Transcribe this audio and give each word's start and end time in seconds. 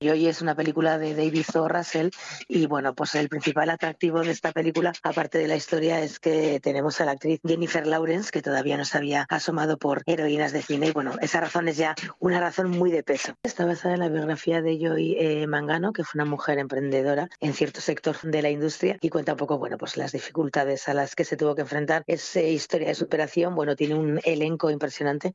Y 0.00 0.08
hoy 0.10 0.26
es 0.26 0.42
una 0.42 0.54
película 0.54 0.98
de 0.98 1.14
David 1.14 1.46
O. 1.54 1.68
Russell 1.68 2.10
y 2.48 2.66
bueno, 2.66 2.94
pues 2.94 3.14
el 3.14 3.28
principal 3.28 3.70
atractivo 3.70 4.22
de 4.22 4.32
esta 4.32 4.52
película, 4.52 4.92
aparte 5.02 5.38
de 5.38 5.46
la 5.46 5.56
historia, 5.56 6.00
es 6.00 6.18
que 6.18 6.58
tenemos 6.60 7.00
a 7.00 7.04
la 7.04 7.12
actriz 7.12 7.40
Jennifer 7.46 7.86
Lawrence, 7.86 8.30
que 8.30 8.42
todavía 8.42 8.76
no 8.76 8.84
se 8.84 8.98
había 8.98 9.24
asomado 9.28 9.78
por 9.78 10.02
heroínas 10.06 10.52
de 10.52 10.62
cine 10.62 10.88
y 10.88 10.92
bueno, 10.92 11.12
esa 11.20 11.40
razón 11.40 11.68
es 11.68 11.76
ya 11.76 11.94
una 12.18 12.40
razón 12.40 12.70
muy 12.70 12.90
de 12.90 13.02
peso. 13.02 13.34
Está 13.44 13.66
basada 13.66 13.94
en 13.94 14.00
la 14.00 14.08
biografía 14.08 14.60
de 14.62 14.78
Joy 14.78 15.16
eh, 15.18 15.46
Mangano, 15.46 15.92
que 15.92 16.02
fue 16.02 16.20
una 16.20 16.30
mujer 16.30 16.58
emprendedora 16.58 17.28
en 17.40 17.54
cierto 17.54 17.80
sector 17.80 18.20
de 18.22 18.42
la 18.42 18.50
industria 18.50 18.98
y 19.00 19.08
cuenta 19.10 19.32
un 19.32 19.38
poco, 19.38 19.58
bueno, 19.58 19.78
pues 19.78 19.96
las 19.96 20.12
dificultades 20.12 20.88
a 20.88 20.94
las 20.94 21.14
que 21.14 21.24
se 21.24 21.36
tuvo 21.36 21.54
que 21.54 21.62
enfrentar. 21.62 22.02
Es 22.06 22.34
eh, 22.36 22.50
historia 22.50 22.88
de 22.88 22.94
superación, 22.94 23.54
bueno, 23.54 23.76
tiene 23.76 23.94
un 23.94 24.20
elenco 24.24 24.70
impresionante 24.70 25.34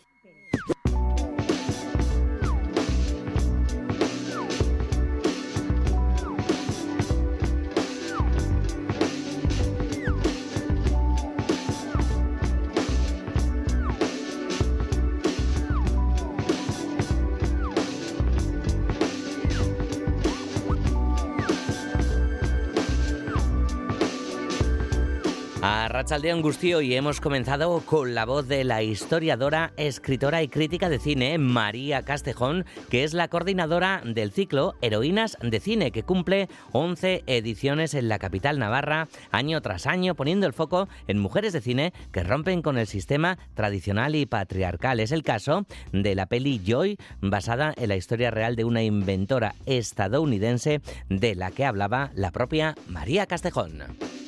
Rachaldeón 25.91 26.41
Gustio 26.41 26.79
y 26.79 26.95
hemos 26.95 27.19
comenzado 27.19 27.81
con 27.81 28.15
la 28.15 28.23
voz 28.23 28.47
de 28.47 28.63
la 28.63 28.81
historiadora, 28.81 29.73
escritora 29.75 30.41
y 30.41 30.47
crítica 30.47 30.87
de 30.87 30.99
cine 30.99 31.37
María 31.37 32.03
Castejón, 32.03 32.65
que 32.89 33.03
es 33.03 33.13
la 33.13 33.27
coordinadora 33.27 34.01
del 34.05 34.31
ciclo 34.31 34.75
Heroínas 34.81 35.37
de 35.41 35.59
Cine, 35.59 35.91
que 35.91 36.03
cumple 36.03 36.47
11 36.71 37.23
ediciones 37.27 37.93
en 37.93 38.07
la 38.07 38.19
capital 38.19 38.57
navarra, 38.57 39.09
año 39.31 39.61
tras 39.61 39.85
año, 39.85 40.15
poniendo 40.15 40.47
el 40.47 40.53
foco 40.53 40.87
en 41.07 41.19
mujeres 41.19 41.51
de 41.51 41.59
cine 41.59 41.93
que 42.13 42.23
rompen 42.23 42.61
con 42.61 42.77
el 42.77 42.87
sistema 42.87 43.37
tradicional 43.53 44.15
y 44.15 44.25
patriarcal. 44.25 45.01
Es 45.01 45.11
el 45.11 45.23
caso 45.23 45.65
de 45.91 46.15
la 46.15 46.27
peli 46.27 46.61
Joy, 46.65 46.97
basada 47.19 47.73
en 47.75 47.89
la 47.89 47.97
historia 47.97 48.31
real 48.31 48.55
de 48.55 48.63
una 48.63 48.81
inventora 48.81 49.55
estadounidense 49.65 50.79
de 51.09 51.35
la 51.35 51.51
que 51.51 51.65
hablaba 51.65 52.11
la 52.15 52.31
propia 52.31 52.75
María 52.87 53.25
Castejón. 53.25 54.20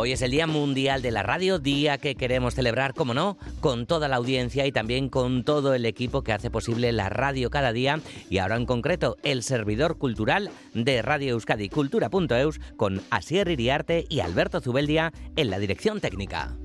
Hoy 0.00 0.12
es 0.12 0.22
el 0.22 0.30
Día 0.30 0.46
Mundial 0.46 1.02
de 1.02 1.10
la 1.10 1.24
Radio, 1.24 1.58
día 1.58 1.98
que 1.98 2.14
queremos 2.14 2.54
celebrar, 2.54 2.94
como 2.94 3.14
no, 3.14 3.36
con 3.58 3.84
toda 3.84 4.06
la 4.06 4.14
audiencia 4.14 4.64
y 4.64 4.70
también 4.70 5.08
con 5.08 5.42
todo 5.42 5.74
el 5.74 5.84
equipo 5.84 6.22
que 6.22 6.32
hace 6.32 6.52
posible 6.52 6.92
la 6.92 7.08
radio 7.08 7.50
cada 7.50 7.72
día 7.72 7.98
y 8.30 8.38
ahora 8.38 8.54
en 8.54 8.64
concreto 8.64 9.16
el 9.24 9.42
servidor 9.42 9.98
cultural 9.98 10.52
de 10.72 11.02
Radio 11.02 11.32
Euskadi 11.32 11.68
Cultura.eus 11.68 12.60
con 12.76 13.02
Asier 13.10 13.48
Iriarte 13.48 14.06
y 14.08 14.20
Alberto 14.20 14.60
Zubeldia 14.60 15.12
en 15.34 15.50
la 15.50 15.58
dirección 15.58 16.00
técnica. 16.00 16.56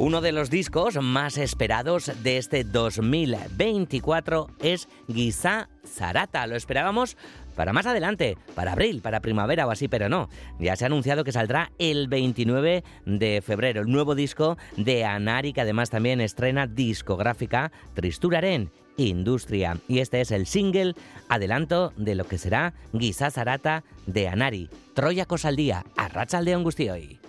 Uno 0.00 0.22
de 0.22 0.32
los 0.32 0.48
discos 0.48 0.96
más 1.02 1.36
esperados 1.36 2.10
de 2.22 2.38
este 2.38 2.64
2024 2.64 4.46
es 4.60 4.88
Guisa 5.08 5.68
Zarata. 5.86 6.46
Lo 6.46 6.56
esperábamos 6.56 7.18
para 7.54 7.72
más 7.72 7.86
adelante, 7.86 8.36
para 8.54 8.72
abril, 8.72 9.00
para 9.02 9.20
primavera 9.20 9.66
o 9.66 9.70
así, 9.70 9.88
pero 9.88 10.08
no. 10.08 10.28
Ya 10.58 10.76
se 10.76 10.84
ha 10.84 10.86
anunciado 10.86 11.24
que 11.24 11.32
saldrá 11.32 11.72
el 11.78 12.08
29 12.08 12.84
de 13.06 13.42
febrero 13.42 13.82
el 13.82 13.88
nuevo 13.88 14.14
disco 14.14 14.56
de 14.76 15.04
Anari, 15.04 15.52
que 15.52 15.60
además 15.60 15.90
también 15.90 16.20
estrena 16.20 16.66
discográfica 16.66 17.72
Tristuraren 17.94 18.70
Industria. 18.96 19.78
Y 19.88 20.00
este 20.00 20.20
es 20.20 20.30
el 20.30 20.46
single 20.46 20.94
adelanto 21.28 21.92
de 21.96 22.14
lo 22.14 22.24
que 22.26 22.38
será 22.38 22.74
Guisa 22.92 23.30
Zarata 23.30 23.84
de 24.06 24.28
Anari. 24.28 24.68
Troya 24.94 25.26
al 25.44 25.56
día, 25.56 25.84
arracha 25.96 26.42
de 26.42 26.56
hoy. 26.56 27.20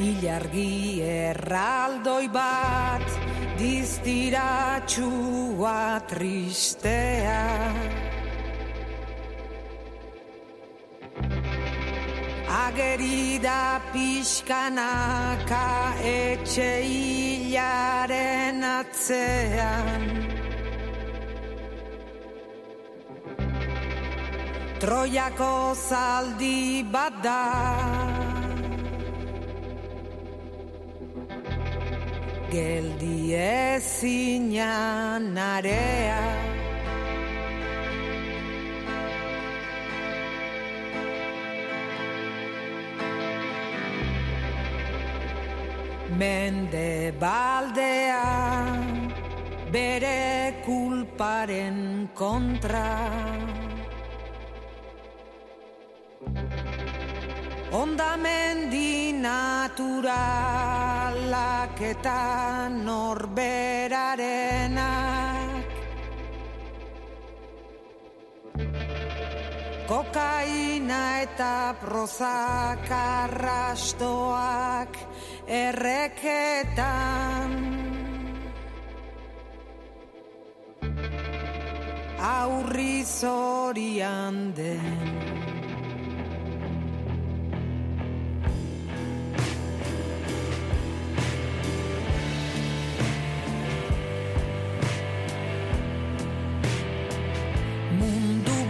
Ilargi 0.00 1.04
erraldoi 1.04 2.24
bat 2.32 3.04
diztiratxua 3.60 6.00
tristea. 6.08 7.44
Ageri 12.48 13.36
da 13.42 13.80
pixkanaka 13.92 15.92
etxe 16.00 16.80
hilaren 16.88 18.64
atzean. 18.64 20.08
Troiako 24.80 25.76
zaldi 25.76 26.82
bat 26.90 27.12
da 27.22 28.31
geldi 32.52 33.32
ezina 33.34 35.18
narea. 35.18 36.20
Mende 46.20 47.14
baldea 47.18 48.28
bere 49.72 50.60
kulparen 50.66 52.08
kontra. 52.14 52.90
Ondamendi 57.72 59.11
naturalak 59.72 61.80
eta 61.80 62.68
norberarenak 62.68 65.64
Kokaina 69.88 71.22
eta 71.22 71.74
prozak 71.80 72.84
arrastoak 72.88 74.96
erreketan. 75.48 77.50
Aurri 82.20 83.04
zorian 83.04 84.54
den 84.56 85.41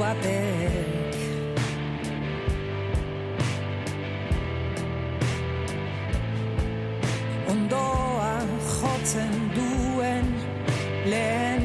batek. 0.02 1.12
Ondoa 7.52 8.34
jotzen 8.74 9.34
duen 9.56 10.26
lehen 11.12 11.64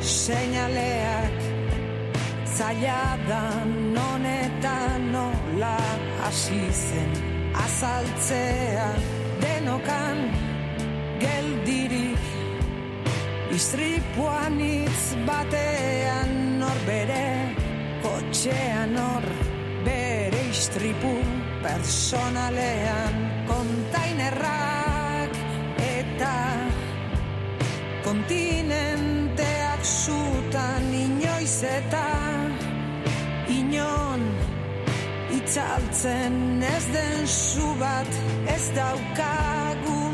seinaleak 0.00 1.34
Zaila 2.56 3.18
da 3.28 3.44
non 3.94 4.24
eta 4.24 4.78
nola 5.12 5.76
hasi 6.22 6.62
zen 6.72 7.12
azaltzea. 7.64 8.88
Denokan 9.42 10.18
geldirik 11.20 12.24
Istripuan 13.56 14.58
itz 14.60 15.04
batean 15.28 16.32
norbere 16.60 17.65
kotxean 18.06 18.94
hor 19.02 19.26
bere 19.86 20.42
istripu 20.50 21.14
personalean. 21.64 23.14
Kontainerrak 23.50 25.34
eta 25.82 26.36
kontinenteak 28.06 29.82
zutan 30.04 30.88
inoiz 31.02 31.58
eta 31.74 32.06
inon 33.58 34.26
itzaltzen 35.38 36.62
ez 36.74 36.84
den 36.94 37.22
zu 37.26 37.70
bat 37.82 38.18
ez 38.56 38.64
daukaguna 38.78 40.05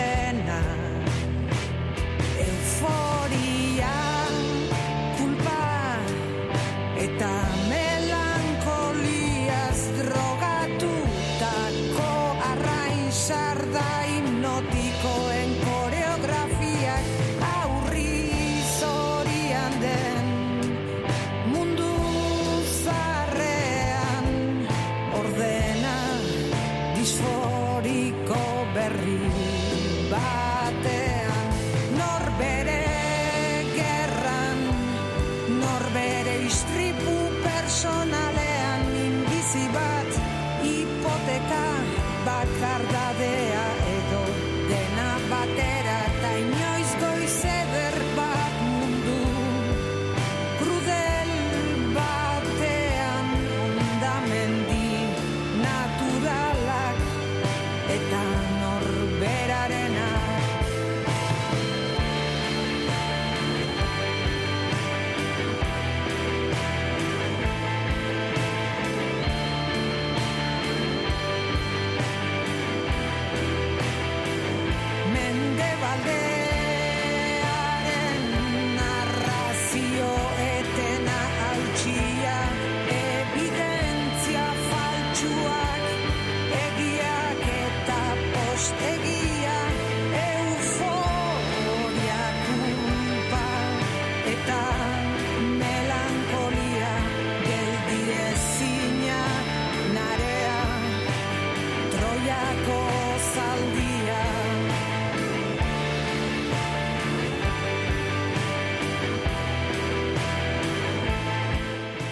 And 0.00 0.46
night. 0.46 0.89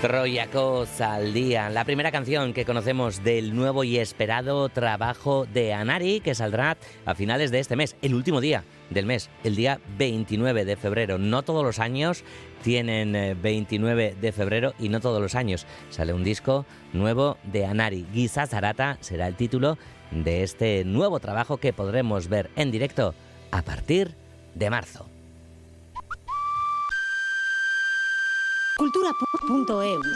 Troyacos 0.08 1.02
al 1.02 1.34
día, 1.34 1.68
la 1.68 1.84
primera 1.84 2.10
canción 2.10 2.54
que 2.54 2.64
conocemos 2.64 3.22
del 3.22 3.54
nuevo 3.54 3.84
y 3.84 3.98
esperado 3.98 4.70
trabajo 4.70 5.44
de 5.44 5.74
Anari 5.74 6.20
que 6.20 6.34
saldrá 6.34 6.78
a 7.04 7.14
finales 7.14 7.50
de 7.50 7.58
este 7.58 7.76
mes, 7.76 7.94
el 8.00 8.14
último 8.14 8.40
día 8.40 8.64
del 8.88 9.04
mes, 9.04 9.28
el 9.44 9.54
día 9.54 9.80
29 9.98 10.64
de 10.64 10.76
febrero. 10.76 11.18
No 11.18 11.42
todos 11.42 11.62
los 11.62 11.78
años 11.78 12.24
tienen 12.62 13.36
29 13.42 14.06
eh, 14.06 14.16
de 14.18 14.32
febrero 14.32 14.72
y 14.78 14.88
no 14.88 15.00
todos 15.00 15.20
los 15.20 15.34
años 15.34 15.66
sale 15.90 16.14
un 16.14 16.24
disco 16.24 16.64
nuevo 16.94 17.36
de 17.42 17.66
Anari. 17.66 18.06
Guisa 18.10 18.46
Zarata 18.46 18.96
será 19.02 19.28
el 19.28 19.36
título 19.36 19.76
de 20.10 20.42
este 20.42 20.86
nuevo 20.86 21.20
trabajo 21.20 21.58
que 21.58 21.74
podremos 21.74 22.28
ver 22.28 22.48
en 22.56 22.70
directo 22.70 23.14
a 23.50 23.60
partir 23.60 24.14
de 24.54 24.70
marzo. 24.70 25.17
cultura.eus. 28.78 30.06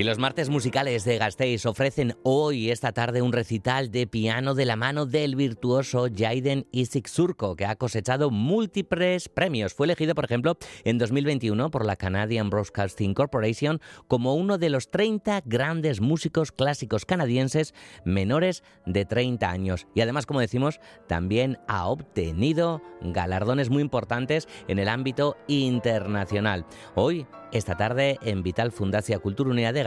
Y 0.00 0.02
los 0.02 0.18
martes 0.18 0.48
musicales 0.48 1.04
de 1.04 1.18
Gasteiz 1.18 1.66
ofrecen 1.66 2.16
hoy, 2.22 2.70
esta 2.70 2.92
tarde, 2.92 3.20
un 3.20 3.34
recital 3.34 3.90
de 3.90 4.06
piano 4.06 4.54
de 4.54 4.64
la 4.64 4.74
mano 4.74 5.04
del 5.04 5.36
virtuoso 5.36 6.06
Jaiden 6.10 6.66
Isik 6.72 7.06
Surko, 7.06 7.54
que 7.54 7.66
ha 7.66 7.76
cosechado 7.76 8.30
múltiples 8.30 9.28
premios. 9.28 9.74
Fue 9.74 9.84
elegido, 9.84 10.14
por 10.14 10.24
ejemplo, 10.24 10.56
en 10.84 10.96
2021 10.96 11.70
por 11.70 11.84
la 11.84 11.96
Canadian 11.96 12.48
Broadcasting 12.48 13.12
Corporation 13.12 13.78
como 14.08 14.36
uno 14.36 14.56
de 14.56 14.70
los 14.70 14.90
30 14.90 15.42
grandes 15.44 16.00
músicos 16.00 16.50
clásicos 16.50 17.04
canadienses 17.04 17.74
menores 18.06 18.64
de 18.86 19.04
30 19.04 19.50
años. 19.50 19.86
Y 19.94 20.00
además, 20.00 20.24
como 20.24 20.40
decimos, 20.40 20.80
también 21.08 21.58
ha 21.68 21.86
obtenido 21.88 22.80
galardones 23.02 23.68
muy 23.68 23.82
importantes 23.82 24.48
en 24.66 24.78
el 24.78 24.88
ámbito 24.88 25.36
internacional. 25.46 26.64
Hoy 26.94 27.26
esta 27.52 27.76
tarde 27.76 28.18
en 28.22 28.44
Vital 28.44 28.70
Fundacia 28.70 29.18
Cultura 29.18 29.50
Unidad 29.50 29.74
de 29.74 29.82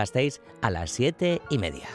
A 0.62 0.70
las 0.70 0.92
siete 0.92 1.42
y 1.50 1.58
media. 1.58 1.88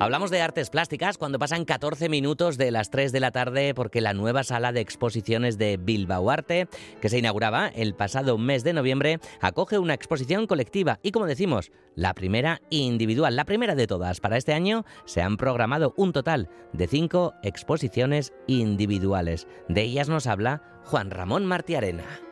Hablamos 0.00 0.30
de 0.30 0.40
artes 0.40 0.70
plásticas 0.70 1.18
cuando 1.18 1.38
pasan 1.38 1.66
14 1.66 2.08
minutos 2.08 2.56
de 2.56 2.70
las 2.70 2.88
3 2.88 3.12
de 3.12 3.20
la 3.20 3.32
tarde 3.32 3.74
porque 3.74 4.00
la 4.00 4.14
nueva 4.14 4.44
sala 4.44 4.72
de 4.72 4.80
exposiciones 4.80 5.58
de 5.58 5.76
Bilbao 5.76 6.30
Arte, 6.30 6.68
que 7.02 7.10
se 7.10 7.18
inauguraba 7.18 7.68
el 7.68 7.94
pasado 7.94 8.38
mes 8.38 8.64
de 8.64 8.72
noviembre, 8.72 9.20
acoge 9.42 9.78
una 9.78 9.92
exposición 9.92 10.46
colectiva 10.46 11.00
y 11.02 11.10
como 11.10 11.26
decimos, 11.26 11.70
la 11.96 12.14
primera 12.14 12.62
individual, 12.70 13.36
la 13.36 13.44
primera 13.44 13.74
de 13.74 13.86
todas. 13.86 14.20
Para 14.20 14.38
este 14.38 14.54
año 14.54 14.86
se 15.04 15.20
han 15.20 15.36
programado 15.36 15.92
un 15.98 16.14
total 16.14 16.48
de 16.72 16.86
5 16.88 17.34
exposiciones 17.42 18.32
individuales. 18.46 19.46
De 19.68 19.82
ellas 19.82 20.08
nos 20.08 20.26
habla 20.26 20.62
Juan 20.86 21.10
Ramón 21.10 21.44
Martiarena. 21.44 22.29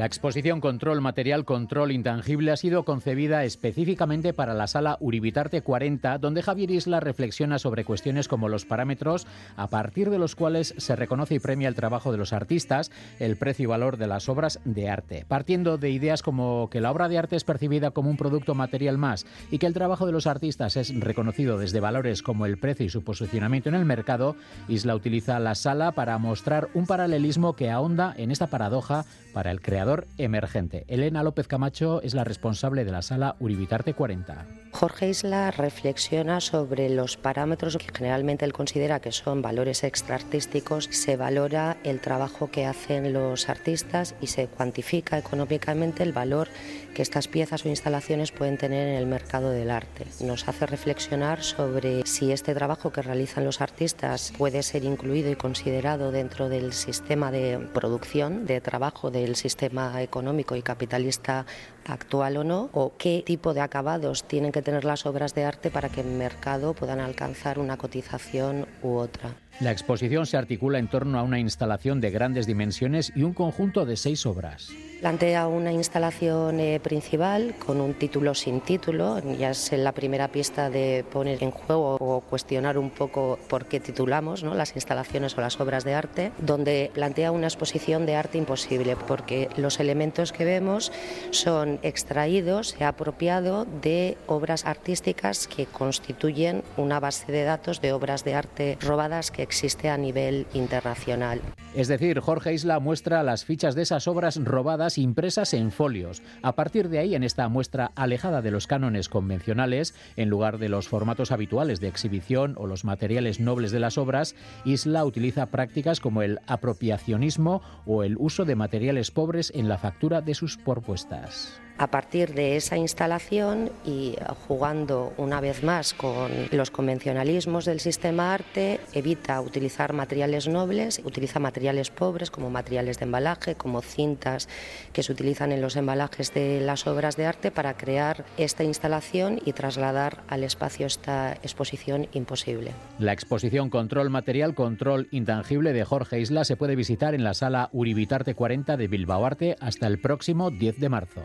La 0.00 0.06
exposición 0.06 0.62
Control 0.62 1.02
Material 1.02 1.44
Control 1.44 1.92
Intangible 1.92 2.52
ha 2.52 2.56
sido 2.56 2.86
concebida 2.86 3.44
específicamente 3.44 4.32
para 4.32 4.54
la 4.54 4.66
sala 4.66 4.96
Uribitarte 4.98 5.60
40, 5.60 6.16
donde 6.16 6.40
Javier 6.40 6.70
Isla 6.70 7.00
reflexiona 7.00 7.58
sobre 7.58 7.84
cuestiones 7.84 8.26
como 8.26 8.48
los 8.48 8.64
parámetros 8.64 9.26
a 9.58 9.66
partir 9.66 10.08
de 10.08 10.18
los 10.18 10.36
cuales 10.36 10.72
se 10.78 10.96
reconoce 10.96 11.34
y 11.34 11.38
premia 11.38 11.68
el 11.68 11.74
trabajo 11.74 12.12
de 12.12 12.16
los 12.16 12.32
artistas, 12.32 12.90
el 13.18 13.36
precio 13.36 13.64
y 13.64 13.66
valor 13.66 13.98
de 13.98 14.06
las 14.06 14.30
obras 14.30 14.58
de 14.64 14.88
arte. 14.88 15.26
Partiendo 15.28 15.76
de 15.76 15.90
ideas 15.90 16.22
como 16.22 16.70
que 16.70 16.80
la 16.80 16.92
obra 16.92 17.10
de 17.10 17.18
arte 17.18 17.36
es 17.36 17.44
percibida 17.44 17.90
como 17.90 18.08
un 18.08 18.16
producto 18.16 18.54
material 18.54 18.96
más 18.96 19.26
y 19.50 19.58
que 19.58 19.66
el 19.66 19.74
trabajo 19.74 20.06
de 20.06 20.12
los 20.12 20.26
artistas 20.26 20.78
es 20.78 20.98
reconocido 20.98 21.58
desde 21.58 21.78
valores 21.78 22.22
como 22.22 22.46
el 22.46 22.56
precio 22.56 22.86
y 22.86 22.88
su 22.88 23.04
posicionamiento 23.04 23.68
en 23.68 23.74
el 23.74 23.84
mercado, 23.84 24.34
Isla 24.66 24.94
utiliza 24.94 25.38
la 25.40 25.54
sala 25.54 25.92
para 25.92 26.16
mostrar 26.16 26.70
un 26.72 26.86
paralelismo 26.86 27.54
que 27.54 27.68
ahonda 27.68 28.14
en 28.16 28.30
esta 28.30 28.46
paradoja 28.46 29.04
para 29.34 29.50
el 29.50 29.60
creador 29.60 29.89
emergente. 30.18 30.84
Elena 30.88 31.22
López 31.22 31.46
Camacho 31.46 32.00
es 32.02 32.14
la 32.14 32.24
responsable 32.24 32.84
de 32.84 32.92
la 32.92 33.02
sala 33.02 33.36
Uribitarte 33.40 33.94
40. 33.94 34.46
Jorge 34.72 35.08
Isla 35.08 35.50
reflexiona 35.50 36.40
sobre 36.40 36.88
los 36.90 37.16
parámetros 37.16 37.76
que 37.76 37.88
generalmente 37.92 38.44
él 38.44 38.52
considera 38.52 39.00
que 39.00 39.12
son 39.12 39.42
valores 39.42 39.82
extraartísticos. 39.82 40.88
Se 40.90 41.16
valora 41.16 41.76
el 41.82 42.00
trabajo 42.00 42.50
que 42.50 42.66
hacen 42.66 43.12
los 43.12 43.48
artistas 43.48 44.14
y 44.20 44.28
se 44.28 44.46
cuantifica 44.46 45.18
económicamente 45.18 46.02
el 46.02 46.12
valor 46.12 46.48
que 46.94 47.02
estas 47.02 47.28
piezas 47.28 47.64
o 47.64 47.68
instalaciones 47.68 48.32
pueden 48.32 48.58
tener 48.58 48.88
en 48.88 48.96
el 48.96 49.06
mercado 49.06 49.50
del 49.50 49.70
arte. 49.70 50.06
Nos 50.20 50.48
hace 50.48 50.66
reflexionar 50.66 51.42
sobre 51.42 52.06
si 52.06 52.32
este 52.32 52.54
trabajo 52.54 52.92
que 52.92 53.02
realizan 53.02 53.44
los 53.44 53.60
artistas 53.60 54.32
puede 54.36 54.62
ser 54.62 54.84
incluido 54.84 55.30
y 55.30 55.36
considerado 55.36 56.12
dentro 56.12 56.48
del 56.48 56.72
sistema 56.72 57.30
de 57.30 57.58
producción, 57.72 58.46
de 58.46 58.60
trabajo 58.60 59.10
del 59.10 59.36
sistema 59.36 60.02
económico 60.02 60.56
y 60.56 60.62
capitalista 60.62 61.46
actual 61.86 62.36
o 62.36 62.44
no, 62.44 62.70
o 62.72 62.92
qué 62.98 63.22
tipo 63.24 63.54
de 63.54 63.60
acabados 63.60 64.24
tienen 64.24 64.52
que 64.52 64.62
tener 64.62 64.84
las 64.84 65.06
obras 65.06 65.34
de 65.34 65.44
arte 65.44 65.70
para 65.70 65.88
que 65.88 66.02
en 66.02 66.18
mercado 66.18 66.74
puedan 66.74 67.00
alcanzar 67.00 67.58
una 67.58 67.76
cotización 67.76 68.66
u 68.82 68.96
otra. 68.96 69.34
La 69.60 69.72
exposición 69.72 70.24
se 70.24 70.38
articula 70.38 70.78
en 70.78 70.88
torno 70.88 71.18
a 71.18 71.22
una 71.22 71.38
instalación 71.38 72.00
de 72.00 72.10
grandes 72.10 72.46
dimensiones 72.46 73.12
y 73.14 73.24
un 73.24 73.34
conjunto 73.34 73.84
de 73.84 73.98
seis 73.98 74.24
obras. 74.24 74.70
Plantea 75.00 75.48
una 75.48 75.72
instalación 75.72 76.60
eh, 76.60 76.78
principal 76.78 77.54
con 77.58 77.80
un 77.80 77.94
título 77.94 78.34
sin 78.34 78.60
título, 78.60 79.18
ya 79.38 79.50
es 79.50 79.72
la 79.72 79.92
primera 79.92 80.28
pista 80.28 80.68
de 80.68 81.06
poner 81.10 81.42
en 81.42 81.50
juego 81.50 81.96
o 81.98 82.20
cuestionar 82.20 82.76
un 82.76 82.90
poco 82.90 83.38
por 83.48 83.64
qué 83.64 83.80
titulamos 83.80 84.42
¿no? 84.42 84.54
las 84.54 84.74
instalaciones 84.74 85.36
o 85.38 85.40
las 85.40 85.58
obras 85.58 85.84
de 85.84 85.94
arte, 85.94 86.32
donde 86.38 86.90
plantea 86.92 87.32
una 87.32 87.46
exposición 87.46 88.04
de 88.04 88.14
arte 88.14 88.36
imposible, 88.36 88.94
porque 89.08 89.48
los 89.56 89.80
elementos 89.80 90.32
que 90.32 90.44
vemos 90.44 90.92
son 91.30 91.80
extraídos 91.82 92.76
y 92.78 92.84
apropiado 92.84 93.64
de 93.64 94.18
obras 94.26 94.66
artísticas 94.66 95.48
que 95.48 95.64
constituyen 95.64 96.62
una 96.76 97.00
base 97.00 97.32
de 97.32 97.44
datos 97.44 97.80
de 97.80 97.92
obras 97.92 98.22
de 98.22 98.34
arte 98.34 98.78
robadas 98.82 99.30
que 99.30 99.49
existe 99.50 99.88
a 99.88 99.98
nivel 99.98 100.46
internacional. 100.54 101.40
Es 101.74 101.88
decir, 101.88 102.20
Jorge 102.20 102.54
Isla 102.54 102.78
muestra 102.78 103.24
las 103.24 103.44
fichas 103.44 103.74
de 103.74 103.82
esas 103.82 104.06
obras 104.06 104.36
robadas 104.42 104.96
impresas 104.96 105.54
en 105.54 105.72
folios. 105.72 106.22
A 106.42 106.54
partir 106.54 106.88
de 106.88 107.00
ahí, 107.00 107.16
en 107.16 107.24
esta 107.24 107.48
muestra 107.48 107.90
alejada 107.96 108.42
de 108.42 108.52
los 108.52 108.68
cánones 108.68 109.08
convencionales, 109.08 109.92
en 110.14 110.28
lugar 110.28 110.58
de 110.58 110.68
los 110.68 110.86
formatos 110.86 111.32
habituales 111.32 111.80
de 111.80 111.88
exhibición 111.88 112.54
o 112.58 112.68
los 112.68 112.84
materiales 112.84 113.40
nobles 113.40 113.72
de 113.72 113.80
las 113.80 113.98
obras, 113.98 114.36
Isla 114.64 115.04
utiliza 115.04 115.46
prácticas 115.46 115.98
como 115.98 116.22
el 116.22 116.38
apropiacionismo 116.46 117.60
o 117.86 118.04
el 118.04 118.16
uso 118.18 118.44
de 118.44 118.54
materiales 118.54 119.10
pobres 119.10 119.52
en 119.54 119.68
la 119.68 119.78
factura 119.78 120.20
de 120.20 120.34
sus 120.34 120.58
propuestas 120.58 121.60
a 121.78 121.86
partir 121.88 122.34
de 122.34 122.56
esa 122.56 122.76
instalación 122.76 123.70
y 123.84 124.16
jugando 124.46 125.12
una 125.16 125.40
vez 125.40 125.62
más 125.62 125.94
con 125.94 126.30
los 126.50 126.70
convencionalismos 126.70 127.64
del 127.64 127.80
sistema 127.80 128.34
arte, 128.34 128.80
evita 128.92 129.40
utilizar 129.40 129.92
materiales 129.92 130.48
nobles, 130.48 131.00
utiliza 131.04 131.38
materiales 131.38 131.90
pobres 131.90 132.30
como 132.30 132.50
materiales 132.50 132.98
de 132.98 133.04
embalaje, 133.04 133.54
como 133.54 133.82
cintas 133.82 134.48
que 134.92 135.02
se 135.02 135.12
utilizan 135.12 135.52
en 135.52 135.60
los 135.60 135.76
embalajes 135.76 136.34
de 136.34 136.60
las 136.60 136.86
obras 136.86 137.16
de 137.16 137.26
arte 137.26 137.50
para 137.50 137.76
crear 137.76 138.24
esta 138.36 138.64
instalación 138.64 139.40
y 139.44 139.52
trasladar 139.52 140.22
al 140.28 140.44
espacio 140.44 140.86
esta 140.86 141.32
exposición 141.42 142.08
imposible. 142.12 142.72
La 142.98 143.12
exposición 143.12 143.70
Control 143.70 144.10
Material, 144.10 144.54
Control 144.54 145.08
Intangible 145.10 145.72
de 145.72 145.84
Jorge 145.84 146.20
Isla 146.20 146.44
se 146.44 146.56
puede 146.56 146.76
visitar 146.76 147.14
en 147.14 147.24
la 147.24 147.34
sala 147.34 147.70
Uribitarte 147.72 148.34
40 148.34 148.76
de 148.76 148.88
Bilbao 148.88 149.24
Arte 149.24 149.56
hasta 149.60 149.86
el 149.86 150.00
próximo 150.00 150.50
10 150.50 150.78
de 150.78 150.88
marzo. 150.88 151.22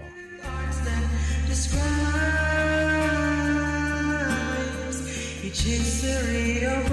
That 0.85 1.05
describes 1.47 1.85
each 5.43 5.61
history 5.61 6.65
of 6.65 6.91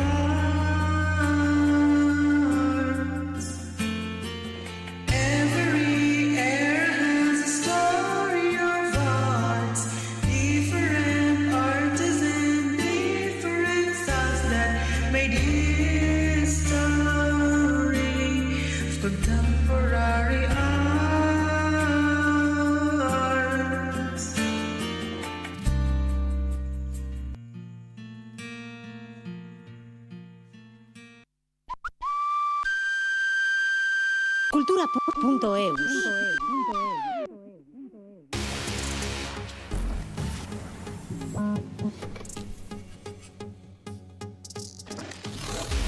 Cultura.eus. 34.65 35.81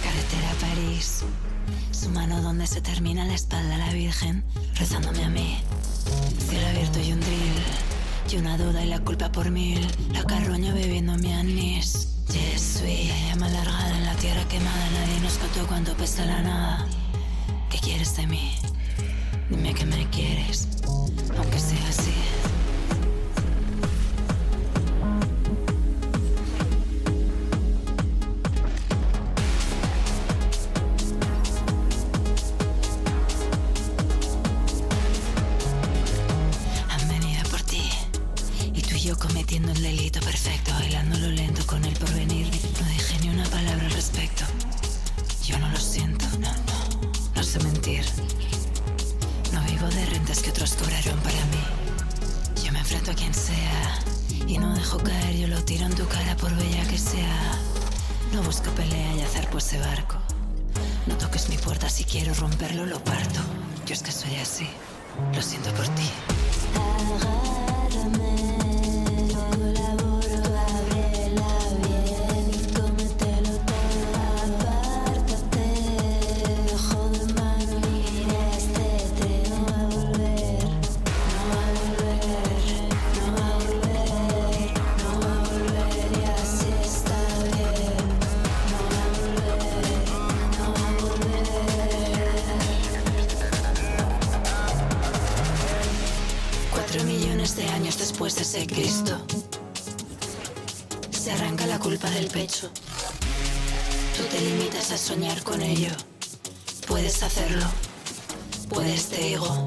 Carretera 0.03 0.51
a 0.51 0.55
París. 0.61 1.23
Su 1.93 2.11
mano 2.11 2.43
donde 2.43 2.67
se 2.67 2.81
termina 2.81 3.25
la 3.25 3.35
espalda 3.35 3.79
la 3.79 3.93
Virgen, 3.93 4.43
rezándome 4.75 5.23
a 5.23 5.31
mí. 5.31 5.59
Cielo 6.49 6.67
abierto 6.67 6.99
y 6.99 7.13
un 7.13 7.21
drill. 7.21 8.33
Y 8.33 8.37
una 8.39 8.59
duda 8.59 8.85
y 8.85 8.89
la 8.89 8.99
culpa 8.99 9.31
por 9.31 9.53
mil. 9.53 9.87
La 10.13 10.25
carroña 10.25 10.75
bebiendo 10.75 11.17
mi 11.19 11.33
anís. 11.33 12.09
Je 12.29 12.59
suis. 12.59 13.09
La 13.09 13.29
llama 13.29 13.47
alargada 13.47 13.99
en 13.99 14.05
la 14.05 14.17
tierra 14.17 14.43
quemada. 14.49 14.91
Nadie 14.91 15.21
nos 15.21 15.39
contó 15.39 15.65
cuánto 15.69 15.95
pesa 15.95 16.25
la 16.25 16.43
nada. 16.43 16.89
¿Qué 17.85 17.91
quieres 17.91 18.17
de 18.17 18.27
mí? 18.27 18.51
Dime 19.51 19.75
que 19.75 19.85
me 19.85 20.09
quieres. 20.09 20.69
Aunque 21.37 21.59
sea 21.59 21.87
así. 21.87 22.14
Soñar 104.99 105.43
con 105.43 105.61
ello. 105.63 105.91
Puedes 106.87 107.23
hacerlo. 107.23 107.67
Puedes, 108.69 109.09
te 109.09 109.19
digo. 109.19 109.67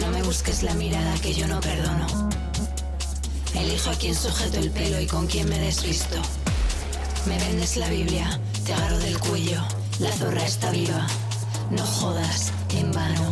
No 0.00 0.08
me 0.10 0.22
busques 0.22 0.62
la 0.62 0.74
mirada 0.74 1.14
que 1.20 1.34
yo 1.34 1.46
no 1.46 1.60
perdono. 1.60 2.30
Elijo 3.54 3.90
a 3.90 3.94
quién 3.94 4.14
sujeto 4.14 4.58
el 4.58 4.70
pelo 4.70 5.00
y 5.00 5.06
con 5.06 5.26
quién 5.26 5.48
me 5.48 5.58
desvisto. 5.58 6.16
Me 7.26 7.38
vendes 7.38 7.76
la 7.76 7.88
Biblia, 7.88 8.40
te 8.64 8.74
agarro 8.74 8.98
del 8.98 9.18
cuello. 9.18 9.62
La 9.98 10.12
zorra 10.12 10.44
está 10.44 10.70
viva. 10.70 11.06
No 11.70 11.84
jodas 11.84 12.52
en 12.70 12.92
vano 12.92 13.31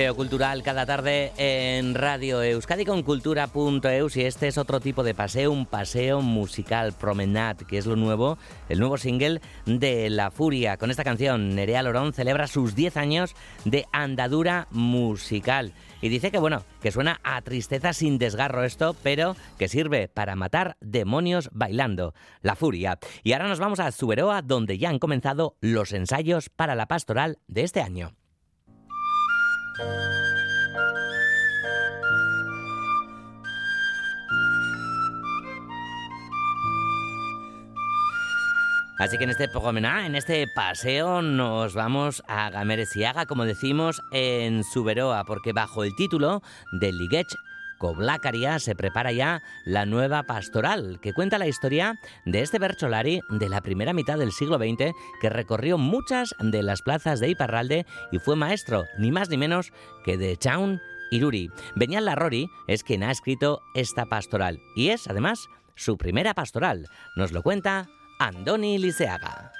Cultural 0.00 0.62
cada 0.62 0.86
tarde 0.86 1.30
en 1.36 1.94
Radio 1.94 2.42
Euskadi 2.42 2.86
con 2.86 3.02
cultura.eus 3.02 4.16
y 4.16 4.22
este 4.22 4.48
es 4.48 4.56
otro 4.56 4.80
tipo 4.80 5.02
de 5.02 5.14
paseo, 5.14 5.52
un 5.52 5.66
paseo 5.66 6.22
musical, 6.22 6.94
Promenade, 6.94 7.66
que 7.66 7.76
es 7.76 7.84
lo 7.84 7.96
nuevo, 7.96 8.38
el 8.70 8.78
nuevo 8.78 8.96
single 8.96 9.42
de 9.66 10.08
La 10.08 10.30
Furia. 10.30 10.78
Con 10.78 10.90
esta 10.90 11.04
canción, 11.04 11.54
Nerea 11.54 11.82
Lorón 11.82 12.14
celebra 12.14 12.46
sus 12.46 12.74
10 12.74 12.96
años 12.96 13.36
de 13.66 13.84
andadura 13.92 14.68
musical. 14.70 15.74
Y 16.00 16.08
dice 16.08 16.30
que 16.30 16.38
bueno, 16.38 16.64
que 16.80 16.92
suena 16.92 17.20
a 17.22 17.42
tristeza 17.42 17.92
sin 17.92 18.16
desgarro 18.16 18.64
esto, 18.64 18.96
pero 19.02 19.36
que 19.58 19.68
sirve 19.68 20.08
para 20.08 20.34
matar 20.34 20.78
demonios 20.80 21.50
bailando. 21.52 22.14
La 22.40 22.56
Furia. 22.56 22.98
Y 23.22 23.34
ahora 23.34 23.48
nos 23.48 23.58
vamos 23.58 23.80
a 23.80 23.92
Zuberoa, 23.92 24.40
donde 24.40 24.78
ya 24.78 24.88
han 24.88 24.98
comenzado 24.98 25.56
los 25.60 25.92
ensayos 25.92 26.48
para 26.48 26.74
la 26.74 26.86
pastoral 26.86 27.38
de 27.48 27.64
este 27.64 27.82
año. 27.82 28.14
Así 39.00 39.16
que 39.16 39.24
en 39.24 39.30
este 39.30 39.48
promenade, 39.48 40.04
en 40.04 40.14
este 40.14 40.46
paseo, 40.54 41.22
nos 41.22 41.72
vamos 41.72 42.22
a 42.28 42.50
Gameresiaga, 42.50 43.24
como 43.24 43.46
decimos, 43.46 44.02
en 44.12 44.62
Suberoa, 44.62 45.24
porque 45.24 45.54
bajo 45.54 45.84
el 45.84 45.96
título 45.96 46.42
de 46.70 46.92
Ligech 46.92 47.34
Coblacaria 47.80 48.58
se 48.58 48.74
prepara 48.74 49.10
ya 49.10 49.42
la 49.64 49.86
nueva 49.86 50.22
pastoral, 50.24 51.00
que 51.00 51.14
cuenta 51.14 51.38
la 51.38 51.48
historia 51.48 51.98
de 52.26 52.42
este 52.42 52.58
Bercholari 52.58 53.22
de 53.30 53.48
la 53.48 53.62
primera 53.62 53.94
mitad 53.94 54.18
del 54.18 54.32
siglo 54.32 54.58
XX, 54.58 54.92
que 55.20 55.30
recorrió 55.30 55.78
muchas 55.78 56.34
de 56.38 56.62
las 56.62 56.82
plazas 56.82 57.20
de 57.20 57.30
Iparralde 57.30 57.86
y 58.12 58.18
fue 58.18 58.36
maestro, 58.36 58.84
ni 58.98 59.10
más 59.10 59.30
ni 59.30 59.38
menos 59.38 59.72
que 60.04 60.18
de 60.18 60.36
Chaun 60.36 60.78
Iruri. 61.10 61.50
Benial 61.74 62.04
Larrori 62.04 62.50
es 62.68 62.84
quien 62.84 63.02
ha 63.02 63.10
escrito 63.10 63.62
esta 63.74 64.04
pastoral, 64.04 64.60
y 64.76 64.90
es, 64.90 65.08
además, 65.08 65.48
su 65.74 65.96
primera 65.96 66.34
pastoral. 66.34 66.86
Nos 67.16 67.32
lo 67.32 67.42
cuenta 67.42 67.88
Andoni 68.18 68.78
Liceaga. 68.78 69.52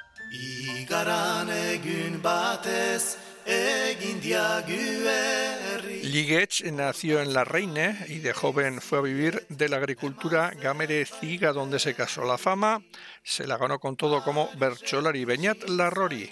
Ligech 6.03 6.65
nació 6.73 7.21
en 7.21 7.33
La 7.33 7.45
Reine 7.45 7.97
y 8.09 8.19
de 8.19 8.33
joven 8.33 8.81
fue 8.81 8.99
a 8.99 9.03
vivir 9.03 9.47
de 9.49 9.69
la 9.69 9.77
agricultura 9.77 10.51
Gamere 10.61 11.05
Ziga, 11.05 11.53
donde 11.53 11.79
se 11.79 11.95
casó 11.95 12.25
la 12.25 12.39
fama. 12.39 12.83
Se 13.23 13.47
la 13.47 13.57
ganó 13.57 13.79
con 13.79 13.97
todo 13.97 14.23
como 14.23 14.49
Bercholari 14.59 15.25
Beñat 15.25 15.69
Larrori. 15.69 16.31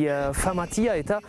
Uh, 0.00 0.34
famatia 0.34 0.96
eta 0.96 1.20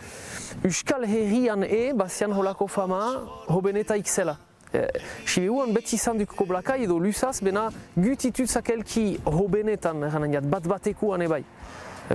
Euskal 0.64 1.04
Herrian 1.04 1.64
e 1.64 1.92
bazian 1.94 2.32
holako 2.32 2.68
fama 2.68 3.22
hobenetaik 3.48 4.06
zela. 4.06 4.38
Eh, 4.72 4.88
Sibeuan 5.26 5.74
beti 5.74 5.96
izan 5.98 6.16
duk 6.16 6.32
koblakai 6.32 6.78
edo 6.86 6.96
lusaz, 6.98 7.42
bena 7.44 7.66
gutitut 7.94 8.48
zakelki 8.48 9.18
hobenetan 9.28 10.00
bat 10.48 10.66
batekuan 10.66 11.22
ebai. 11.22 11.44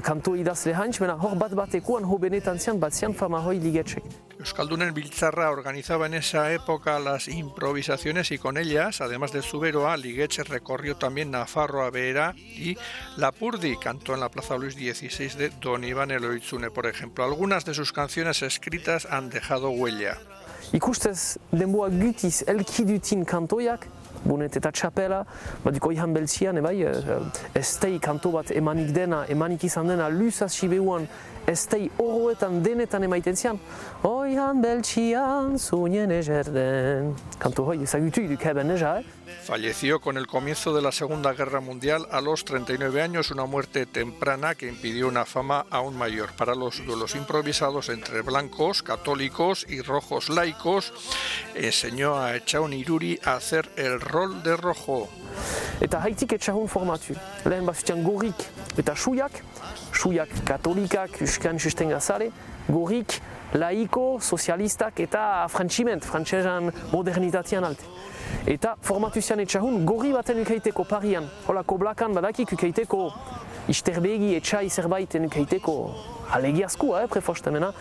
Kanto 0.04 0.36
idazle 0.36 0.74
hantz, 0.78 1.00
bena 1.00 1.16
hor 1.16 1.36
bat 1.40 1.54
batekuan 1.58 2.06
hobenetan 2.06 2.60
zian, 2.60 2.80
bat 2.80 2.94
zian 2.94 3.14
fama 3.18 3.40
hoi 3.42 3.58
ligetxek. 3.60 4.04
Euskaldunen 4.40 4.94
Biltzarra 4.94 5.50
organizaba 5.50 6.06
en 6.06 6.14
esa 6.14 6.54
época 6.54 7.00
las 7.00 7.28
improvisaciones 7.28 8.32
y 8.32 8.38
con 8.38 8.58
ellas, 8.58 9.02
además 9.02 9.32
de 9.32 9.42
Zuberoa, 9.42 9.98
Ligech 9.98 10.38
recorrió 10.48 10.96
también 10.98 11.32
Nafarroa 11.32 11.90
Behera 11.90 12.36
y 12.36 12.78
Lapurdi 13.18 13.78
cantó 13.78 14.14
en 14.14 14.20
la 14.20 14.30
Plaza 14.30 14.58
Luis 14.58 14.76
XVI 14.76 15.36
de 15.38 15.50
Don 15.60 15.84
Iván 15.84 16.12
Eloitzune, 16.12 16.70
por 16.70 16.86
ejemplo. 16.86 17.24
Algunas 17.24 17.66
de 17.66 17.74
sus 17.74 17.92
canciones 17.92 18.44
escritas 18.44 19.08
han 19.10 19.30
dejado 19.30 19.72
huella. 19.72 20.18
Ikustez 20.74 21.40
denboa 21.52 21.90
gutiz 21.90 22.44
elkidutin 22.48 23.24
kantoiak, 23.26 23.88
bunet 24.28 24.58
eta 24.60 24.72
txapela, 24.72 25.24
badiko 25.64 25.92
ihan 25.96 26.14
beltzian, 26.14 26.60
ebai, 26.62 26.76
estei 27.56 27.98
kanto 28.04 28.32
bat 28.36 28.52
emanik 28.52 28.94
dena, 28.96 29.24
emanik 29.30 29.64
izan 29.68 29.88
dena, 29.94 30.10
lusaz 30.10 30.52
sibeuan 30.54 31.08
ez 31.48 31.64
tei 31.72 31.86
horretan 31.98 32.60
denetan 32.64 33.06
emaiten 33.08 33.38
zian. 33.40 33.60
Oian 34.04 34.60
beltxian 34.62 35.56
zuñen 35.58 36.12
ejerden. 36.12 37.14
Kantu 37.40 37.70
hoi, 37.70 37.78
ezagutu 37.84 38.26
iduk 38.26 38.44
heben 38.46 38.72
eja, 38.76 39.00
eh? 39.00 39.06
Falleció 39.46 40.02
con 40.02 40.18
el 40.18 40.28
comienzo 40.28 40.74
de 40.76 40.82
la 40.82 40.92
Segunda 40.92 41.32
Guerra 41.34 41.62
Mundial 41.62 42.06
a 42.12 42.20
los 42.20 42.44
39 42.44 43.02
años, 43.02 43.32
una 43.32 43.46
muerte 43.46 43.86
temprana 43.86 44.56
que 44.56 44.68
impidió 44.68 45.08
una 45.08 45.26
fama 45.26 45.66
aún 45.70 45.98
mayor. 45.98 46.34
Para 46.34 46.54
los 46.54 46.86
duelos 46.86 47.16
improvisados 47.16 47.88
entre 47.90 48.22
blancos, 48.22 48.84
católicos 48.84 49.66
y 49.70 49.82
rojos 49.82 50.28
laicos, 50.30 50.94
enseñó 51.56 52.18
a 52.18 52.36
Echaun 52.36 52.74
Iruri 52.74 53.20
a 53.24 53.36
hacer 53.36 53.70
el 53.78 54.02
rol 54.02 54.44
de 54.44 54.58
rojo. 54.58 55.08
Eta 55.80 56.02
haitik 56.02 56.34
etxahun 56.34 56.68
formatu. 56.68 57.16
Lehen 57.46 57.66
bazutian 57.68 58.04
gorrik 58.04 58.48
eta 58.78 58.96
suiak, 58.96 59.44
suiak 59.98 60.30
katolikak, 60.46 61.22
uskan 61.26 61.60
susten 61.60 61.90
gazare, 61.90 62.30
gorrik 62.68 63.18
laiko, 63.58 64.20
sozialistak 64.22 65.00
eta 65.00 65.48
frantziment, 65.50 66.06
frantzezan 66.06 66.72
modernitatean 66.92 67.64
alte. 67.64 67.88
Eta 68.48 68.76
formatu 68.84 69.22
zian 69.22 69.40
etxahun 69.40 69.86
gorri 69.88 70.12
baten 70.16 70.42
ukeiteko 70.44 70.84
parian, 70.88 71.28
holako 71.48 71.78
blakan 71.84 72.16
badakik 72.18 72.54
ukeiteko 72.58 73.02
isterbegi 73.72 74.34
etxai 74.38 74.68
zerbaiten 74.70 75.28
ukeiteko 75.28 75.78
alegiazkoa, 76.38 77.04
eh, 77.04 77.08
prefostemena. 77.08 77.74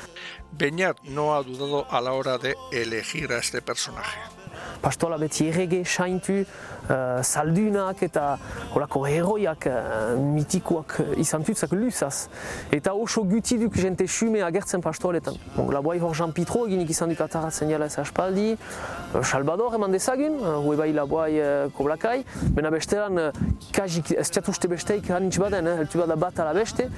Beñat 0.52 1.02
no 1.04 1.34
ha 1.34 1.42
dudado 1.42 1.86
a 1.90 2.00
la 2.00 2.12
hora 2.12 2.38
de 2.38 2.54
elegir 2.72 3.32
a 3.32 3.38
este 3.38 3.60
personaje. 3.60 4.35
Pastola 4.82 5.18
beti 5.18 5.48
errege, 5.50 5.82
saintu, 5.84 6.40
uh, 6.42 7.22
saldunak 7.22 8.02
eta 8.06 8.26
horako 8.74 9.04
heroiak 9.06 9.68
uh, 9.70 9.76
mitikoak 10.20 10.98
izan 11.22 11.44
tutzak 11.44 11.72
luzaz. 11.72 12.28
Eta 12.70 12.94
oso 12.94 13.24
gutiduk 13.24 13.76
jente 13.76 14.06
xume 14.06 14.42
agertzen 14.42 14.84
pastoletan. 14.84 15.38
Bon, 15.56 15.72
laboai 15.72 15.98
hor 16.00 16.14
Jean 16.16 16.32
Pitro 16.36 16.66
eginik 16.66 16.90
izan 16.90 17.12
duk 17.12 17.20
ataratzen 17.24 17.70
jala 17.70 17.90
ez 17.90 17.98
aspaldi, 18.02 18.52
uh, 18.56 19.22
Salvador 19.22 19.74
eman 19.78 19.92
dezagun, 19.92 20.40
uh, 20.40 20.56
hue 20.64 20.76
bai 20.78 20.92
laboai 20.96 21.32
uh, 21.40 21.50
koblakai, 21.76 22.20
bena 22.56 22.70
bestelan 22.74 23.26
uh, 23.28 23.44
kajik 23.76 24.14
ez 24.16 24.28
txatuste 24.30 24.70
besteik 24.70 25.10
hanitz 25.10 25.36
baden, 25.42 25.66
eh, 25.66 25.76
heltu 25.82 26.02
bada 26.02 26.16
bat 26.16 26.44
ala 26.44 26.54
beste, 26.56 26.90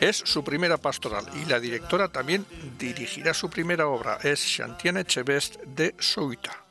Es 0.00 0.16
su 0.16 0.42
primera 0.42 0.76
pastoral 0.76 1.24
y 1.34 1.44
la 1.46 1.60
directora 1.60 2.08
también 2.08 2.44
dirigirá 2.78 3.32
su 3.32 3.48
primera 3.48 3.86
obra. 3.86 4.18
Es 4.22 4.44
Chantiane 4.44 5.04
Chevest 5.04 5.62
de 5.62 5.94
Souita. 5.98 6.63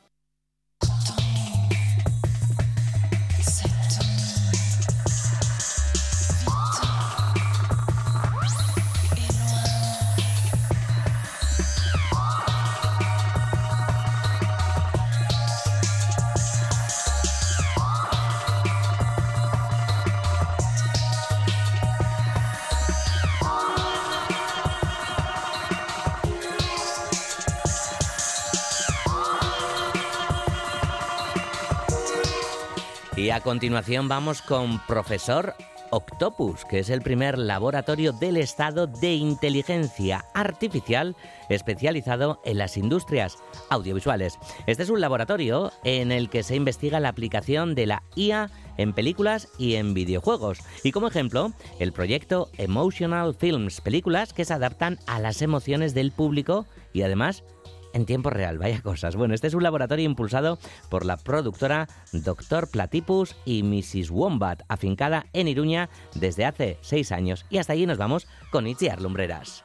Y 33.24 33.30
a 33.30 33.40
continuación 33.40 34.10
vamos 34.10 34.42
con 34.42 34.86
Profesor 34.86 35.56
Octopus, 35.92 36.66
que 36.66 36.80
es 36.80 36.90
el 36.90 37.02
primer 37.02 37.38
laboratorio 37.38 38.12
del 38.12 38.36
Estado 38.36 38.86
de 38.86 39.14
inteligencia 39.14 40.26
artificial 40.34 41.16
especializado 41.48 42.42
en 42.44 42.58
las 42.58 42.76
industrias 42.76 43.38
audiovisuales. 43.70 44.38
Este 44.68 44.84
es 44.84 44.90
un 44.90 45.00
laboratorio 45.00 45.72
en 45.86 46.12
el 46.12 46.30
que 46.30 46.44
se 46.44 46.58
investiga 46.58 47.00
la 47.00 47.08
aplicación 47.08 47.76
de 47.76 47.86
la 47.86 48.04
IA 48.18 48.50
en 48.76 48.92
películas 48.92 49.48
y 49.58 49.76
en 49.76 49.94
videojuegos. 49.94 50.60
Y 50.84 50.92
como 50.92 51.08
ejemplo, 51.08 51.54
el 51.80 51.94
proyecto 51.94 52.50
Emotional 52.58 53.36
Films, 53.36 53.80
películas 53.80 54.34
que 54.34 54.44
se 54.44 54.54
adaptan 54.54 55.00
a 55.08 55.20
las 55.20 55.42
emociones 55.42 55.94
del 55.94 56.12
público 56.12 56.66
y 56.92 57.04
además 57.04 57.46
en 57.94 58.06
tiempo 58.06 58.30
real, 58.30 58.58
vaya 58.58 58.82
cosas. 58.82 59.16
Bueno, 59.16 59.34
este 59.34 59.48
es 59.48 59.54
un 59.54 59.64
laboratorio 59.64 60.06
impulsado 60.06 60.58
por 60.90 61.06
la 61.06 61.18
productora 61.18 61.88
Dr. 62.12 62.68
Platypus 62.68 63.36
y 63.46 63.64
Mrs. 63.64 64.12
Wombat, 64.12 64.64
afincada 64.68 65.26
en 65.34 65.48
Iruña 65.48 65.90
desde 66.16 66.46
hace 66.46 66.78
seis 66.82 67.12
años. 67.12 67.46
Y 67.50 67.58
hasta 67.58 67.74
allí 67.74 67.86
nos 67.86 67.98
vamos 67.98 68.28
con 68.52 68.68
Itziar 68.68 69.02
Lumbreras. 69.02 69.64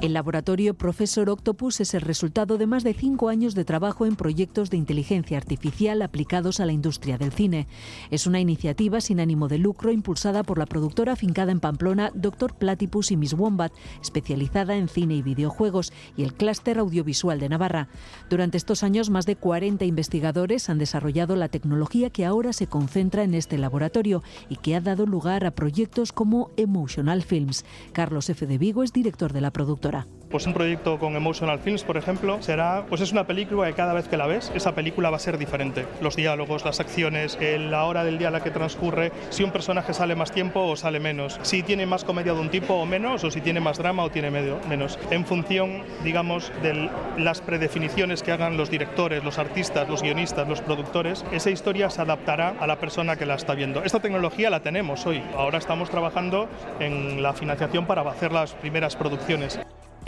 El 0.00 0.12
laboratorio 0.12 0.74
Profesor 0.74 1.28
Octopus 1.28 1.80
es 1.80 1.92
el 1.92 2.02
resultado 2.02 2.56
de 2.56 2.68
más 2.68 2.84
de 2.84 2.94
cinco 2.94 3.30
años 3.30 3.56
de 3.56 3.64
trabajo 3.64 4.06
en 4.06 4.14
proyectos 4.14 4.70
de 4.70 4.76
inteligencia 4.76 5.36
artificial 5.36 6.02
aplicados 6.02 6.60
a 6.60 6.66
la 6.66 6.72
industria 6.72 7.18
del 7.18 7.32
cine. 7.32 7.66
Es 8.12 8.28
una 8.28 8.38
iniciativa 8.38 9.00
sin 9.00 9.18
ánimo 9.18 9.48
de 9.48 9.58
lucro 9.58 9.90
impulsada 9.90 10.44
por 10.44 10.56
la 10.56 10.66
productora 10.66 11.14
afincada 11.14 11.50
en 11.50 11.58
Pamplona 11.58 12.12
Dr. 12.14 12.54
Platypus 12.54 13.10
y 13.10 13.16
Miss 13.16 13.32
Wombat, 13.32 13.72
especializada 14.00 14.76
en 14.76 14.86
cine 14.86 15.16
y 15.16 15.22
videojuegos, 15.22 15.92
y 16.16 16.22
el 16.22 16.32
clúster 16.32 16.78
audiovisual 16.78 17.40
de 17.40 17.48
Navarra. 17.48 17.88
Durante 18.30 18.56
estos 18.56 18.84
años, 18.84 19.10
más 19.10 19.26
de 19.26 19.34
40 19.34 19.84
investigadores 19.84 20.70
han 20.70 20.78
desarrollado 20.78 21.34
la 21.34 21.48
tecnología 21.48 22.10
que 22.10 22.24
ahora 22.24 22.52
se 22.52 22.68
concentra 22.68 23.24
en 23.24 23.34
este 23.34 23.58
laboratorio 23.58 24.22
y 24.48 24.56
que 24.58 24.76
ha 24.76 24.80
dado 24.80 25.06
lugar 25.06 25.44
a 25.44 25.50
proyectos 25.50 26.12
como 26.12 26.52
Emotional 26.56 27.24
Films. 27.24 27.64
Carlos 27.92 28.30
F. 28.30 28.46
de 28.46 28.58
Vigo 28.58 28.84
es 28.84 28.92
director 28.92 29.32
de 29.32 29.40
la 29.40 29.50
productora. 29.50 29.87
Pues 30.30 30.46
un 30.46 30.52
proyecto 30.52 30.98
con 30.98 31.16
Emotional 31.16 31.58
Films, 31.58 31.84
por 31.84 31.96
ejemplo, 31.96 32.42
será, 32.42 32.84
pues 32.86 33.00
es 33.00 33.12
una 33.12 33.26
película 33.26 33.66
que 33.66 33.72
cada 33.72 33.94
vez 33.94 34.08
que 34.08 34.18
la 34.18 34.26
ves, 34.26 34.52
esa 34.54 34.74
película 34.74 35.08
va 35.08 35.16
a 35.16 35.20
ser 35.20 35.38
diferente. 35.38 35.86
Los 36.02 36.16
diálogos, 36.16 36.66
las 36.66 36.80
acciones, 36.80 37.38
la 37.40 37.84
hora 37.84 38.04
del 38.04 38.18
día 38.18 38.28
a 38.28 38.30
la 38.30 38.42
que 38.42 38.50
transcurre, 38.50 39.10
si 39.30 39.42
un 39.42 39.52
personaje 39.52 39.94
sale 39.94 40.14
más 40.16 40.30
tiempo 40.30 40.60
o 40.60 40.76
sale 40.76 41.00
menos, 41.00 41.40
si 41.42 41.62
tiene 41.62 41.86
más 41.86 42.04
comedia 42.04 42.34
de 42.34 42.40
un 42.40 42.50
tipo 42.50 42.74
o 42.74 42.84
menos, 42.84 43.24
o 43.24 43.30
si 43.30 43.40
tiene 43.40 43.60
más 43.60 43.78
drama 43.78 44.04
o 44.04 44.10
tiene 44.10 44.30
medio, 44.30 44.58
menos. 44.68 44.98
En 45.10 45.24
función, 45.24 45.82
digamos, 46.04 46.52
de 46.62 46.90
las 47.16 47.40
predefiniciones 47.40 48.22
que 48.22 48.32
hagan 48.32 48.58
los 48.58 48.70
directores, 48.70 49.24
los 49.24 49.38
artistas, 49.38 49.88
los 49.88 50.02
guionistas, 50.02 50.46
los 50.46 50.60
productores, 50.60 51.24
esa 51.32 51.48
historia 51.48 51.88
se 51.88 52.02
adaptará 52.02 52.54
a 52.60 52.66
la 52.66 52.78
persona 52.78 53.16
que 53.16 53.24
la 53.24 53.36
está 53.36 53.54
viendo. 53.54 53.82
Esta 53.82 54.00
tecnología 54.00 54.50
la 54.50 54.60
tenemos 54.60 55.06
hoy. 55.06 55.22
Ahora 55.34 55.56
estamos 55.56 55.88
trabajando 55.88 56.50
en 56.80 57.22
la 57.22 57.32
financiación 57.32 57.86
para 57.86 58.02
hacer 58.02 58.30
las 58.30 58.52
primeras 58.52 58.94
producciones. 58.94 59.58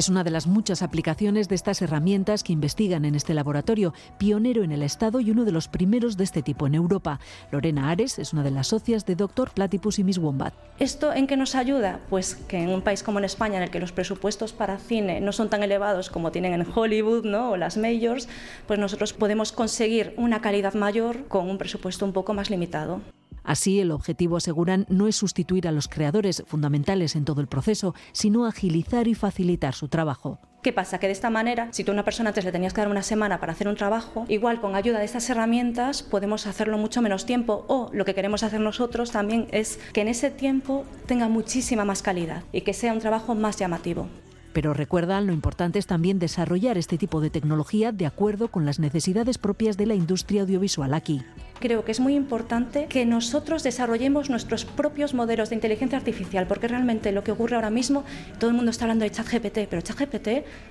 Es 0.01 0.09
una 0.09 0.25
de 0.25 0.31
las 0.31 0.47
muchas 0.47 0.81
aplicaciones 0.81 1.51
de 1.51 1.55
estas 1.55 1.83
herramientas 1.83 2.43
que 2.43 2.55
investigan 2.55 3.05
en 3.05 3.15
este 3.15 3.35
laboratorio, 3.35 3.93
pionero 4.17 4.65
en 4.65 4.73
el 4.73 4.83
Estado 4.83 5.21
y 5.21 5.31
uno 5.31 5.45
de 5.45 5.53
los 5.53 5.69
primeros 5.69 6.17
de 6.17 6.25
este 6.25 6.41
tipo 6.41 6.67
en 6.67 6.75
Europa. 6.75 7.21
Lorena 7.53 7.91
Ares 7.91 8.19
es 8.19 8.33
una 8.33 8.43
de 8.43 8.51
las 8.51 8.69
socias 8.69 9.05
de 9.05 9.15
Dr. 9.15 9.51
Platypus 9.51 9.99
y 9.99 10.05
Miss 10.05 10.17
Wombat. 10.17 10.55
¿Esto 10.79 11.13
en 11.13 11.27
qué 11.27 11.37
nos 11.37 11.55
ayuda? 11.55 12.01
Pues 12.09 12.35
que 12.35 12.63
en 12.63 12.71
un 12.71 12.81
país 12.81 13.03
como 13.03 13.19
en 13.19 13.27
España, 13.27 13.59
en 13.59 13.65
el 13.65 13.71
que 13.71 13.79
los 13.79 13.93
presupuestos 13.93 14.55
para 14.55 14.79
cine 14.79 15.21
no 15.21 15.33
son 15.33 15.51
tan 15.51 15.63
elevados 15.63 16.09
como 16.09 16.33
tienen 16.33 16.55
en 16.55 16.67
Hollywood 16.75 17.27
¿no? 17.27 17.51
o 17.51 17.59
las 17.59 17.77
majors, 17.77 18.27
pues 18.67 18.79
nosotros 18.79 19.13
podemos 19.13 19.53
conseguir 19.53 20.15
una 20.17 20.41
calidad 20.41 20.73
mayor 20.73 21.29
con 21.29 21.51
un 21.51 21.59
presupuesto 21.59 22.07
un 22.07 22.15
poco 22.15 22.33
más 22.33 22.49
limitado. 22.49 23.03
Así, 23.45 23.81
el 23.81 23.91
objetivo, 23.91 24.37
aseguran, 24.37 24.87
no 24.89 25.09
es 25.09 25.17
sustituir 25.17 25.67
a 25.69 25.73
los 25.73 25.89
creadores 25.89 26.45
fundamentales 26.47 27.17
en 27.17 27.25
todo 27.25 27.41
el 27.41 27.47
proceso, 27.47 27.95
sino 28.13 28.47
agilizar 28.47 29.09
y 29.09 29.15
facilitar 29.15 29.75
su 29.75 29.89
trabajo. 29.89 30.39
¿Qué 30.63 30.75
pasa? 30.75 30.99
Que 30.99 31.07
de 31.07 31.15
esta 31.15 31.31
manera, 31.31 31.69
si 31.73 31.85
tú 31.85 31.91
a 31.91 31.95
una 31.95 32.05
persona 32.05 32.31
antes 32.31 32.45
le 32.45 32.53
tenías 32.53 32.75
que 32.75 32.83
dar 32.83 32.91
una 32.91 33.03
semana 33.03 33.41
para 33.41 33.53
hacer 33.53 33.67
un 33.67 33.77
trabajo, 33.77 34.27
igual 34.29 34.61
con 34.61 34.75
ayuda 34.75 34.99
de 34.99 35.07
estas 35.07 35.31
herramientas 35.31 36.03
podemos 36.03 36.47
hacerlo 36.47 36.77
mucho 36.77 37.01
menos 37.01 37.25
tiempo 37.25 37.65
o 37.67 37.89
lo 37.95 38.05
que 38.05 38.15
queremos 38.15 38.43
hacer 38.43 38.61
nosotros 38.61 39.11
también 39.11 39.49
es 39.53 39.79
que 39.95 40.03
en 40.03 40.09
ese 40.09 40.31
tiempo 40.31 40.85
tenga 41.07 41.29
muchísima 41.29 41.87
más 41.87 42.03
calidad 42.03 42.45
y 42.53 42.61
que 42.61 42.75
sea 42.75 42.93
un 42.93 42.99
trabajo 42.99 43.35
más 43.35 43.57
llamativo. 43.57 44.09
Pero 44.53 44.75
recuerdan, 44.75 45.27
lo 45.27 45.33
importante 45.33 45.79
es 45.79 45.87
también 45.87 46.19
desarrollar 46.19 46.77
este 46.77 46.99
tipo 46.99 47.21
de 47.21 47.31
tecnología 47.31 47.93
de 47.93 48.07
acuerdo 48.07 48.49
con 48.49 48.67
las 48.67 48.81
necesidades 48.81 49.39
propias 49.39 49.77
de 49.77 49.87
la 49.87 49.95
industria 49.95 50.43
audiovisual 50.43 50.93
aquí. 50.93 51.23
Creo 51.61 51.85
que 51.85 51.93
es 51.93 52.01
muy 52.01 52.15
importante 52.15 52.87
que 52.87 53.05
nosotros 53.05 53.63
desarrollemos 53.63 54.31
nuestros 54.31 54.65
propios 54.65 55.13
modelos 55.13 55.51
de 55.51 55.57
inteligencia 55.57 55.99
artificial, 55.99 56.47
porque 56.47 56.69
realmente 56.69 57.13
lo 57.13 57.23
que 57.23 57.33
ocurre 57.33 57.57
ahora 57.57 57.69
mismo, 57.69 58.03
todo 58.39 58.49
el 58.49 58.57
mundo 58.57 58.71
está 58.71 58.87
hablando 58.87 59.05
de 59.05 59.11
ChatGPT, 59.11 59.69
pero 59.69 59.83
ChatGPT 59.83 60.29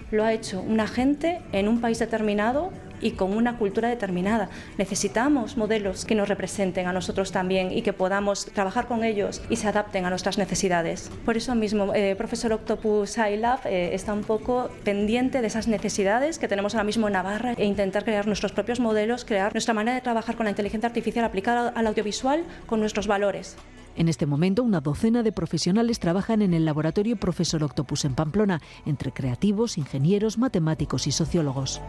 lo 0.09 0.25
ha 0.25 0.33
hecho 0.33 0.59
un 0.61 0.79
agente 0.79 1.41
en 1.51 1.67
un 1.67 1.79
país 1.79 1.99
determinado 1.99 2.71
y 3.01 3.11
con 3.11 3.35
una 3.35 3.57
cultura 3.57 3.89
determinada. 3.89 4.49
Necesitamos 4.77 5.57
modelos 5.57 6.05
que 6.05 6.15
nos 6.15 6.27
representen 6.27 6.87
a 6.87 6.93
nosotros 6.93 7.31
también 7.31 7.71
y 7.71 7.81
que 7.81 7.93
podamos 7.93 8.45
trabajar 8.45 8.87
con 8.87 9.03
ellos 9.03 9.41
y 9.49 9.55
se 9.55 9.67
adapten 9.67 10.05
a 10.05 10.09
nuestras 10.09 10.37
necesidades. 10.37 11.09
Por 11.25 11.37
eso 11.37 11.55
mismo, 11.55 11.93
eh, 11.93 12.15
Profesor 12.17 12.53
Octopus 12.53 13.17
iLab 13.17 13.59
eh, 13.65 13.93
está 13.93 14.13
un 14.13 14.23
poco 14.23 14.69
pendiente 14.83 15.41
de 15.41 15.47
esas 15.47 15.67
necesidades 15.67 16.39
que 16.39 16.47
tenemos 16.47 16.75
ahora 16.75 16.83
mismo 16.83 17.07
en 17.07 17.13
Navarra 17.13 17.53
e 17.57 17.65
intentar 17.65 18.03
crear 18.03 18.27
nuestros 18.27 18.51
propios 18.51 18.79
modelos, 18.79 19.25
crear 19.25 19.53
nuestra 19.53 19.73
manera 19.73 19.95
de 19.95 20.01
trabajar 20.01 20.35
con 20.35 20.45
la 20.45 20.49
inteligencia 20.49 20.78
artificial 20.87 21.25
aplicada 21.25 21.69
al 21.69 21.87
audiovisual 21.87 22.43
con 22.65 22.79
nuestros 22.79 23.07
valores. 23.07 23.55
En 23.95 24.07
este 24.07 24.25
momento, 24.25 24.63
una 24.63 24.79
docena 24.79 25.23
de 25.23 25.31
profesionales 25.31 25.99
trabajan 25.99 26.41
en 26.41 26.53
el 26.53 26.63
laboratorio 26.63 27.17
Profesor 27.17 27.63
Octopus 27.63 28.05
en 28.05 28.15
Pamplona, 28.15 28.61
entre 28.85 29.11
creativos, 29.11 29.77
ingenieros, 29.77 30.37
matemáticos 30.37 31.07
y 31.07 31.11
sociólogos. 31.11 31.81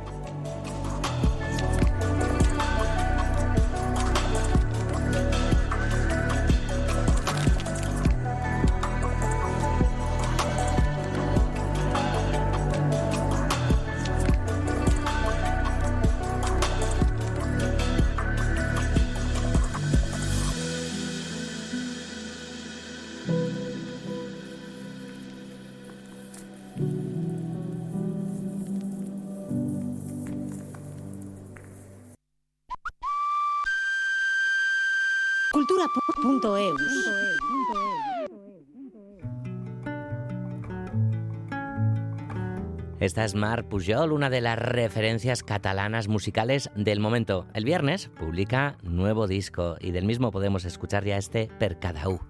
Esta 43.01 43.25
es 43.25 43.35
Mar 43.35 43.65
Pujol, 43.65 44.13
una 44.13 44.29
de 44.29 44.43
las 44.43 44.59
referencias 44.59 45.43
catalanas 45.43 46.07
musicales 46.09 46.71
del 46.75 47.01
momento. 47.01 47.47
El 47.55 47.65
viernes 47.65 48.11
publica 48.19 48.77
nuevo 48.83 49.27
disco 49.27 49.77
y 49.81 49.93
del 49.93 50.05
mismo 50.05 50.31
podemos 50.31 50.67
escuchar 50.67 51.05
ya 51.05 51.17
este 51.17 51.49
Per 51.59 51.79
cada 51.79 52.11
u. 52.11 52.21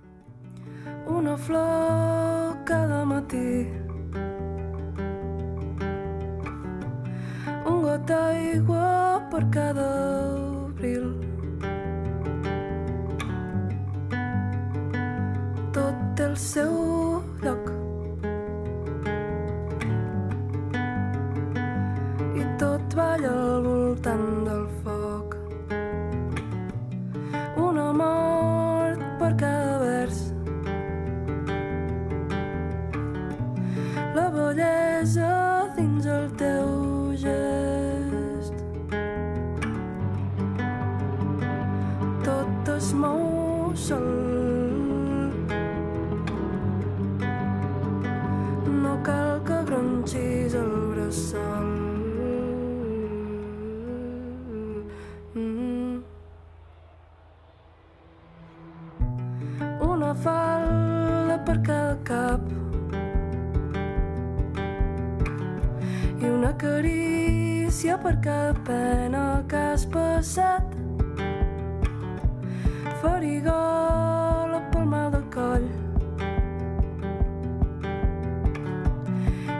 Una 1.07 1.37
flor 1.37 2.65
cada 2.65 3.05
matí 3.05 3.67
Un 7.67 7.83
got 7.83 8.07
d'aigua 8.07 9.27
per 9.29 9.51
cada 9.51 9.89
abril 10.69 11.30
Tot 16.21 16.29
el 16.29 16.37
seu 16.37 16.73
lloc. 17.41 17.69
Tot 22.61 22.97
balla 22.99 23.31
al 23.45 23.63
voltant 23.65 24.27
del 24.49 24.60
per 61.51 61.63
cada 61.67 61.97
cap. 62.05 62.41
I 66.23 66.29
una 66.31 66.53
carícia 66.57 67.97
per 67.99 68.13
cada 68.23 68.55
pena 68.69 69.23
que 69.51 69.57
has 69.57 69.87
passat. 69.95 70.77
Farigola 73.03 74.63
pel 74.71 74.87
mal 74.93 75.11
de 75.17 75.23
coll. 75.35 75.67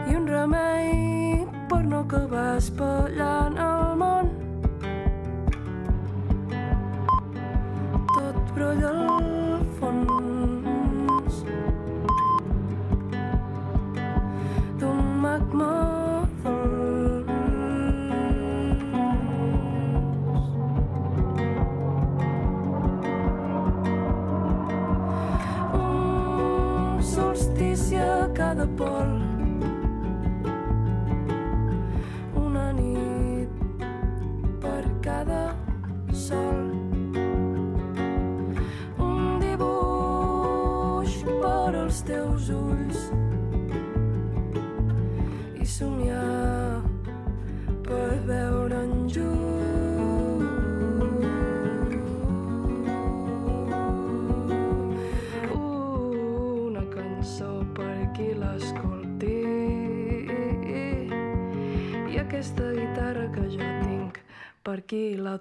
I 0.07 0.15
un 0.21 0.31
remei 0.31 1.43
per 1.67 1.83
no 1.83 2.05
acabar 2.05 2.53
espallant 2.61 3.60
per 64.71 64.85
qui 64.85 65.17
la 65.17 65.37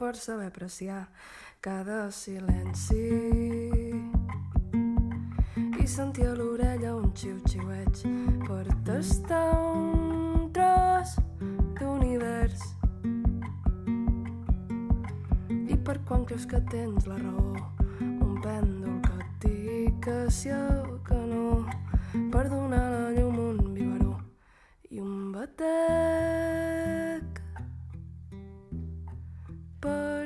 per 0.00 0.16
saber 0.16 0.46
apreciar 0.46 1.10
cada 1.60 2.10
silenci. 2.10 2.96
I 5.78 5.86
sentir 5.86 6.24
a 6.24 6.32
l'orella 6.32 6.94
un 6.96 7.12
xiu-xiueig 7.12 8.00
per 8.46 8.64
tastar 8.88 9.52
un 9.60 10.48
tros 10.56 11.20
d'univers. 11.76 12.64
I 15.68 15.76
per 15.84 16.00
quan 16.08 16.24
creus 16.24 16.48
que 16.48 16.64
tens 16.72 17.04
la 17.04 17.20
raó 17.20 17.52
un 18.00 18.40
pèndol 18.40 19.04
que 19.04 19.20
et 19.20 19.30
digui 19.44 19.84
que 20.00 20.18
sí 20.32 20.48
o 20.48 20.96
que 21.04 21.20
no. 21.28 21.66
Per 22.32 22.48
donar 22.48 22.88
la 22.88 23.06
llum 23.12 23.36
un 23.50 23.74
biberó 23.76 24.16
i 24.88 25.04
un 25.04 25.28
batec 25.36 26.79
per 29.80 29.88
cada 29.88 29.94
cor. 29.94 30.19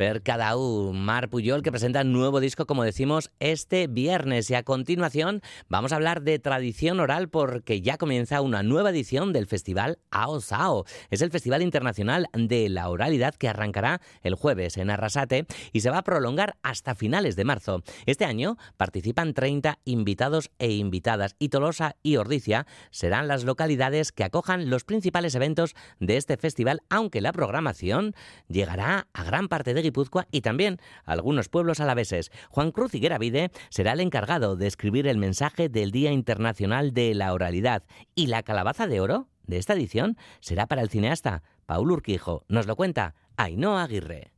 Per 0.00 0.22
Cadau, 0.22 0.94
Mar 0.94 1.28
Puyol, 1.28 1.60
que 1.60 1.70
presenta 1.70 2.00
un 2.00 2.14
nuevo 2.14 2.40
disco, 2.40 2.64
como 2.64 2.84
decimos, 2.84 3.30
este 3.38 3.86
viernes. 3.86 4.48
Y 4.48 4.54
a 4.54 4.62
continuación 4.62 5.42
vamos 5.68 5.92
a 5.92 5.96
hablar 5.96 6.22
de 6.22 6.38
tradición 6.38 7.00
oral 7.00 7.28
porque 7.28 7.82
ya 7.82 7.98
comienza 7.98 8.40
una 8.40 8.62
nueva 8.62 8.88
edición 8.88 9.34
del 9.34 9.46
festival 9.46 9.98
AOSAO. 10.10 10.86
Es 11.10 11.20
el 11.20 11.30
Festival 11.30 11.60
Internacional 11.60 12.28
de 12.32 12.70
la 12.70 12.88
Oralidad 12.88 13.34
que 13.34 13.50
arrancará 13.50 14.00
el 14.22 14.36
jueves 14.36 14.78
en 14.78 14.88
Arrasate 14.88 15.44
y 15.70 15.80
se 15.80 15.90
va 15.90 15.98
a 15.98 16.02
prolongar 16.02 16.56
hasta 16.62 16.94
finales 16.94 17.36
de 17.36 17.44
marzo. 17.44 17.82
Este 18.06 18.24
año 18.24 18.56
participan 18.78 19.34
30 19.34 19.80
invitados 19.84 20.50
e 20.58 20.72
invitadas 20.72 21.36
y 21.38 21.50
Tolosa 21.50 21.96
y 22.02 22.16
Ordicia 22.16 22.66
serán 22.90 23.28
las 23.28 23.44
localidades 23.44 24.12
que 24.12 24.24
acojan 24.24 24.70
los 24.70 24.84
principales 24.84 25.34
eventos 25.34 25.74
de 25.98 26.16
este 26.16 26.38
festival, 26.38 26.80
aunque 26.88 27.20
la 27.20 27.34
programación 27.34 28.14
llegará 28.48 29.06
a 29.12 29.24
gran 29.24 29.48
parte 29.48 29.74
de 29.74 29.89
y 30.30 30.40
también 30.40 30.78
algunos 31.04 31.48
pueblos 31.48 31.80
alaveses. 31.80 32.30
Juan 32.50 32.72
Cruz 32.72 32.94
Higueravide 32.94 33.50
será 33.68 33.92
el 33.92 34.00
encargado 34.00 34.56
de 34.56 34.66
escribir 34.66 35.06
el 35.06 35.18
mensaje 35.18 35.68
del 35.68 35.90
Día 35.90 36.12
Internacional 36.12 36.92
de 36.92 37.14
la 37.14 37.32
Oralidad. 37.32 37.84
Y 38.14 38.26
la 38.26 38.42
calabaza 38.42 38.86
de 38.86 39.00
oro 39.00 39.28
de 39.46 39.58
esta 39.58 39.74
edición 39.74 40.16
será 40.40 40.66
para 40.66 40.82
el 40.82 40.90
cineasta 40.90 41.42
Paul 41.66 41.90
Urquijo. 41.90 42.44
Nos 42.48 42.66
lo 42.66 42.76
cuenta 42.76 43.14
Ainhoa 43.36 43.82
Aguirre. 43.82 44.32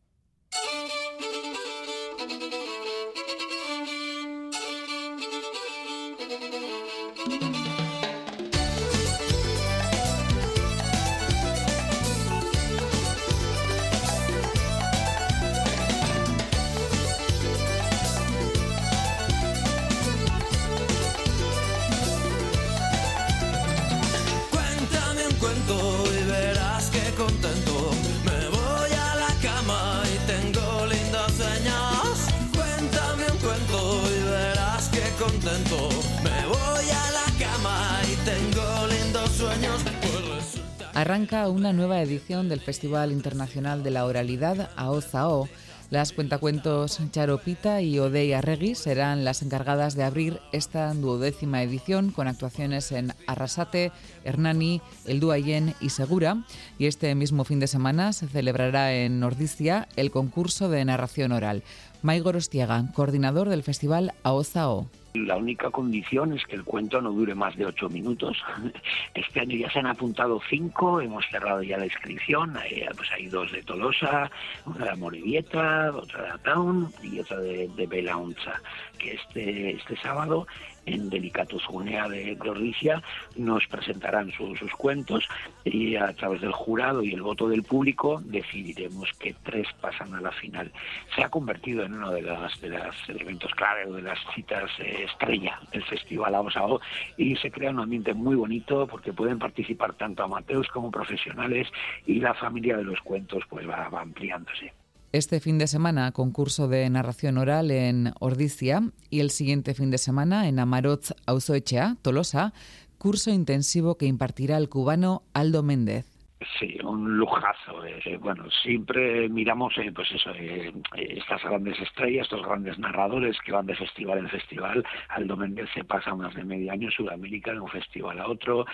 Arranca 41.02 41.48
una 41.48 41.72
nueva 41.72 42.00
edición 42.00 42.48
del 42.48 42.60
Festival 42.60 43.10
Internacional 43.10 43.82
de 43.82 43.90
la 43.90 44.04
Oralidad, 44.04 44.70
AOZAO. 44.76 45.48
Las 45.90 46.12
cuentacuentos 46.12 47.00
Charopita 47.10 47.82
y 47.82 47.98
Odey 47.98 48.32
Arregui 48.32 48.76
serán 48.76 49.24
las 49.24 49.42
encargadas 49.42 49.96
de 49.96 50.04
abrir 50.04 50.38
esta 50.52 50.94
duodécima 50.94 51.60
edición 51.60 52.12
con 52.12 52.28
actuaciones 52.28 52.92
en 52.92 53.14
Arrasate, 53.26 53.90
Hernani, 54.22 54.80
El 55.04 55.18
Duayén 55.18 55.74
y 55.80 55.90
Segura. 55.90 56.44
Y 56.78 56.86
este 56.86 57.12
mismo 57.16 57.42
fin 57.42 57.58
de 57.58 57.66
semana 57.66 58.12
se 58.12 58.28
celebrará 58.28 58.94
en 58.94 59.18
Nordicia 59.18 59.88
el 59.96 60.12
concurso 60.12 60.68
de 60.68 60.84
narración 60.84 61.32
oral. 61.32 61.64
Maigor 62.02 62.36
Ostiaga, 62.36 62.84
coordinador 62.94 63.48
del 63.48 63.62
festival 63.62 64.12
AOZAO. 64.24 64.88
La 65.14 65.36
única 65.36 65.70
condición 65.70 66.32
es 66.32 66.44
que 66.46 66.56
el 66.56 66.64
cuento 66.64 67.00
no 67.02 67.12
dure 67.12 67.34
más 67.34 67.54
de 67.56 67.66
ocho 67.66 67.88
minutos. 67.88 68.42
Este 69.14 69.40
año 69.40 69.56
ya 69.56 69.70
se 69.70 69.78
han 69.78 69.86
apuntado 69.86 70.40
cinco, 70.48 71.00
hemos 71.00 71.24
cerrado 71.30 71.62
ya 71.62 71.76
la 71.76 71.84
inscripción. 71.84 72.56
Hay, 72.56 72.84
pues 72.96 73.10
hay 73.12 73.26
dos 73.26 73.52
de 73.52 73.62
Tolosa, 73.62 74.30
una 74.64 74.86
de 74.86 74.96
Morevieta, 74.96 75.92
otra 75.94 76.32
de 76.32 76.38
Town 76.38 76.88
y 77.02 77.20
otra 77.20 77.38
de, 77.40 77.68
de 77.68 77.86
Belaunza, 77.86 78.60
que 78.98 79.12
este, 79.14 79.72
este 79.72 79.96
sábado 79.96 80.46
en 80.86 81.10
Delicatus 81.10 81.66
Gunea 81.66 82.08
de 82.08 82.34
Gloricia 82.34 83.02
nos 83.36 83.66
presentarán 83.66 84.30
sus 84.32 84.72
cuentos 84.72 85.28
y 85.64 85.96
a 85.96 86.12
través 86.14 86.40
del 86.40 86.52
jurado 86.52 87.02
y 87.02 87.12
el 87.12 87.22
voto 87.22 87.48
del 87.48 87.62
público 87.62 88.20
decidiremos 88.24 89.12
que 89.18 89.34
tres 89.42 89.66
pasan 89.80 90.14
a 90.14 90.20
la 90.20 90.32
final. 90.32 90.72
Se 91.14 91.22
ha 91.22 91.28
convertido 91.28 91.84
en 91.84 91.94
uno 91.94 92.10
de 92.10 92.22
los 92.22 92.60
de 92.60 92.80
elementos 93.08 93.52
clave 93.54 93.86
o 93.86 93.94
de 93.94 94.02
las 94.02 94.18
citas 94.34 94.70
eh, 94.78 95.04
estrella 95.08 95.60
del 95.72 95.84
Festival 95.84 96.34
Abosao 96.34 96.80
y 97.16 97.36
se 97.36 97.50
crea 97.50 97.70
un 97.70 97.80
ambiente 97.80 98.14
muy 98.14 98.36
bonito 98.36 98.86
porque 98.86 99.12
pueden 99.12 99.38
participar 99.38 99.94
tanto 99.94 100.22
amateurs 100.22 100.68
como 100.68 100.90
profesionales 100.90 101.68
y 102.06 102.20
la 102.20 102.34
familia 102.34 102.76
de 102.76 102.84
los 102.84 103.00
cuentos 103.00 103.44
pues 103.48 103.68
va 103.68 103.88
ampliándose. 103.92 104.72
Este 105.12 105.40
fin 105.40 105.58
de 105.58 105.66
semana, 105.66 106.10
concurso 106.12 106.68
de 106.68 106.88
narración 106.88 107.36
oral 107.36 107.70
en 107.70 108.14
Ordicia 108.18 108.90
y 109.10 109.20
el 109.20 109.30
siguiente 109.30 109.74
fin 109.74 109.90
de 109.90 109.98
semana 109.98 110.48
en 110.48 110.58
Amarotz 110.58 111.12
Auzoechea, 111.26 111.98
Tolosa, 112.00 112.54
curso 112.96 113.30
intensivo 113.30 113.98
que 113.98 114.06
impartirá 114.06 114.56
el 114.56 114.70
cubano 114.70 115.22
Aldo 115.34 115.62
Méndez. 115.62 116.11
Sí, 116.58 116.78
un 116.82 117.16
lujazo. 117.16 117.84
Eh, 117.84 118.16
bueno, 118.20 118.50
siempre 118.50 119.28
miramos, 119.28 119.76
eh, 119.78 119.92
pues 119.94 120.08
eh, 120.34 120.72
estas 120.96 121.42
grandes 121.42 121.80
estrellas, 121.80 122.24
estos 122.24 122.44
grandes 122.44 122.78
narradores 122.78 123.38
que 123.44 123.52
van 123.52 123.66
de 123.66 123.74
festival 123.74 124.18
en 124.18 124.28
festival. 124.28 124.84
Aldo 125.08 125.36
Méndez 125.36 125.68
se 125.74 125.84
pasa 125.84 126.14
más 126.14 126.34
de 126.34 126.44
medio 126.44 126.72
año 126.72 126.88
en 126.88 126.92
Sudamérica 126.92 127.52
de 127.52 127.60
un 127.60 127.68
festival 127.68 128.20
a 128.20 128.28
otro. 128.28 128.66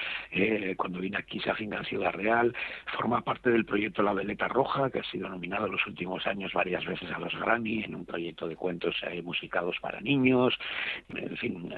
cuando 0.76 1.00
viene 1.00 1.18
aquí 1.18 1.40
se 1.40 1.50
afinca 1.50 1.78
en 1.78 1.84
Ciudad 1.84 2.12
Real. 2.12 2.54
Forma 2.96 3.20
parte 3.22 3.50
del 3.50 3.64
proyecto 3.64 4.02
La 4.02 4.12
Veleta 4.12 4.48
Roja, 4.48 4.90
que 4.90 5.00
ha 5.00 5.04
sido 5.04 5.28
nominado 5.28 5.66
en 5.66 5.72
los 5.72 5.86
últimos 5.86 6.26
años 6.26 6.52
varias 6.52 6.84
veces 6.84 7.10
a 7.10 7.18
los 7.18 7.34
Grammy, 7.34 7.84
en 7.84 7.94
un 7.94 8.04
proyecto 8.04 8.48
de 8.48 8.56
cuentos 8.56 8.94
musicados 9.22 9.76
para 9.80 10.00
niños. 10.00 10.54
En 11.08 11.36
fin, 11.36 11.74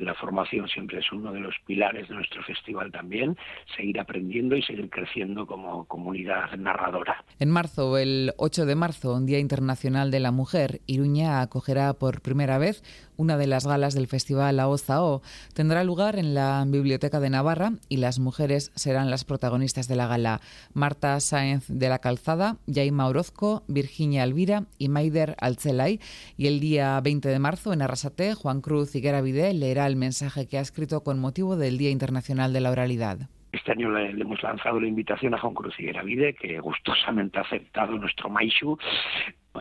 la 0.00 0.14
formación 0.14 0.68
siempre 0.68 0.98
es 0.98 1.12
uno 1.12 1.32
de 1.32 1.40
los 1.40 1.54
pilares 1.66 2.08
de 2.08 2.14
nuestro 2.14 2.42
festival 2.42 2.90
también. 2.90 3.36
Seguir 3.76 4.00
aprendiendo 4.00 4.56
y 4.56 4.62
seguir 4.62 4.90
creciendo 4.90 5.31
como 5.46 5.86
comunidad 5.86 6.50
narradora. 6.58 7.24
En 7.38 7.50
marzo, 7.50 7.98
el 7.98 8.34
8 8.36 8.66
de 8.66 8.74
marzo, 8.74 9.18
Día 9.20 9.38
Internacional 9.38 10.10
de 10.10 10.20
la 10.20 10.30
Mujer, 10.30 10.80
Iruña 10.86 11.40
acogerá 11.40 11.92
por 11.94 12.20
primera 12.20 12.58
vez 12.58 12.82
una 13.16 13.36
de 13.36 13.46
las 13.46 13.66
galas 13.66 13.94
del 13.94 14.06
Festival 14.06 14.60
AOZAO. 14.60 15.22
Tendrá 15.54 15.84
lugar 15.84 16.18
en 16.18 16.34
la 16.34 16.64
Biblioteca 16.66 17.20
de 17.20 17.30
Navarra 17.30 17.72
y 17.88 17.98
las 17.98 18.18
mujeres 18.18 18.72
serán 18.74 19.10
las 19.10 19.24
protagonistas 19.24 19.88
de 19.88 19.96
la 19.96 20.06
gala. 20.06 20.40
Marta 20.72 21.18
Sáenz 21.20 21.66
de 21.68 21.88
la 21.88 21.98
Calzada, 21.98 22.56
Jaima 22.72 23.06
Orozco, 23.06 23.62
Virginia 23.68 24.22
Alvira 24.22 24.64
y 24.78 24.88
Maider 24.88 25.36
Alcelay. 25.40 26.00
Y 26.36 26.46
el 26.46 26.60
día 26.60 27.00
20 27.00 27.28
de 27.28 27.38
marzo 27.38 27.72
en 27.72 27.82
Arrasate, 27.82 28.34
Juan 28.34 28.60
Cruz 28.60 28.94
Higuera 28.94 29.20
Vide 29.20 29.52
leerá 29.54 29.86
el 29.86 29.96
mensaje 29.96 30.46
que 30.46 30.58
ha 30.58 30.62
escrito 30.62 31.02
con 31.02 31.18
motivo 31.18 31.56
del 31.56 31.78
Día 31.78 31.90
Internacional 31.90 32.52
de 32.52 32.60
la 32.60 32.70
Oralidad. 32.70 33.28
Este 33.52 33.72
año 33.72 33.90
le, 33.90 34.10
hemos 34.10 34.42
lanzado 34.42 34.80
la 34.80 34.88
invitación 34.88 35.34
a 35.34 35.38
Juan 35.38 35.54
Cruz 35.54 35.76
Vide, 35.76 36.34
que 36.34 36.58
gustosamente 36.58 37.38
ha 37.38 37.42
aceptado 37.42 37.98
nuestro 37.98 38.30
Maishu. 38.30 38.78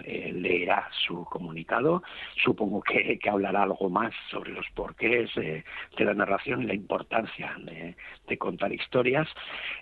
Eh, 0.06 0.32
leerá 0.34 0.88
su 1.06 1.26
comunicado. 1.26 2.02
Supongo 2.42 2.82
que, 2.82 3.20
hablará 3.30 3.64
algo 3.64 3.90
más 3.90 4.14
sobre 4.30 4.52
los 4.54 4.66
porqués 4.74 5.30
de 5.36 5.66
la 5.98 6.14
narración 6.14 6.64
y 6.64 6.68
la 6.68 6.74
importancia 6.74 7.54
de, 7.60 7.96
contar 8.38 8.72
historias. 8.74 9.28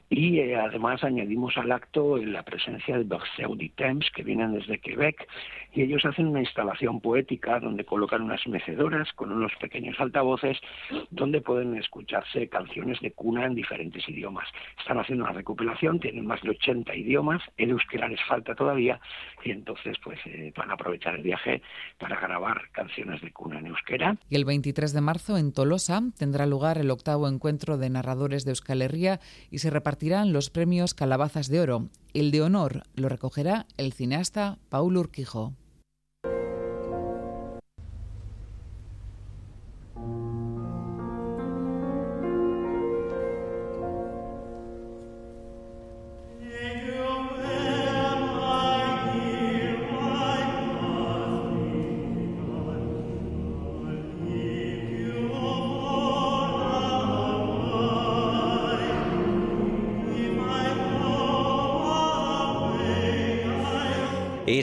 Y 0.09 0.39
eh, 0.39 0.55
además 0.55 1.03
añadimos 1.03 1.57
al 1.57 1.71
acto 1.71 2.17
la 2.17 2.43
presencia 2.43 2.97
de 2.97 3.05
Temps, 3.75 4.09
que 4.15 4.23
vienen 4.23 4.53
desde 4.53 4.79
Quebec, 4.79 5.27
y 5.73 5.83
ellos 5.83 6.03
hacen 6.05 6.27
una 6.27 6.39
instalación 6.39 6.99
poética 6.99 7.59
donde 7.59 7.85
colocan 7.85 8.23
unas 8.23 8.45
mecedoras 8.47 9.11
con 9.13 9.31
unos 9.31 9.51
pequeños 9.59 9.99
altavoces 9.99 10.57
donde 11.11 11.41
pueden 11.41 11.75
escucharse 11.75 12.49
canciones 12.49 12.99
de 13.01 13.11
cuna 13.11 13.45
en 13.45 13.55
diferentes 13.55 14.07
idiomas. 14.09 14.47
Están 14.79 14.97
haciendo 14.97 15.25
una 15.25 15.33
recopilación, 15.33 15.99
tienen 15.99 16.25
más 16.25 16.41
de 16.41 16.51
80 16.51 16.95
idiomas, 16.95 17.41
el 17.57 17.71
euskera 17.71 18.07
les 18.07 18.23
falta 18.27 18.55
todavía 18.55 18.99
y 19.43 19.51
entonces 19.51 19.97
pues 20.03 20.19
eh, 20.25 20.51
van 20.55 20.71
a 20.71 20.73
aprovechar 20.73 21.15
el 21.15 21.21
viaje 21.21 21.61
para 21.99 22.19
grabar 22.19 22.69
canciones 22.71 23.21
de 23.21 23.31
cuna 23.31 23.59
en 23.59 23.67
euskera. 23.67 24.17
Y 24.29 24.35
el 24.35 24.45
23 24.45 24.93
de 24.93 25.01
marzo 25.01 25.37
en 25.37 25.53
Tolosa 25.53 26.01
tendrá 26.17 26.45
lugar 26.45 26.77
el 26.77 26.91
octavo 26.91 27.27
encuentro 27.27 27.77
de 27.77 27.89
narradores 27.89 28.38
de 28.45 28.51
Euskal 28.51 28.81
Herria 28.81 29.19
y 29.51 29.59
se 29.59 29.69
repartirán 29.69 30.33
los 30.33 30.49
premios 30.49 30.93
Calabazas 30.93 31.47
de 31.47 31.59
Oro. 31.59 31.89
El 32.13 32.31
de 32.31 32.41
honor 32.41 32.83
lo 32.95 33.09
recogerá 33.09 33.65
el 33.77 33.93
cineasta 33.93 34.57
Paul 34.69 34.97
Urquijo. 34.97 35.53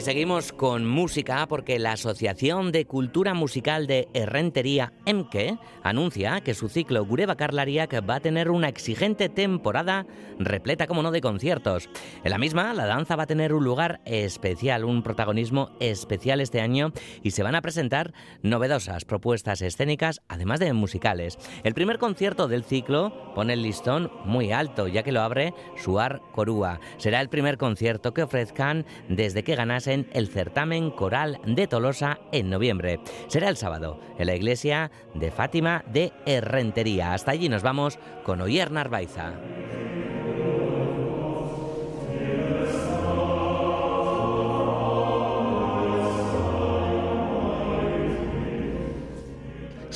Seguimos 0.07 0.53
con 0.53 0.85
música 0.85 1.45
porque 1.49 1.79
la 1.79 1.91
Asociación 1.91 2.71
de 2.71 2.85
Cultura 2.85 3.33
Musical 3.33 3.87
de 3.87 4.07
Errentería, 4.13 4.93
EMKE, 5.05 5.57
anuncia 5.83 6.39
que 6.39 6.53
su 6.53 6.69
ciclo 6.69 7.05
Gureba 7.05 7.35
Karlariak 7.35 8.09
va 8.09 8.15
a 8.15 8.19
tener 8.21 8.49
una 8.49 8.69
exigente 8.69 9.27
temporada 9.27 10.05
repleta, 10.39 10.87
como 10.87 11.03
no, 11.03 11.11
de 11.11 11.19
conciertos. 11.19 11.89
En 12.23 12.31
la 12.31 12.37
misma, 12.37 12.73
la 12.73 12.85
danza 12.85 13.17
va 13.17 13.23
a 13.23 13.27
tener 13.27 13.53
un 13.53 13.65
lugar 13.65 13.99
especial, 14.05 14.85
un 14.85 15.03
protagonismo 15.03 15.71
especial 15.81 16.39
este 16.39 16.61
año 16.61 16.93
y 17.21 17.31
se 17.31 17.43
van 17.43 17.55
a 17.55 17.61
presentar 17.61 18.13
novedosas 18.43 19.03
propuestas 19.03 19.61
escénicas, 19.61 20.21
además 20.29 20.61
de 20.61 20.71
musicales. 20.71 21.37
El 21.65 21.73
primer 21.73 21.97
concierto 21.97 22.47
del 22.47 22.63
ciclo 22.63 23.33
pone 23.35 23.51
el 23.51 23.61
listón 23.61 24.09
muy 24.23 24.53
alto, 24.53 24.87
ya 24.87 25.03
que 25.03 25.11
lo 25.11 25.19
abre 25.19 25.53
Suar 25.75 26.21
Corúa. 26.31 26.79
Será 26.95 27.19
el 27.19 27.27
primer 27.27 27.57
concierto 27.57 28.13
que 28.13 28.23
ofrezcan 28.23 28.85
desde 29.09 29.43
que 29.43 29.55
ganan 29.55 29.81
el 30.11 30.27
certamen 30.27 30.91
coral 30.91 31.39
de 31.45 31.67
Tolosa 31.67 32.19
en 32.31 32.49
noviembre. 32.49 32.99
Será 33.27 33.49
el 33.49 33.57
sábado 33.57 33.99
en 34.17 34.27
la 34.27 34.35
iglesia 34.35 34.91
de 35.13 35.31
Fátima 35.31 35.83
de 35.91 36.13
Herrentería. 36.25 37.13
Hasta 37.13 37.31
allí 37.31 37.49
nos 37.49 37.63
vamos 37.63 37.97
con 38.23 38.41
Oyer 38.41 38.71
Narvaiza. 38.71 39.33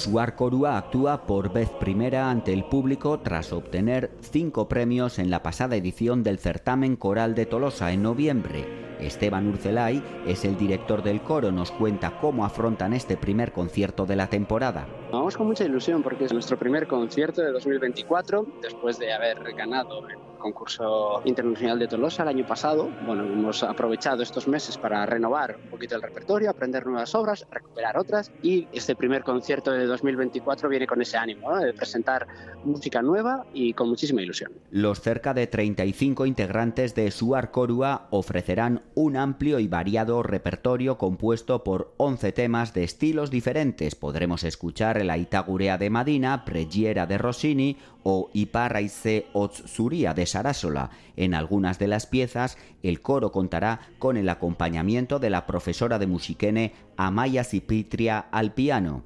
Suar 0.01 0.35
Corúa 0.35 0.79
actúa 0.79 1.27
por 1.27 1.53
vez 1.53 1.69
primera 1.69 2.31
ante 2.31 2.53
el 2.53 2.63
público 2.63 3.19
tras 3.19 3.53
obtener 3.53 4.09
cinco 4.21 4.67
premios 4.67 5.19
en 5.19 5.29
la 5.29 5.43
pasada 5.43 5.75
edición 5.75 6.23
del 6.23 6.39
certamen 6.39 6.95
coral 6.95 7.35
de 7.35 7.45
Tolosa 7.45 7.91
en 7.91 8.01
noviembre. 8.01 8.80
Esteban 9.01 9.47
Urcelay 9.47 10.01
es 10.27 10.45
el 10.45 10.57
director 10.57 11.03
del 11.03 11.21
coro, 11.21 11.51
nos 11.51 11.71
cuenta 11.71 12.19
cómo 12.19 12.45
afrontan 12.45 12.93
este 12.93 13.17
primer 13.17 13.51
concierto 13.51 14.05
de 14.05 14.15
la 14.15 14.27
temporada. 14.27 14.87
Vamos 15.11 15.35
con 15.35 15.47
mucha 15.47 15.65
ilusión 15.65 16.03
porque 16.03 16.25
es 16.25 16.33
nuestro 16.33 16.57
primer 16.57 16.87
concierto 16.87 17.41
de 17.41 17.51
2024 17.51 18.45
después 18.61 18.97
de 18.99 19.13
haber 19.13 19.53
ganado 19.53 20.07
el 20.07 20.30
concurso 20.41 21.21
internacional 21.25 21.79
de 21.79 21.87
Tolosa 21.87 22.23
el 22.23 22.29
año 22.29 22.45
pasado. 22.45 22.89
Bueno, 23.05 23.23
hemos 23.23 23.63
aprovechado 23.63 24.23
estos 24.23 24.47
meses 24.47 24.77
para 24.77 25.05
renovar 25.05 25.57
un 25.63 25.69
poquito 25.69 25.95
el 25.95 26.01
repertorio, 26.01 26.49
aprender 26.49 26.85
nuevas 26.85 27.15
obras, 27.15 27.45
recuperar 27.49 27.97
otras 27.97 28.31
y 28.41 28.67
este 28.73 28.95
primer 28.95 29.23
concierto 29.23 29.71
de 29.71 29.85
2024 29.85 30.67
viene 30.67 30.87
con 30.87 31.01
ese 31.01 31.17
ánimo 31.17 31.57
de 31.57 31.73
presentar 31.73 32.27
música 32.63 33.01
nueva 33.01 33.45
y 33.53 33.73
con 33.73 33.89
muchísima 33.89 34.21
ilusión. 34.21 34.51
Los 34.71 35.01
cerca 35.01 35.33
de 35.33 35.47
35 35.47 36.25
integrantes 36.25 36.95
de 36.95 37.09
Suar 37.11 37.51
Corua 37.51 38.07
ofrecerán 38.09 38.83
un 38.95 39.17
amplio 39.17 39.59
y 39.59 39.67
variado 39.67 40.23
repertorio 40.23 40.97
compuesto 40.97 41.63
por 41.63 41.93
11 41.97 42.31
temas 42.31 42.73
de 42.73 42.83
estilos 42.83 43.31
diferentes. 43.31 43.95
Podremos 43.95 44.43
escuchar 44.43 45.03
la 45.05 45.17
Itagurea 45.17 45.77
de 45.77 45.89
Madina, 45.89 46.45
Pregiera 46.45 47.05
de 47.05 47.17
Rossini 47.17 47.77
o 48.03 48.29
Iparraize 48.33 49.27
Otsuria 49.33 50.13
de 50.13 50.25
Sarasola. 50.25 50.91
En 51.15 51.33
algunas 51.33 51.79
de 51.79 51.87
las 51.87 52.05
piezas, 52.05 52.57
el 52.83 53.01
coro 53.01 53.31
contará 53.31 53.81
con 53.99 54.17
el 54.17 54.29
acompañamiento 54.29 55.19
de 55.19 55.29
la 55.29 55.45
profesora 55.45 55.99
de 55.99 56.07
musiquene 56.07 56.73
Amaya 56.97 57.43
Cipitria 57.43 58.19
al 58.31 58.53
piano. 58.53 59.03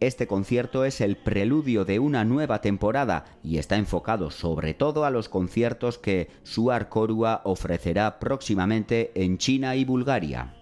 Este 0.00 0.26
concierto 0.26 0.86
es 0.86 1.02
el 1.02 1.16
preludio 1.16 1.84
de 1.84 1.98
una 1.98 2.24
nueva 2.24 2.62
temporada 2.62 3.26
y 3.44 3.58
está 3.58 3.76
enfocado 3.76 4.30
sobre 4.30 4.72
todo 4.72 5.04
a 5.04 5.10
los 5.10 5.28
conciertos 5.28 5.98
que 5.98 6.30
Suar 6.42 6.88
Korua 6.88 7.42
ofrecerá 7.44 8.18
próximamente 8.18 9.12
en 9.14 9.36
China 9.36 9.76
y 9.76 9.84
Bulgaria. 9.84 10.59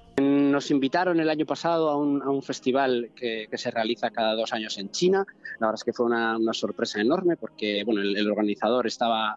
Nos 0.51 0.71
invitaron 0.71 1.21
el 1.21 1.29
año 1.29 1.47
pasado 1.47 1.91
a 1.91 1.97
un, 1.97 2.43
festival 2.43 3.11
que, 3.15 3.49
se 3.55 3.71
realiza 3.71 4.11
cada 4.11 4.35
dos 4.35 4.53
años 4.53 4.79
en 4.79 4.91
China. 4.91 5.25
La 5.61 5.69
verdad 5.69 5.75
es 5.75 5.85
que 5.85 5.93
fue 5.93 6.07
una, 6.07 6.39
sorpresa 6.53 7.01
enorme 7.01 7.37
porque 7.37 7.85
bueno, 7.85 8.01
el, 8.01 8.31
organizador 8.31 8.87
estaba 8.87 9.37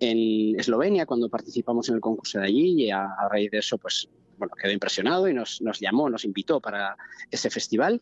en 0.00 0.58
Eslovenia 0.58 1.06
cuando 1.06 1.28
participamos 1.28 1.88
en 1.88 1.96
el 1.96 2.00
concurso 2.00 2.38
de 2.38 2.46
allí 2.46 2.84
y 2.84 2.90
a, 2.90 3.08
raíz 3.30 3.50
de 3.50 3.58
eso 3.58 3.78
pues, 3.78 4.08
bueno, 4.38 4.54
quedó 4.54 4.72
impresionado 4.72 5.28
y 5.28 5.34
nos, 5.34 5.60
llamó, 5.80 6.08
nos 6.08 6.24
invitó 6.24 6.60
para 6.60 6.96
ese 7.30 7.50
festival. 7.50 8.00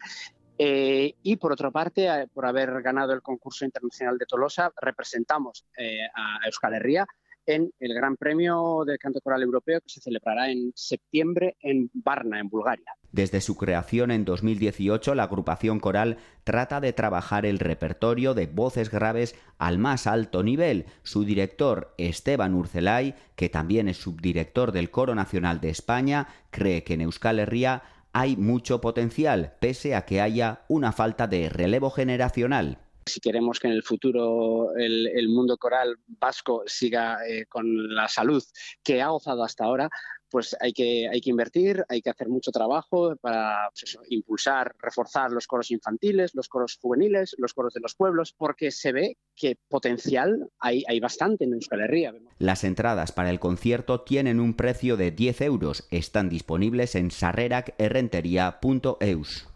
Eh, 0.59 1.15
y 1.23 1.37
por 1.37 1.53
otra 1.53 1.71
parte, 1.71 2.07
eh, 2.07 2.29
por 2.33 2.47
haber 2.47 2.83
ganado 2.83 3.13
el 3.13 3.23
concurso 3.23 3.65
internacional 3.65 4.19
de 4.19 4.27
Tolosa, 4.27 4.71
representamos 4.81 5.65
eh, 5.77 6.07
a 6.15 6.47
Euskal 6.47 6.75
Herria 6.75 7.07
en 7.47 7.73
el 7.81 7.95
Gran 7.95 8.17
Premio 8.17 8.85
del 8.87 8.99
Canto 8.99 9.21
Coral 9.21 9.43
Europeo 9.43 9.81
que 9.81 9.89
se 9.89 10.01
celebrará 10.01 10.51
en 10.51 10.73
septiembre 10.75 11.57
en 11.61 11.91
Varna, 11.93 12.41
en 12.41 12.49
Bulgaria. 12.49 12.95
Desde 13.11 13.41
su 13.41 13.57
creación 13.57 14.11
en 14.11 14.25
2018, 14.25 15.15
la 15.15 15.25
agrupación 15.25 15.81
coral 15.81 16.17
trata 16.45 16.81
de 16.81 16.93
trabajar 16.93 17.45
el 17.45 17.59
repertorio 17.59 18.33
de 18.33 18.47
voces 18.47 18.91
graves 18.91 19.35
al 19.59 19.79
más 19.79 20.07
alto 20.07 20.43
nivel. 20.43 20.87
Su 21.03 21.25
director, 21.25 21.95
Esteban 21.99 22.55
Urcelay, 22.55 23.15
que 23.37 23.51
también 23.51 23.89
es 23.89 23.99
subdirector 23.99 24.73
del 24.73 24.91
Coro 24.91 25.15
Nacional 25.15 25.61
de 25.61 25.69
España, 25.69 26.29
cree 26.51 26.85
que 26.85 26.95
en 26.95 27.03
Euskal 27.03 27.39
Herria 27.39 27.83
hay 28.15 28.37
mucho 28.37 28.81
potencial, 28.81 29.55
pese 29.61 29.95
a 29.95 30.05
que 30.05 30.21
haya 30.21 30.63
una 30.69 30.93
falta 30.93 31.27
de 31.27 31.49
relevo 31.49 31.91
generacional. 31.91 32.79
Si 33.07 33.21
queremos 33.21 33.59
que 33.59 33.69
en 33.69 33.75
el 33.75 33.83
futuro 33.83 34.75
el, 34.77 35.29
mundo 35.29 35.57
coral 35.57 35.97
vasco 36.07 36.63
siga 36.67 37.19
eh, 37.27 37.47
con 37.47 37.95
la 37.95 38.09
salud 38.09 38.43
que 38.83 39.03
ha 39.03 39.09
gozado 39.09 39.45
hasta 39.45 39.65
ahora, 39.65 39.91
pues 40.33 40.57
hay 40.61 40.73
que, 40.73 41.09
hay 41.13 41.21
que 41.21 41.31
invertir, 41.31 41.85
hay 41.89 42.01
que 42.01 42.11
hacer 42.11 42.29
mucho 42.29 42.51
trabajo 42.51 43.15
para 43.21 43.69
pues 43.79 43.97
impulsar, 44.09 44.75
reforzar 44.81 45.31
los 45.31 45.47
coros 45.47 45.71
infantiles, 45.71 46.35
los 46.35 46.49
coros 46.49 46.79
juveniles, 46.81 47.37
los 47.37 47.53
coros 47.53 47.75
de 47.75 47.81
los 47.81 47.95
pueblos, 47.95 48.35
porque 48.37 48.71
se 48.71 48.93
ve 48.93 49.19
que 49.37 49.59
potencial 49.69 50.49
hay, 50.59 50.85
hay 50.89 51.01
bastante 51.01 51.45
en 51.45 51.53
Euskal 51.53 51.83
Herria. 51.83 52.15
Las 52.39 52.65
entradas 52.65 53.13
para 53.13 53.29
el 53.29 53.41
concierto 53.41 54.01
tienen 54.01 54.41
un 54.41 54.55
precio 54.55 54.97
de 54.97 55.11
10 55.11 55.43
euros. 55.43 55.87
Están 55.91 56.31
disponibles 56.31 56.95
en 56.95 57.11
sarreracerrentería.eus. 57.11 59.52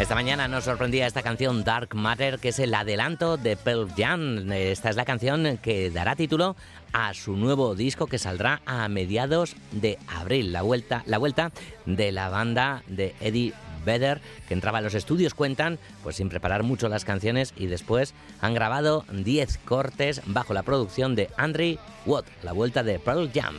Esta 0.00 0.14
mañana 0.14 0.48
nos 0.48 0.64
sorprendía 0.64 1.06
esta 1.06 1.22
canción 1.22 1.62
Dark 1.62 1.94
Matter, 1.94 2.38
que 2.38 2.48
es 2.48 2.58
el 2.58 2.72
adelanto 2.72 3.36
de 3.36 3.54
Pearl 3.54 3.86
Jam. 3.94 4.50
Esta 4.50 4.88
es 4.88 4.96
la 4.96 5.04
canción 5.04 5.58
que 5.58 5.90
dará 5.90 6.16
título 6.16 6.56
a 6.94 7.12
su 7.12 7.36
nuevo 7.36 7.74
disco 7.74 8.06
que 8.06 8.18
saldrá 8.18 8.62
a 8.64 8.88
mediados 8.88 9.56
de 9.72 9.98
abril. 10.08 10.54
La 10.54 10.62
vuelta, 10.62 11.02
la 11.04 11.18
vuelta 11.18 11.52
de 11.84 12.12
la 12.12 12.30
banda 12.30 12.82
de 12.86 13.14
Eddie 13.20 13.52
Vedder, 13.84 14.22
que 14.48 14.54
entraba 14.54 14.78
a 14.78 14.80
los 14.80 14.94
estudios, 14.94 15.34
cuentan, 15.34 15.78
pues 16.02 16.16
sin 16.16 16.30
preparar 16.30 16.62
mucho 16.62 16.88
las 16.88 17.04
canciones 17.04 17.52
y 17.54 17.66
después 17.66 18.14
han 18.40 18.54
grabado 18.54 19.04
10 19.12 19.58
cortes 19.66 20.22
bajo 20.24 20.54
la 20.54 20.62
producción 20.62 21.14
de 21.14 21.28
Andre 21.36 21.76
Watt, 22.06 22.24
la 22.42 22.52
vuelta 22.52 22.82
de 22.82 22.98
Pearl 22.98 23.30
Jam. 23.34 23.54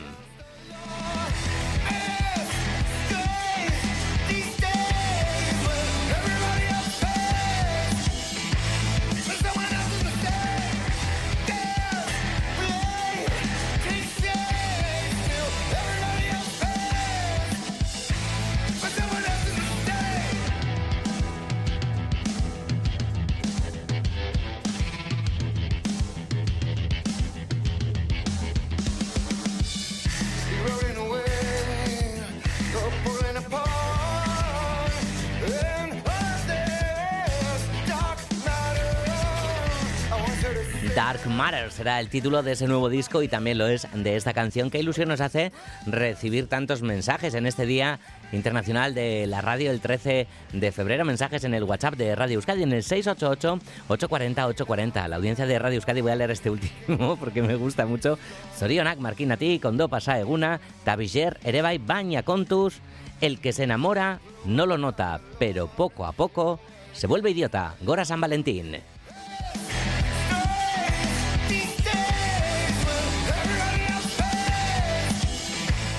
Será 41.82 41.98
el 41.98 42.08
título 42.08 42.44
de 42.44 42.52
ese 42.52 42.68
nuevo 42.68 42.88
disco 42.88 43.24
y 43.24 43.28
también 43.28 43.58
lo 43.58 43.66
es 43.66 43.88
de 43.92 44.14
esta 44.14 44.32
canción. 44.32 44.70
Qué 44.70 44.78
ilusión 44.78 45.08
nos 45.08 45.20
hace 45.20 45.50
recibir 45.84 46.46
tantos 46.46 46.80
mensajes 46.80 47.34
en 47.34 47.44
este 47.44 47.66
día 47.66 47.98
internacional 48.30 48.94
de 48.94 49.26
la 49.26 49.40
radio 49.40 49.72
el 49.72 49.80
13 49.80 50.28
de 50.52 50.70
febrero. 50.70 51.04
Mensajes 51.04 51.42
en 51.42 51.54
el 51.54 51.64
WhatsApp 51.64 51.94
de 51.94 52.14
Radio 52.14 52.36
Euskadi 52.36 52.62
en 52.62 52.72
el 52.72 52.84
688-840-840. 52.84 55.08
La 55.08 55.16
audiencia 55.16 55.44
de 55.44 55.58
Radio 55.58 55.74
Euskadi, 55.74 56.02
voy 56.02 56.12
a 56.12 56.14
leer 56.14 56.30
este 56.30 56.50
último 56.50 57.16
porque 57.18 57.42
me 57.42 57.56
gusta 57.56 57.84
mucho. 57.84 58.16
Zorionak, 58.56 59.00
Marquinati, 59.00 59.58
Kondo 59.58 59.88
Pasa 59.88 60.20
Eguna, 60.20 60.60
Tabiger, 60.84 61.40
Erebai, 61.42 61.78
Baña 61.78 62.22
Contus. 62.22 62.76
El 63.20 63.40
que 63.40 63.52
se 63.52 63.64
enamora 63.64 64.20
no 64.44 64.66
lo 64.66 64.78
nota, 64.78 65.20
pero 65.40 65.66
poco 65.66 66.06
a 66.06 66.12
poco 66.12 66.60
se 66.92 67.08
vuelve 67.08 67.32
idiota. 67.32 67.74
Gora 67.80 68.04
San 68.04 68.20
Valentín. 68.20 68.76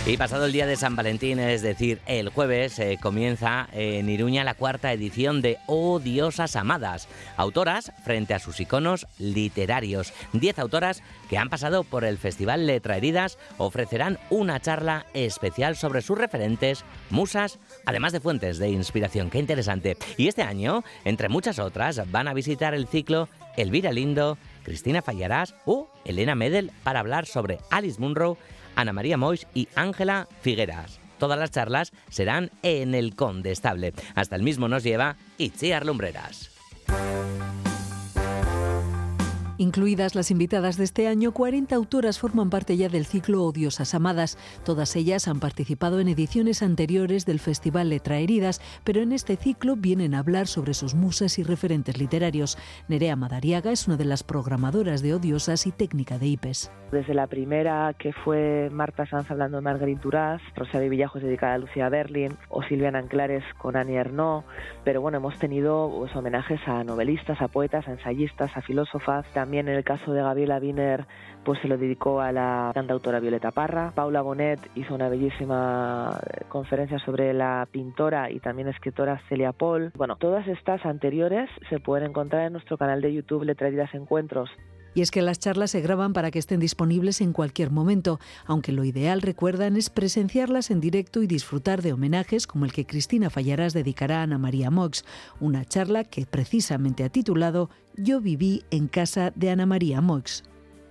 Y 0.05 0.17
pasado 0.17 0.45
el 0.45 0.51
día 0.51 0.67
de 0.67 0.75
San 0.75 0.97
Valentín, 0.97 1.39
es 1.39 1.61
decir, 1.61 2.01
el 2.07 2.27
jueves, 2.27 2.77
eh, 2.77 2.99
comienza 3.01 3.69
en 3.71 4.09
Iruña 4.09 4.43
la 4.43 4.53
cuarta 4.53 4.91
edición 4.91 5.41
de 5.41 5.59
Oh 5.65 5.99
Diosas 5.99 6.57
Amadas, 6.57 7.07
autoras 7.37 7.93
frente 8.03 8.33
a 8.33 8.39
sus 8.39 8.59
iconos 8.59 9.07
literarios. 9.17 10.11
Diez 10.33 10.59
autoras 10.59 11.01
que 11.29 11.37
han 11.37 11.49
pasado 11.49 11.85
por 11.85 12.03
el 12.03 12.17
Festival 12.17 12.67
Letra 12.67 12.97
Heridas 12.97 13.37
ofrecerán 13.57 14.19
una 14.29 14.59
charla 14.59 15.05
especial 15.13 15.77
sobre 15.77 16.01
sus 16.01 16.17
referentes, 16.17 16.83
musas, 17.09 17.57
además 17.85 18.11
de 18.11 18.19
fuentes 18.19 18.57
de 18.57 18.71
inspiración. 18.71 19.29
Qué 19.29 19.39
interesante. 19.39 19.95
Y 20.17 20.27
este 20.27 20.41
año, 20.41 20.83
entre 21.05 21.29
muchas 21.29 21.59
otras, 21.59 22.11
van 22.11 22.27
a 22.27 22.33
visitar 22.33 22.73
el 22.73 22.87
ciclo 22.87 23.29
Elvira 23.55 23.93
Lindo, 23.93 24.37
Cristina 24.63 25.01
Fallarás 25.01 25.55
o 25.65 25.87
Elena 26.03 26.35
Medel 26.35 26.71
para 26.83 26.99
hablar 26.99 27.25
sobre 27.25 27.59
Alice 27.69 28.01
Munro 28.01 28.37
Ana 28.75 28.93
María 28.93 29.17
Mois 29.17 29.47
y 29.53 29.67
Ángela 29.75 30.27
Figueras. 30.41 30.99
Todas 31.17 31.39
las 31.39 31.51
charlas 31.51 31.91
serán 32.09 32.51
en 32.63 32.95
el 32.95 33.15
Condestable. 33.15 33.93
Hasta 34.15 34.35
el 34.35 34.43
mismo 34.43 34.67
nos 34.67 34.83
lleva 34.83 35.15
Itziar 35.37 35.85
Lumbreras. 35.85 36.51
Incluidas 39.59 40.15
las 40.15 40.31
invitadas 40.31 40.77
de 40.77 40.83
este 40.83 41.07
año, 41.07 41.31
40 41.31 41.75
autoras 41.75 42.17
forman 42.17 42.49
parte 42.49 42.75
ya 42.75 42.89
del 42.89 43.05
ciclo 43.05 43.43
Odiosas 43.43 43.93
Amadas. 43.93 44.35
Todas 44.65 44.95
ellas 44.95 45.27
han 45.27 45.39
participado 45.39 45.99
en 45.99 46.07
ediciones 46.07 46.63
anteriores 46.63 47.27
del 47.27 47.39
Festival 47.39 47.89
Letra 47.89 48.17
Heridas, 48.17 48.61
pero 48.83 49.01
en 49.01 49.11
este 49.11 49.35
ciclo 49.35 49.75
vienen 49.75 50.15
a 50.15 50.19
hablar 50.19 50.47
sobre 50.47 50.73
sus 50.73 50.95
musas 50.95 51.37
y 51.37 51.43
referentes 51.43 51.99
literarios. 51.99 52.57
Nerea 52.87 53.15
Madariaga 53.15 53.71
es 53.71 53.87
una 53.87 53.95
de 53.95 54.05
las 54.05 54.23
programadoras 54.23 55.03
de 55.03 55.13
Odiosas 55.13 55.67
y 55.67 55.71
técnica 55.71 56.17
de 56.17 56.27
IPES. 56.27 56.71
Desde 56.91 57.13
la 57.13 57.27
primera, 57.27 57.93
que 57.97 58.13
fue 58.13 58.69
Marta 58.71 59.05
Sanz 59.07 59.29
hablando 59.31 59.57
de 59.57 59.63
Marguerite 59.63 60.01
Duras, 60.01 60.41
Rosario 60.55 60.89
Villajos 60.91 61.23
dedicada 61.23 61.55
a 61.55 61.57
Lucía 61.57 61.89
Berlin, 61.89 62.37
o 62.49 62.61
Silvia 62.63 62.89
Anclares 62.89 63.43
con 63.57 63.75
Annie 63.75 63.95
Ernaux, 63.95 64.45
pero 64.83 65.01
bueno, 65.01 65.17
hemos 65.17 65.37
tenido 65.39 65.91
pues, 65.91 66.15
homenajes 66.15 66.59
a 66.67 66.83
novelistas, 66.83 67.41
a 67.41 67.47
poetas, 67.47 67.87
a 67.87 67.91
ensayistas, 67.91 68.55
a 68.55 68.61
filósofas, 68.61 69.25
también 69.43 69.67
en 69.67 69.75
el 69.75 69.83
caso 69.83 70.13
de 70.13 70.21
Gabriela 70.21 70.57
Wiener, 70.57 71.05
pues 71.43 71.59
se 71.59 71.67
lo 71.67 71.77
dedicó 71.77 72.21
a 72.21 72.31
la 72.31 72.71
cantautora 72.73 73.19
Violeta 73.19 73.51
Parra. 73.51 73.91
Paula 73.93 74.21
Bonet 74.21 74.57
hizo 74.75 74.95
una 74.95 75.09
bellísima 75.09 76.17
eh, 76.17 76.45
conferencia 76.47 76.97
sobre 76.99 77.33
la 77.33 77.67
pintora 77.69 78.31
y 78.31 78.39
también 78.39 78.69
escritora 78.69 79.19
Celia 79.27 79.51
Paul. 79.51 79.91
Bueno, 79.97 80.15
todas 80.15 80.47
estas 80.47 80.85
anteriores 80.85 81.49
se 81.69 81.81
pueden 81.81 82.11
encontrar 82.11 82.45
en 82.45 82.53
nuestro 82.53 82.77
canal 82.77 83.01
de 83.01 83.13
YouTube 83.13 83.43
Letradidas 83.43 83.93
Encuentros. 83.93 84.49
Y 84.95 85.01
es 85.01 85.11
que 85.11 85.21
las 85.21 85.39
charlas 85.39 85.71
se 85.71 85.81
graban 85.81 86.13
para 86.13 86.31
que 86.31 86.39
estén 86.39 86.59
disponibles 86.59 87.21
en 87.21 87.33
cualquier 87.33 87.71
momento, 87.71 88.19
aunque 88.45 88.71
lo 88.71 88.83
ideal, 88.83 89.21
recuerdan, 89.21 89.77
es 89.77 89.89
presenciarlas 89.89 90.71
en 90.71 90.79
directo 90.79 91.23
y 91.23 91.27
disfrutar 91.27 91.81
de 91.81 91.93
homenajes 91.93 92.47
como 92.47 92.65
el 92.65 92.73
que 92.73 92.85
Cristina 92.85 93.29
Fallarás 93.29 93.73
dedicará 93.73 94.19
a 94.19 94.23
Ana 94.23 94.37
María 94.37 94.69
Mox, 94.69 95.05
una 95.39 95.65
charla 95.65 96.03
que 96.03 96.25
precisamente 96.25 97.03
ha 97.03 97.09
titulado 97.09 97.69
Yo 97.95 98.21
viví 98.21 98.63
en 98.71 98.87
casa 98.87 99.31
de 99.35 99.49
Ana 99.49 99.65
María 99.65 100.01
Mox. 100.01 100.43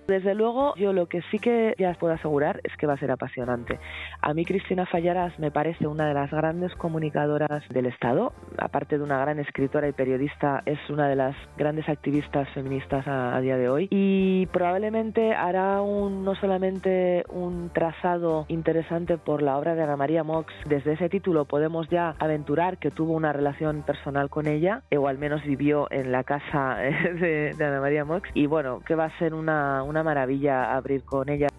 Desde 0.07 0.35
luego, 0.35 0.75
yo 0.75 0.91
lo 0.91 1.07
que 1.07 1.21
sí 1.31 1.39
que 1.39 1.75
ya 1.77 1.93
puedo 1.93 2.13
asegurar 2.13 2.59
es 2.63 2.75
que 2.77 2.87
va 2.87 2.93
a 2.93 2.97
ser 2.97 3.11
apasionante. 3.11 3.79
A 4.21 4.33
mí 4.33 4.43
Cristina 4.43 4.85
Fallaras 4.85 5.37
me 5.39 5.51
parece 5.51 5.87
una 5.87 6.07
de 6.07 6.13
las 6.13 6.29
grandes 6.31 6.73
comunicadoras 6.75 7.63
del 7.69 7.85
Estado, 7.85 8.33
aparte 8.57 8.97
de 8.97 9.03
una 9.03 9.19
gran 9.19 9.39
escritora 9.39 9.87
y 9.87 9.93
periodista, 9.93 10.61
es 10.65 10.79
una 10.89 11.07
de 11.07 11.15
las 11.15 11.35
grandes 11.57 11.87
activistas 11.87 12.49
feministas 12.49 13.07
a, 13.07 13.39
día 13.39 13.57
de 13.57 13.69
hoy. 13.69 13.87
Y 13.91 14.45
probablemente 14.47 15.33
hará 15.33 15.81
un, 15.81 16.25
no 16.25 16.35
solamente 16.35 17.23
un 17.29 17.69
trazado 17.73 18.45
interesante 18.49 19.17
por 19.17 19.41
la 19.41 19.57
obra 19.57 19.75
de 19.75 19.83
Ana 19.83 19.95
María 19.95 20.23
Mox, 20.23 20.53
desde 20.67 20.93
ese 20.93 21.09
título 21.09 21.45
podemos 21.45 21.89
ya 21.89 22.15
aventurar 22.19 22.77
que 22.77 22.91
tuvo 22.91 23.13
una 23.13 23.33
relación 23.33 23.83
personal 23.83 24.29
con 24.29 24.47
ella, 24.47 24.83
o 24.95 25.07
al 25.07 25.17
menos 25.17 25.43
vivió 25.43 25.87
en 25.91 26.11
la 26.11 26.23
casa 26.23 26.77
de, 26.77 27.53
de 27.53 27.65
Ana 27.65 27.79
María 27.79 28.05
Mox, 28.05 28.29
y 28.33 28.47
bueno, 28.47 28.81
que 28.85 28.95
va 28.95 29.05
a 29.05 29.17
ser 29.17 29.33
una 29.33 29.83
una 29.92 29.92
maravilla 30.01 30.75
abrir 30.75 31.03
con 31.03 31.29
ella. 31.29 31.49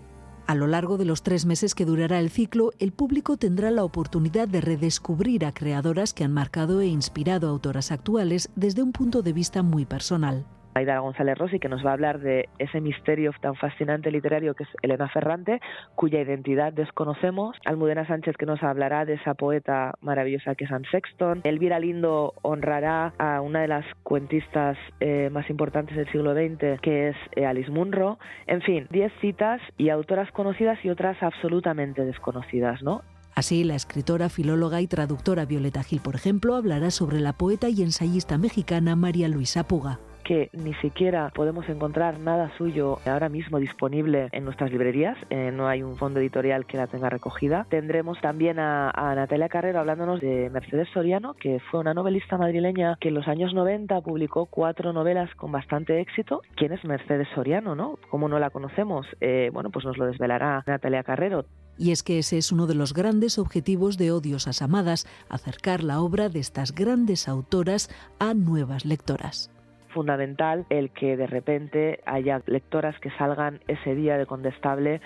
A 0.46 0.54
lo 0.54 0.66
largo 0.66 0.98
de 0.98 1.06
los 1.06 1.22
tres 1.22 1.46
meses 1.46 1.74
que 1.74 1.86
durará 1.86 2.18
el 2.18 2.28
ciclo, 2.28 2.72
el 2.78 2.92
público 2.92 3.36
tendrá 3.38 3.70
la 3.70 3.84
oportunidad 3.84 4.46
de 4.46 4.60
redescubrir 4.60 5.46
a 5.46 5.52
creadoras 5.52 6.12
que 6.12 6.24
han 6.24 6.32
marcado 6.32 6.80
e 6.80 6.86
inspirado 6.86 7.46
a 7.46 7.50
autoras 7.50 7.92
actuales 7.92 8.50
desde 8.54 8.82
un 8.82 8.92
punto 8.92 9.22
de 9.22 9.32
vista 9.32 9.62
muy 9.62 9.86
personal. 9.86 10.44
Aida 10.74 10.98
González 10.98 11.38
Rossi, 11.38 11.58
que 11.58 11.68
nos 11.68 11.84
va 11.84 11.90
a 11.90 11.92
hablar 11.94 12.20
de 12.20 12.48
ese 12.58 12.80
misterio 12.80 13.32
tan 13.40 13.54
fascinante 13.54 14.10
literario 14.10 14.54
que 14.54 14.64
es 14.64 14.68
Elena 14.82 15.08
Ferrante, 15.08 15.60
cuya 15.94 16.20
identidad 16.20 16.72
desconocemos. 16.72 17.56
Almudena 17.64 18.06
Sánchez, 18.06 18.36
que 18.36 18.46
nos 18.46 18.62
hablará 18.62 19.04
de 19.04 19.14
esa 19.14 19.34
poeta 19.34 19.94
maravillosa 20.00 20.54
que 20.54 20.64
es 20.64 20.72
Anne 20.72 20.86
Sexton. 20.90 21.42
Elvira 21.44 21.78
Lindo 21.78 22.34
honrará 22.42 23.14
a 23.18 23.40
una 23.40 23.62
de 23.62 23.68
las 23.68 23.86
cuentistas 24.02 24.76
eh, 25.00 25.30
más 25.30 25.48
importantes 25.48 25.96
del 25.96 26.10
siglo 26.10 26.34
XX, 26.34 26.80
que 26.80 27.08
es 27.08 27.16
eh, 27.36 27.46
Alice 27.46 27.70
Munro. 27.70 28.18
En 28.46 28.60
fin, 28.62 28.88
10 28.90 29.12
citas 29.20 29.60
y 29.78 29.90
autoras 29.90 30.30
conocidas 30.32 30.78
y 30.84 30.90
otras 30.90 31.22
absolutamente 31.22 32.04
desconocidas, 32.04 32.82
¿no? 32.82 33.02
Así, 33.36 33.64
la 33.64 33.74
escritora, 33.74 34.28
filóloga 34.28 34.80
y 34.80 34.86
traductora 34.86 35.44
Violeta 35.44 35.82
Gil, 35.82 36.00
por 36.00 36.14
ejemplo, 36.14 36.54
hablará 36.54 36.90
sobre 36.90 37.20
la 37.20 37.32
poeta 37.32 37.68
y 37.68 37.82
ensayista 37.82 38.38
mexicana 38.38 38.94
María 38.94 39.26
Luisa 39.28 39.64
Puga 39.66 39.98
que 40.24 40.50
ni 40.52 40.74
siquiera 40.74 41.30
podemos 41.34 41.68
encontrar 41.68 42.18
nada 42.18 42.50
suyo 42.56 42.98
ahora 43.06 43.28
mismo 43.28 43.58
disponible 43.58 44.28
en 44.32 44.44
nuestras 44.44 44.70
librerías, 44.72 45.16
eh, 45.30 45.50
no 45.52 45.68
hay 45.68 45.82
un 45.82 45.96
fondo 45.96 46.18
editorial 46.18 46.66
que 46.66 46.76
la 46.76 46.86
tenga 46.86 47.10
recogida. 47.10 47.66
Tendremos 47.68 48.20
también 48.20 48.58
a, 48.58 48.92
Natalia 49.14 49.48
Carrero 49.48 49.80
hablándonos 49.80 50.20
de 50.20 50.50
Mercedes 50.50 50.88
Soriano, 50.92 51.34
que 51.34 51.60
fue 51.70 51.80
una 51.80 51.94
novelista 51.94 52.38
madrileña 52.38 52.96
que 53.00 53.08
en 53.08 53.14
los 53.14 53.28
años 53.28 53.54
90 53.54 54.00
publicó 54.00 54.46
cuatro 54.46 54.92
novelas 54.92 55.32
con 55.36 55.52
bastante 55.52 56.00
éxito. 56.00 56.42
¿Quién 56.56 56.72
es 56.72 56.84
Mercedes 56.84 57.28
Soriano, 57.34 57.74
no? 57.74 57.98
¿Cómo 58.10 58.28
no 58.28 58.38
la 58.38 58.50
conocemos? 58.50 59.06
Eh, 59.20 59.50
bueno, 59.52 59.70
pues 59.70 59.84
nos 59.84 59.98
lo 59.98 60.06
desvelará 60.06 60.64
Natalia 60.66 61.02
Carrero. 61.02 61.44
Y 61.76 61.90
es 61.90 62.02
que 62.02 62.20
ese 62.20 62.38
es 62.38 62.52
uno 62.52 62.66
de 62.66 62.74
los 62.74 62.94
grandes 62.94 63.38
objetivos 63.38 63.98
de 63.98 64.12
Odiosas 64.12 64.62
Amadas, 64.62 65.06
acercar 65.28 65.82
la 65.82 66.00
obra 66.00 66.28
de 66.28 66.38
estas 66.38 66.72
grandes 66.72 67.28
autoras 67.28 67.90
a 68.20 68.32
nuevas 68.32 68.84
lectoras 68.84 69.53
fundamental 69.94 70.66
el 70.68 70.90
que 70.90 71.16
de 71.16 71.26
repente 71.26 72.00
haya 72.04 72.42
lectoras 72.46 72.98
que 73.00 73.10
salgan 73.12 73.60
ese 73.68 73.94
día 73.94 74.18
de 74.18 74.26
Condestable 74.26 75.00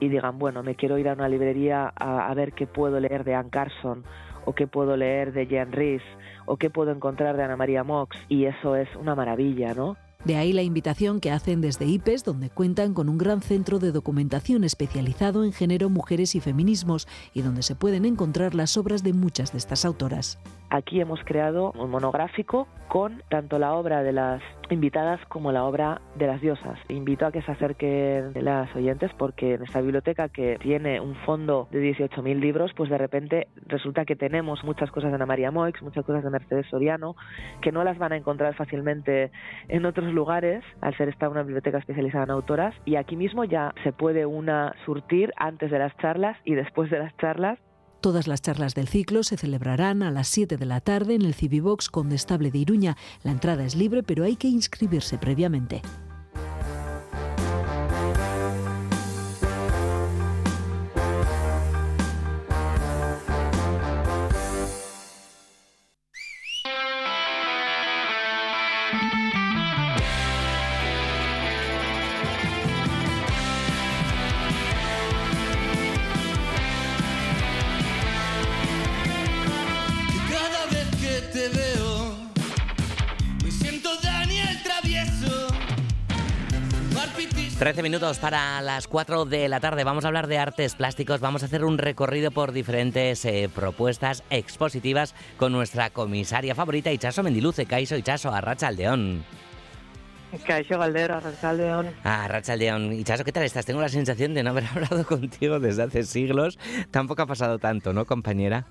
y 0.00 0.08
digan, 0.08 0.38
bueno, 0.38 0.62
me 0.62 0.74
quiero 0.74 0.98
ir 0.98 1.08
a 1.08 1.14
una 1.14 1.28
librería 1.28 1.92
a, 1.96 2.34
ver 2.34 2.52
qué 2.52 2.66
puedo 2.66 2.98
leer 3.00 3.24
de 3.24 3.34
Anne 3.34 3.50
Carson 3.50 4.04
o 4.44 4.52
qué 4.52 4.66
puedo 4.66 4.96
leer 4.96 5.32
de 5.32 5.46
Jan 5.46 5.72
Rhys 5.72 6.02
o 6.44 6.56
qué 6.56 6.70
puedo 6.70 6.90
encontrar 6.90 7.36
de 7.36 7.44
Ana 7.44 7.56
María 7.56 7.84
Mox 7.84 8.16
y 8.28 8.46
eso 8.46 8.74
es 8.74 8.88
una 8.96 9.14
maravilla, 9.14 9.74
¿no? 9.74 9.96
De 10.24 10.36
ahí 10.36 10.52
la 10.52 10.62
invitación 10.62 11.20
que 11.20 11.32
hacen 11.32 11.60
desde 11.60 11.86
IPES, 11.86 12.24
donde 12.24 12.48
cuentan 12.48 12.94
con 12.94 13.08
un 13.08 13.18
gran 13.18 13.42
centro 13.42 13.80
de 13.80 13.90
documentación 13.90 14.62
especializado 14.62 15.42
en 15.42 15.52
género, 15.52 15.90
mujeres 15.90 16.36
y 16.36 16.40
feminismos, 16.40 17.08
y 17.34 17.42
donde 17.42 17.64
se 17.64 17.74
pueden 17.74 18.04
encontrar 18.04 18.54
las 18.54 18.76
obras 18.76 19.02
de 19.02 19.14
muchas 19.14 19.50
de 19.50 19.58
estas 19.58 19.84
autoras. 19.84 20.38
Aquí 20.72 21.02
hemos 21.02 21.22
creado 21.24 21.72
un 21.72 21.90
monográfico 21.90 22.66
con 22.88 23.22
tanto 23.28 23.58
la 23.58 23.74
obra 23.74 24.02
de 24.02 24.12
las 24.12 24.40
invitadas 24.70 25.20
como 25.26 25.52
la 25.52 25.64
obra 25.64 26.00
de 26.14 26.26
las 26.26 26.40
diosas. 26.40 26.78
Invito 26.88 27.26
a 27.26 27.30
que 27.30 27.42
se 27.42 27.52
acerquen 27.52 28.32
las 28.42 28.74
oyentes 28.74 29.10
porque 29.18 29.52
en 29.52 29.64
esta 29.64 29.82
biblioteca 29.82 30.30
que 30.30 30.56
tiene 30.62 30.98
un 30.98 31.14
fondo 31.26 31.68
de 31.70 31.94
18.000 31.94 32.40
libros, 32.40 32.72
pues 32.74 32.88
de 32.88 32.96
repente 32.96 33.48
resulta 33.66 34.06
que 34.06 34.16
tenemos 34.16 34.64
muchas 34.64 34.90
cosas 34.90 35.10
de 35.10 35.16
Ana 35.16 35.26
María 35.26 35.50
Moix, 35.50 35.82
muchas 35.82 36.06
cosas 36.06 36.24
de 36.24 36.30
Mercedes 36.30 36.66
Soriano, 36.70 37.16
que 37.60 37.70
no 37.70 37.84
las 37.84 37.98
van 37.98 38.12
a 38.12 38.16
encontrar 38.16 38.54
fácilmente 38.54 39.30
en 39.68 39.84
otros 39.84 40.10
lugares, 40.14 40.64
al 40.80 40.96
ser 40.96 41.10
esta 41.10 41.28
una 41.28 41.42
biblioteca 41.42 41.76
especializada 41.76 42.24
en 42.24 42.30
autoras, 42.30 42.74
y 42.86 42.96
aquí 42.96 43.14
mismo 43.14 43.44
ya 43.44 43.74
se 43.84 43.92
puede 43.92 44.24
una 44.24 44.74
surtir 44.86 45.34
antes 45.36 45.70
de 45.70 45.78
las 45.78 45.94
charlas 45.98 46.38
y 46.46 46.54
después 46.54 46.90
de 46.90 46.98
las 46.98 47.14
charlas 47.18 47.58
Todas 48.02 48.26
las 48.26 48.42
charlas 48.42 48.74
del 48.74 48.88
ciclo 48.88 49.22
se 49.22 49.36
celebrarán 49.36 50.02
a 50.02 50.10
las 50.10 50.26
7 50.26 50.56
de 50.56 50.66
la 50.66 50.80
tarde 50.80 51.14
en 51.14 51.22
el 51.22 51.34
Civivox 51.34 51.88
Condestable 51.88 52.50
de 52.50 52.58
Iruña. 52.58 52.96
La 53.22 53.30
entrada 53.30 53.64
es 53.64 53.76
libre, 53.76 54.02
pero 54.02 54.24
hay 54.24 54.34
que 54.34 54.48
inscribirse 54.48 55.18
previamente. 55.18 55.82
13 87.62 87.84
minutos 87.84 88.18
para 88.18 88.60
las 88.60 88.88
4 88.88 89.24
de 89.24 89.48
la 89.48 89.60
tarde. 89.60 89.84
Vamos 89.84 90.04
a 90.04 90.08
hablar 90.08 90.26
de 90.26 90.36
artes 90.36 90.74
plásticos. 90.74 91.20
Vamos 91.20 91.44
a 91.44 91.46
hacer 91.46 91.64
un 91.64 91.78
recorrido 91.78 92.32
por 92.32 92.50
diferentes 92.50 93.24
eh, 93.24 93.48
propuestas 93.54 94.24
expositivas 94.30 95.14
con 95.36 95.52
nuestra 95.52 95.90
comisaria 95.90 96.56
favorita, 96.56 96.90
Ichaso 96.90 97.22
Mendiluce. 97.22 97.66
Caiso 97.66 97.96
Ichaso, 97.96 98.34
Arracha 98.34 98.66
Aldeón. 98.66 99.22
Caixo 100.44 100.76
Galdero, 100.76 101.14
Arrachaldeón. 101.18 101.90
Ah, 102.02 102.24
Arracha 102.24 102.54
Aldeón. 102.54 102.94
Ichaso, 102.94 103.22
¿qué 103.22 103.30
tal 103.30 103.44
estás? 103.44 103.64
Tengo 103.64 103.80
la 103.80 103.88
sensación 103.88 104.34
de 104.34 104.42
no 104.42 104.50
haber 104.50 104.64
hablado 104.74 105.06
contigo 105.06 105.60
desde 105.60 105.84
hace 105.84 106.02
siglos. 106.02 106.58
Tampoco 106.90 107.22
ha 107.22 107.26
pasado 107.26 107.60
tanto, 107.60 107.92
¿no, 107.92 108.06
compañera? 108.06 108.66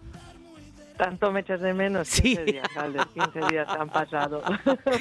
Tanto 1.02 1.32
me 1.32 1.39
echas 1.39 1.62
de 1.62 1.74
menos. 1.74 2.12
15 2.12 2.45
días, 2.45 2.68
Galder, 2.76 3.08
15 3.08 3.39
días 3.49 3.68
han 3.68 3.89
pasado. 3.89 4.43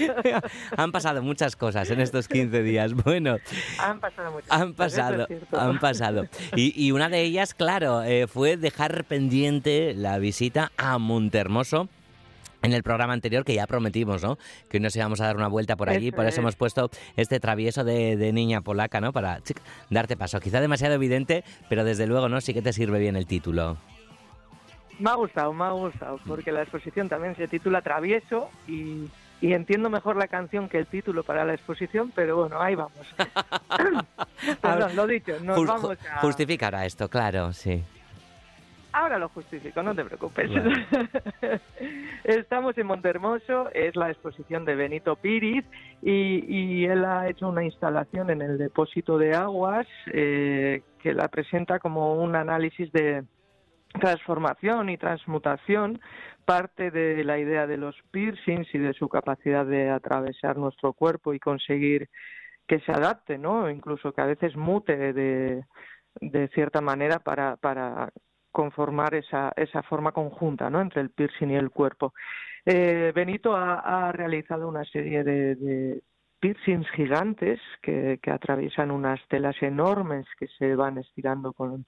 Han 0.79 0.93
pasado 0.93 1.23
muchas 1.23 1.57
cosas 1.57 1.91
en 1.91 2.01
estos 2.01 2.27
15 2.27 2.63
días. 2.63 2.95
Bueno, 2.95 3.37
han 3.79 4.01
pasado 4.01 4.33
muchas 4.33 4.51
han 4.51 4.73
cosas, 4.73 4.95
pasado, 4.95 5.23
es 5.23 5.27
cierto. 5.27 5.61
han 5.61 5.79
pasado. 5.79 6.27
Y, 6.57 6.73
y 6.87 6.93
una 6.93 7.11
de 7.11 7.21
ellas, 7.21 7.53
claro, 7.53 8.03
eh, 8.03 8.27
fue 8.27 8.57
dejar 8.57 9.05
pendiente 9.05 9.93
la 9.95 10.17
visita 10.19 10.73
a 10.79 10.97
Montermoso. 10.97 11.91
En 12.63 12.73
el 12.73 12.83
programa 12.83 13.13
anterior 13.13 13.45
que 13.45 13.55
ya 13.55 13.67
prometimos, 13.67 14.23
¿no? 14.23 14.39
Que 14.71 14.81
nos 14.81 14.97
íbamos 14.97 15.21
a 15.21 15.27
dar 15.27 15.37
una 15.37 15.49
vuelta 15.49 15.77
por 15.77 15.91
allí, 15.91 16.13
por 16.13 16.25
eso 16.25 16.37
es. 16.37 16.39
hemos 16.39 16.57
puesto 16.57 16.91
este 17.17 17.41
travieso 17.41 17.85
de, 17.85 18.17
de 18.17 18.33
niña 18.33 18.63
polaca, 18.63 19.03
¿no? 19.03 19.13
Para 19.13 19.43
chic, 19.43 19.61
darte 19.91 20.17
paso. 20.17 20.41
Quizá 20.41 20.63
demasiado 20.63 20.95
evidente, 20.95 21.45
pero 21.69 21.85
desde 21.85 22.07
luego, 22.07 22.31
¿no? 22.31 22.41
Sí 22.41 22.55
que 22.55 22.63
te 22.63 22.73
sirve 22.73 22.99
bien 22.99 23.17
el 23.17 23.27
título. 23.27 23.77
Me 25.01 25.11
ha 25.11 25.15
gustado, 25.15 25.53
me 25.55 25.65
ha 25.65 25.71
gustado, 25.71 26.21
porque 26.27 26.53
la 26.53 26.63
exposición 26.63 27.09
también 27.09 27.35
se 27.35 27.49
titula 27.49 27.81
Travieso 27.81 28.51
y, 28.69 29.09
y 29.41 29.55
entiendo 29.55 29.89
mejor 29.89 30.17
la 30.17 30.29
canción 30.29 30.69
que 30.69 30.77
el 30.77 30.87
título 30.87 31.23
para 31.23 31.45
la 31.45 31.55
exposición, 31.55 32.13
pero 32.15 32.37
bueno, 32.37 32.61
ahí 32.61 32.75
vamos. 32.75 33.15
Perdón, 34.61 34.95
lo 34.95 35.07
dicho, 35.07 35.41
nos 35.41 35.65
vamos 35.67 35.97
a... 36.07 36.21
Justificará 36.21 36.85
esto, 36.85 37.09
claro, 37.09 37.53
sí. 37.55 37.83
Ahora 38.93 39.19
lo 39.19 39.29
justifico, 39.31 39.83
no 39.83 39.95
te 39.95 40.05
preocupes. 40.05 40.51
Estamos 42.25 42.77
en 42.77 42.87
Montermoso, 42.87 43.71
es 43.73 43.97
la 43.97 44.11
exposición 44.11 44.67
de 44.67 44.75
Benito 44.75 45.17
Píriz 45.17 45.65
y, 46.03 46.45
y 46.47 46.85
él 46.85 47.05
ha 47.05 47.29
hecho 47.29 47.49
una 47.49 47.65
instalación 47.65 48.31
en 48.31 48.43
el 48.43 48.59
depósito 48.59 49.17
de 49.17 49.35
aguas 49.35 49.87
eh, 50.13 50.83
que 51.03 51.15
la 51.15 51.29
presenta 51.29 51.79
como 51.79 52.15
un 52.15 52.35
análisis 52.35 52.93
de 52.93 53.25
transformación 53.99 54.89
y 54.89 54.97
transmutación, 54.97 56.01
parte 56.45 56.91
de 56.91 57.25
la 57.25 57.39
idea 57.39 57.67
de 57.67 57.77
los 57.77 57.97
piercings 58.11 58.73
y 58.75 58.79
de 58.79 58.93
su 58.95 59.09
capacidad 59.09 59.67
de 59.67 59.91
atravesar 59.91 60.57
nuestro 60.57 60.93
cuerpo 60.93 61.35
y 61.35 61.41
conseguir 61.41 62.09
que 62.67 62.81
se 62.81 62.93
adapte, 62.93 63.37
¿no? 63.37 63.69
Incluso 63.69 64.13
que 64.13 64.21
a 64.21 64.27
veces 64.27 64.57
mute 64.57 65.13
de, 65.13 65.65
de 66.21 66.49
cierta 66.49 66.81
manera 66.81 67.19
para, 67.19 67.57
para 67.57 68.11
conformar 68.53 69.15
esa, 69.15 69.53
esa 69.57 69.83
forma 69.83 70.13
conjunta 70.13 70.71
¿no? 70.71 70.81
entre 70.81 71.01
el 71.01 71.11
piercing 71.11 71.51
y 71.51 71.57
el 71.57 71.71
cuerpo. 71.71 72.15
Eh, 72.65 73.13
Benito 73.15 73.57
ha, 73.57 74.13
realizado 74.13 74.69
una 74.69 74.85
serie 74.85 75.25
de, 75.25 75.55
de 75.55 76.03
piercings 76.41 76.89
gigantes 76.91 77.61
que, 77.83 78.19
que 78.23 78.31
atraviesan 78.31 78.91
unas 78.91 79.21
telas 79.29 79.57
enormes 79.63 80.27
que 80.39 80.47
se 80.59 80.75
van 80.75 80.99
estirando 80.99 81.53
con, 81.53 81.87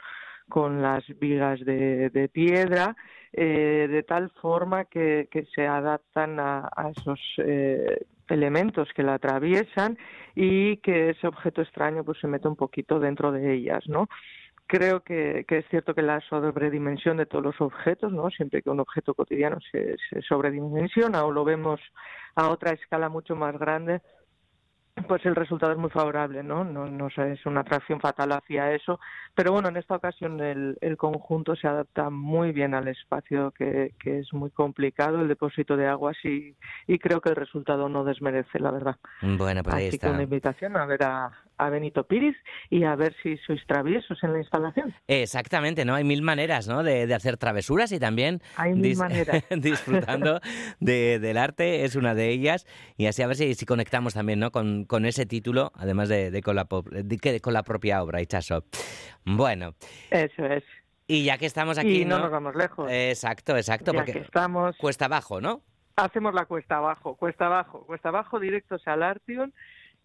con 0.49 0.83
las 0.83 1.05
vigas 1.19 1.61
de, 1.61 2.11
de 2.11 2.29
piedra, 2.29 2.97
eh, 3.33 3.89
de 3.91 4.03
tal 4.03 4.31
forma 4.41 4.85
que, 4.85 5.29
que 5.31 5.47
se 5.55 5.67
adaptan 5.67 6.39
a, 6.39 6.69
a 6.77 6.91
esos 6.91 7.21
eh, 7.39 8.07
elementos 8.29 8.89
que 8.95 9.03
la 9.03 9.15
atraviesan 9.15 9.99
y 10.35 10.79
que 10.79 11.11
ese 11.11 11.27
objeto 11.27 11.63
extraño 11.63 12.05
pues 12.05 12.19
se 12.21 12.29
mete 12.29 12.49
un 12.49 12.57
poquito 12.57 12.99
dentro 12.99 13.33
de 13.33 13.55
ellas, 13.55 13.85
¿no? 13.87 14.09
Creo 14.67 15.01
que, 15.01 15.45
que 15.47 15.59
es 15.59 15.67
cierto 15.69 15.95
que 15.95 16.03
la 16.03 16.21
sobredimensión 16.21 17.19
de 17.19 17.27
todos 17.27 17.45
los 17.45 17.61
objetos, 17.61 18.13
¿no? 18.13 18.31
Siempre 18.31 18.63
que 18.63 18.71
un 18.71 18.81
objeto 18.81 19.15
cotidiano 19.15 19.59
se, 19.71 19.97
se 20.09 20.23
sobredimensiona 20.23 21.25
o 21.25 21.33
lo 21.33 21.45
vemos 21.45 21.81
a 22.37 22.49
otra 22.49 22.73
escala 22.73 23.09
mucho 23.09 23.37
más 23.37 23.59
grande, 23.59 24.01
pues 25.09 25.25
el 25.25 25.35
resultado 25.35 25.73
es 25.73 25.79
muy 25.79 25.91
favorable, 25.91 26.43
¿no? 26.43 26.65
No, 26.65 26.87
no 26.87 27.09
sé, 27.11 27.33
es 27.33 27.47
una 27.47 27.61
atracción 27.61 28.01
fatal 28.01 28.33
hacia 28.33 28.73
eso, 28.73 29.01
pero 29.35 29.53
bueno, 29.53 29.69
en 29.69 29.77
esta 29.77 29.97
ocasión 29.97 30.41
el, 30.41 30.77
el 30.81 30.97
conjunto 30.97 31.57
se 31.57 31.67
adapta 31.67 32.11
muy 32.11 32.53
bien 32.53 32.75
al 32.75 32.89
espacio, 32.89 33.53
que, 33.53 33.95
que 33.99 34.19
es 34.19 34.33
muy 34.33 34.51
complicado, 34.51 35.21
el 35.21 35.29
depósito 35.29 35.77
de 35.77 35.87
aguas, 35.89 36.17
y, 36.25 36.55
y 36.87 36.99
creo 36.99 37.21
que 37.21 37.31
el 37.31 37.37
resultado 37.37 37.89
no 37.89 38.05
desmerece, 38.05 38.59
la 38.59 38.71
verdad. 38.71 38.97
Bueno, 39.23 39.63
pues 39.63 39.75
ahí 39.75 39.89
Así 39.89 39.99
que 39.99 40.07
está. 40.07 40.11
una 40.15 40.23
invitación 40.25 40.77
a 40.77 40.85
ver 40.87 41.03
a, 41.05 41.31
a 41.59 41.69
Benito 41.71 42.05
Piris 42.07 42.37
y 42.71 42.85
a 42.85 42.95
ver 42.97 43.15
si 43.23 43.37
sois 43.39 43.61
traviesos 43.67 44.19
en 44.23 44.33
la 44.33 44.39
instalación. 44.41 44.95
Exactamente, 45.07 45.85
¿no? 45.85 45.95
Hay 45.95 46.05
mil 46.05 46.23
maneras, 46.23 46.67
¿no? 46.69 46.83
De, 46.83 47.07
de 47.07 47.15
hacer 47.15 47.37
travesuras 47.37 47.93
y 47.93 47.99
también 48.01 48.41
Hay 48.57 48.75
mil 48.75 48.97
maneras. 48.97 49.45
disfrutando 49.51 50.41
de- 50.81 51.19
del 51.19 51.37
arte 51.37 51.85
es 51.85 51.95
una 51.97 52.15
de 52.15 52.31
ellas 52.31 52.67
y 52.97 53.07
así 53.07 53.23
a 53.23 53.27
ver 53.27 53.37
si, 53.37 53.55
si 53.55 53.67
conectamos 53.67 54.15
también, 54.15 54.41
¿no? 54.41 54.51
Con, 54.51 54.85
con 54.85 55.05
ese 55.07 55.27
título, 55.27 55.73
además 55.77 56.09
de, 56.09 56.31
de 56.31 56.43
con, 56.43 56.57
la, 56.57 56.65
con 56.67 57.53
la 57.53 57.63
propia 57.63 58.03
obra, 58.03 58.21
Ichaso. 58.21 58.65
Bueno. 59.25 59.75
Eso 60.11 60.45
es. 60.47 60.65
Y 61.07 61.25
ya 61.25 61.37
que 61.37 61.47
estamos 61.47 61.79
aquí, 61.79 62.03
y 62.03 62.05
no, 62.05 62.19
nos 62.19 62.31
vamos 62.31 62.55
lejos. 62.55 62.89
Exacto, 62.91 63.57
exacto, 63.57 63.93
Ya 63.93 63.99
porque 63.99 64.13
que 64.13 64.19
estamos... 64.21 64.77
cuesta 64.79 65.05
abajo, 65.07 65.41
¿no? 65.41 65.63
Hacemos 65.97 66.33
la 66.33 66.47
cuesta 66.47 66.77
abajo, 66.77 67.17
cuesta 67.17 67.47
abajo, 67.47 67.85
cuesta 67.85 68.09
abajo 68.09 68.41
directos 68.41 68.81
al 68.87 69.03
Artium, 69.03 69.53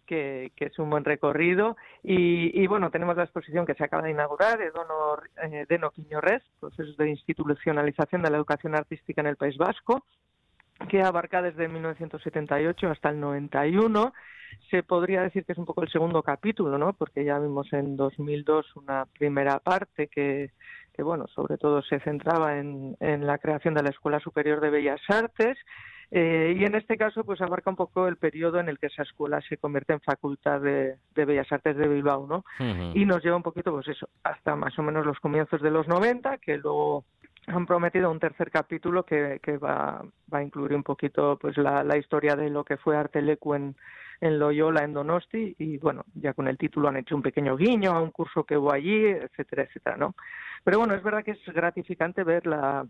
que, 0.08 0.52
que 0.56 0.64
es 0.66 0.78
un 0.78 0.88
buen 0.90 1.04
recorrido. 1.04 1.76
Y, 2.02 2.50
y, 2.60 2.66
bueno, 2.66 2.90
tenemos 2.90 3.16
la 3.16 3.24
exposición 3.24 3.66
que 3.66 3.74
se 3.74 3.84
acaba 3.84 4.02
de 4.02 4.10
inaugurar, 4.10 4.58
de 4.58 4.70
Dono, 4.70 5.22
eh, 5.42 5.66
Deno 5.68 5.90
Quiñorres, 5.90 6.42
procesos 6.58 6.96
de 6.96 7.10
institucionalización 7.10 8.22
de 8.22 8.30
la 8.30 8.38
educación 8.38 8.74
artística 8.74 9.20
en 9.20 9.26
el 9.28 9.36
País 9.36 9.56
Vasco, 9.58 10.04
que 10.88 11.02
abarca 11.02 11.42
desde 11.42 11.68
1978 11.68 12.90
hasta 12.90 13.10
el 13.10 13.20
91. 13.20 14.12
Se 14.70 14.82
podría 14.82 15.22
decir 15.22 15.44
que 15.44 15.52
es 15.52 15.58
un 15.58 15.66
poco 15.66 15.82
el 15.82 15.90
segundo 15.90 16.22
capítulo, 16.22 16.78
¿no? 16.78 16.94
Porque 16.94 17.24
ya 17.24 17.38
vimos 17.38 17.70
en 17.74 17.96
2002 17.96 18.76
una 18.76 19.04
primera 19.04 19.58
parte 19.58 20.08
que, 20.08 20.52
que 20.94 21.02
bueno, 21.02 21.26
sobre 21.34 21.58
todo 21.58 21.82
se 21.82 22.00
centraba 22.00 22.56
en, 22.56 22.96
en 23.00 23.26
la 23.26 23.36
creación 23.36 23.74
de 23.74 23.82
la 23.82 23.90
Escuela 23.90 24.20
Superior 24.20 24.60
de 24.60 24.70
Bellas 24.70 25.02
Artes. 25.08 25.58
Eh, 26.10 26.56
y 26.58 26.64
en 26.64 26.74
este 26.74 26.96
caso, 26.96 27.22
pues 27.24 27.40
abarca 27.42 27.68
un 27.68 27.76
poco 27.76 28.08
el 28.08 28.16
periodo 28.16 28.60
en 28.60 28.68
el 28.68 28.78
que 28.78 28.86
esa 28.86 29.02
escuela 29.02 29.40
se 29.42 29.58
convierte 29.58 29.92
en 29.92 30.00
Facultad 30.00 30.60
de, 30.60 30.96
de 31.14 31.24
Bellas 31.24 31.52
Artes 31.52 31.76
de 31.76 31.86
Bilbao, 31.86 32.26
¿no? 32.26 32.44
Y 32.94 33.04
nos 33.04 33.22
lleva 33.22 33.36
un 33.36 33.42
poquito, 33.42 33.72
pues 33.72 33.88
eso, 33.88 34.08
hasta 34.22 34.56
más 34.56 34.78
o 34.78 34.82
menos 34.82 35.04
los 35.04 35.20
comienzos 35.20 35.60
de 35.60 35.70
los 35.70 35.86
90, 35.86 36.38
que 36.38 36.56
luego 36.56 37.04
han 37.46 37.66
prometido 37.66 38.10
un 38.10 38.20
tercer 38.20 38.50
capítulo 38.50 39.04
que, 39.04 39.38
que 39.42 39.58
va, 39.58 40.02
va 40.32 40.38
a 40.38 40.42
incluir 40.42 40.74
un 40.74 40.82
poquito 40.82 41.38
pues 41.40 41.56
la, 41.56 41.82
la 41.82 41.96
historia 41.96 42.36
de 42.36 42.50
lo 42.50 42.64
que 42.64 42.76
fue 42.76 42.96
Artelecu 42.96 43.54
en, 43.54 43.76
en 44.20 44.38
Loyola, 44.38 44.84
en 44.84 44.94
Donosti, 44.94 45.54
y 45.58 45.78
bueno, 45.78 46.04
ya 46.14 46.32
con 46.32 46.48
el 46.48 46.58
título 46.58 46.88
han 46.88 46.96
hecho 46.96 47.16
un 47.16 47.22
pequeño 47.22 47.56
guiño 47.56 47.92
a 47.92 48.02
un 48.02 48.10
curso 48.10 48.44
que 48.44 48.56
hubo 48.56 48.72
allí, 48.72 49.06
etcétera, 49.06 49.64
etcétera, 49.64 49.96
¿no? 49.96 50.14
Pero 50.64 50.78
bueno, 50.78 50.94
es 50.94 51.02
verdad 51.02 51.22
que 51.22 51.32
es 51.32 51.44
gratificante 51.46 52.24
ver 52.24 52.46
la, 52.46 52.86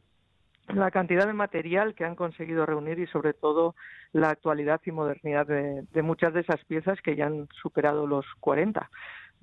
la 0.74 0.90
cantidad 0.90 1.26
de 1.26 1.32
material 1.32 1.94
que 1.94 2.04
han 2.04 2.14
conseguido 2.14 2.66
reunir 2.66 2.98
y 2.98 3.06
sobre 3.06 3.32
todo 3.34 3.74
la 4.12 4.30
actualidad 4.30 4.80
y 4.84 4.90
modernidad 4.92 5.46
de, 5.46 5.82
de 5.92 6.02
muchas 6.02 6.32
de 6.34 6.40
esas 6.40 6.64
piezas 6.64 7.00
que 7.02 7.16
ya 7.16 7.26
han 7.26 7.48
superado 7.62 8.06
los 8.06 8.26
40. 8.40 8.88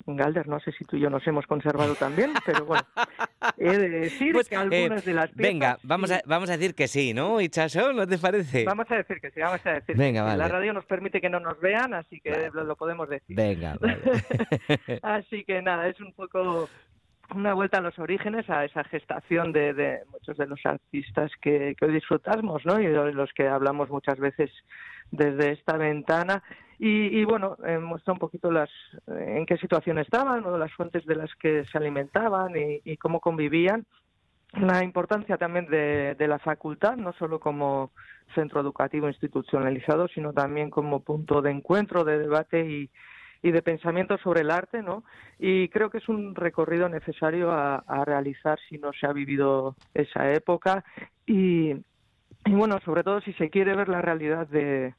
Galder, 0.07 0.47
no 0.47 0.59
sé 0.59 0.71
si 0.73 0.83
tú 0.85 0.97
y 0.97 0.99
yo 0.99 1.09
nos 1.09 1.25
hemos 1.25 1.47
conservado 1.47 1.95
también, 1.95 2.33
pero 2.45 2.65
bueno, 2.65 2.83
he 3.57 3.77
de 3.77 3.89
decir 3.89 4.33
Pues, 4.33 4.49
que 4.49 4.55
algunas 4.55 5.03
eh, 5.03 5.09
de 5.09 5.13
las 5.13 5.31
piezas... 5.31 5.53
Venga, 5.53 5.77
vamos 5.83 6.11
a, 6.11 6.21
vamos 6.25 6.49
a 6.49 6.57
decir 6.57 6.75
que 6.75 6.87
sí, 6.87 7.13
¿no, 7.13 7.39
Ichaso? 7.41 7.93
¿No 7.93 8.05
te 8.05 8.17
parece? 8.17 8.65
Vamos 8.65 8.89
a 8.91 8.95
decir 8.95 9.19
que 9.21 9.31
sí, 9.31 9.39
vamos 9.39 9.65
a 9.65 9.71
decir 9.71 9.95
Venga, 9.95 10.25
que 10.25 10.31
sí. 10.31 10.37
La 10.37 10.43
vale. 10.43 10.53
radio 10.53 10.73
nos 10.73 10.85
permite 10.85 11.21
que 11.21 11.29
no 11.29 11.39
nos 11.39 11.59
vean, 11.59 11.93
así 11.93 12.19
que 12.19 12.49
lo, 12.53 12.63
lo 12.65 12.75
podemos 12.75 13.07
decir. 13.09 13.35
Venga, 13.35 13.77
vale. 13.79 14.01
Así 15.01 15.43
que 15.45 15.61
nada, 15.61 15.87
es 15.87 15.99
un 16.01 16.13
poco 16.13 16.69
una 17.33 17.53
vuelta 17.53 17.79
a 17.79 17.81
los 17.81 17.97
orígenes, 17.97 18.49
a 18.49 18.65
esa 18.65 18.83
gestación 18.83 19.51
de, 19.51 20.01
muchos 20.11 20.37
de 20.37 20.47
los 20.47 20.59
artistas 20.65 21.31
que, 21.41 21.75
hoy 21.81 21.93
disfrutamos, 21.93 22.65
¿no? 22.65 22.79
Y 22.79 22.87
de 22.87 23.13
los 23.13 23.31
que 23.33 23.47
hablamos 23.47 23.89
muchas 23.89 24.19
veces 24.19 24.51
desde 25.11 25.53
esta 25.53 25.77
ventana. 25.77 26.43
Y, 26.77 27.19
y 27.19 27.23
bueno, 27.23 27.57
eh, 27.65 27.79
muestra 27.79 28.13
un 28.13 28.19
poquito 28.19 28.51
las 28.51 28.69
en 29.07 29.45
qué 29.45 29.57
situación 29.57 29.97
estaban, 29.97 30.43
las 30.59 30.73
fuentes 30.73 31.05
de 31.05 31.15
las 31.15 31.33
que 31.35 31.63
se 31.65 31.77
alimentaban 31.77 32.55
y, 32.55 32.81
y 32.83 32.97
cómo 32.97 33.19
convivían. 33.19 33.85
la 34.53 34.83
importancia 34.83 35.37
también 35.37 35.67
de, 35.67 36.15
de 36.15 36.27
la 36.27 36.39
facultad, 36.39 36.95
no 36.97 37.13
solo 37.13 37.39
como 37.39 37.91
centro 38.33 38.59
educativo 38.59 39.07
institucionalizado, 39.07 40.07
sino 40.09 40.33
también 40.33 40.69
como 40.69 41.01
punto 41.01 41.41
de 41.41 41.51
encuentro, 41.51 42.03
de 42.03 42.19
debate 42.19 42.69
y, 42.69 42.89
y 43.41 43.51
de 43.51 43.61
pensamiento 43.61 44.17
sobre 44.17 44.41
el 44.41 44.51
arte, 44.51 44.81
¿no? 44.81 45.03
Y 45.39 45.69
creo 45.69 45.89
que 45.89 45.99
es 45.99 46.09
un 46.09 46.35
recorrido 46.35 46.89
necesario 46.89 47.51
a, 47.51 47.83
realizar 48.05 48.59
si 48.69 48.77
no 48.77 48.91
se 48.93 49.07
ha 49.07 49.13
vivido 49.13 49.75
esa 49.93 50.31
época 50.31 50.83
y, 51.25 51.71
y, 52.45 52.51
bueno, 52.51 52.79
sobre 52.83 53.03
todo 53.03 53.21
si 53.21 53.33
se 53.33 53.49
quiere 53.49 53.75
ver 53.75 53.89
la 53.89 54.01
realidad 54.01 54.47
de, 54.47 54.93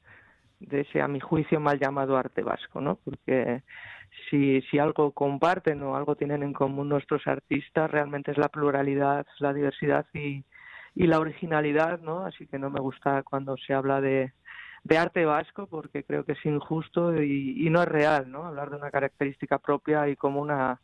de 0.61 0.81
ese, 0.81 1.01
a 1.01 1.09
mi 1.09 1.21
juicio, 1.21 1.61
mal 1.61 1.79
llamado 1.79 2.17
arte 2.17 2.43
vasco, 2.43 2.81
¿no? 2.81 2.99
Porque 3.05 3.63
si, 4.31 4.61
si 4.63 4.79
algo 4.79 5.13
comparten 5.13 5.83
o 5.83 5.97
algo 5.97 6.17
tienen 6.17 6.43
en 6.43 6.53
común 6.53 6.89
nuestros 6.89 7.27
artistas, 7.27 7.91
realmente 7.91 8.33
es 8.33 8.39
la 8.39 8.49
pluralidad, 8.49 9.27
la 9.39 9.53
diversidad 9.53 10.07
y, 10.15 10.45
y 10.95 11.07
la 11.07 11.21
originalidad, 11.21 12.01
¿no? 12.01 12.25
Así 12.25 12.47
que 12.47 12.59
no 12.59 12.71
me 12.71 12.81
gusta 12.81 13.23
cuando 13.23 13.57
se 13.57 13.75
habla 13.75 14.01
de, 14.01 14.33
de 14.87 14.99
arte 14.99 15.25
vasco 15.25 15.67
porque 15.67 16.05
creo 16.05 16.25
que 16.25 16.33
es 16.33 16.47
injusto 16.47 17.21
y, 17.21 17.67
y, 17.67 17.71
no 17.71 17.83
es 17.83 17.89
real, 17.89 18.31
¿no? 18.31 18.45
Hablar 18.45 18.71
de 18.71 18.77
una 18.77 18.91
característica 18.91 19.59
propia 19.59 20.09
y 20.09 20.15
común 20.15 20.51
a, 20.53 20.81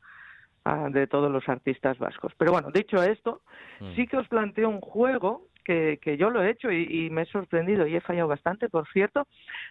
a, 0.65 0.89
de 0.91 1.07
todos 1.07 1.31
los 1.31 1.49
artistas 1.49 1.99
vascos. 1.99 2.33
Pero 2.37 2.51
bueno, 2.51 2.71
dicho 2.73 3.01
esto, 3.03 3.43
mm. 3.81 3.95
sí 3.95 4.09
que 4.09 4.17
os 4.17 4.27
planteo 4.27 4.69
un 4.69 4.81
juego 4.81 5.47
que, 5.65 6.01
que 6.03 6.17
yo 6.17 6.31
lo 6.31 6.43
he 6.43 6.51
hecho 6.51 6.73
y, 6.73 6.83
y, 7.07 7.11
me 7.11 7.23
he 7.23 7.27
sorprendido 7.27 7.87
y 7.87 7.95
he 7.95 8.01
fallado 8.01 8.27
bastante, 8.27 8.69
por 8.69 8.89
cierto. 8.89 9.29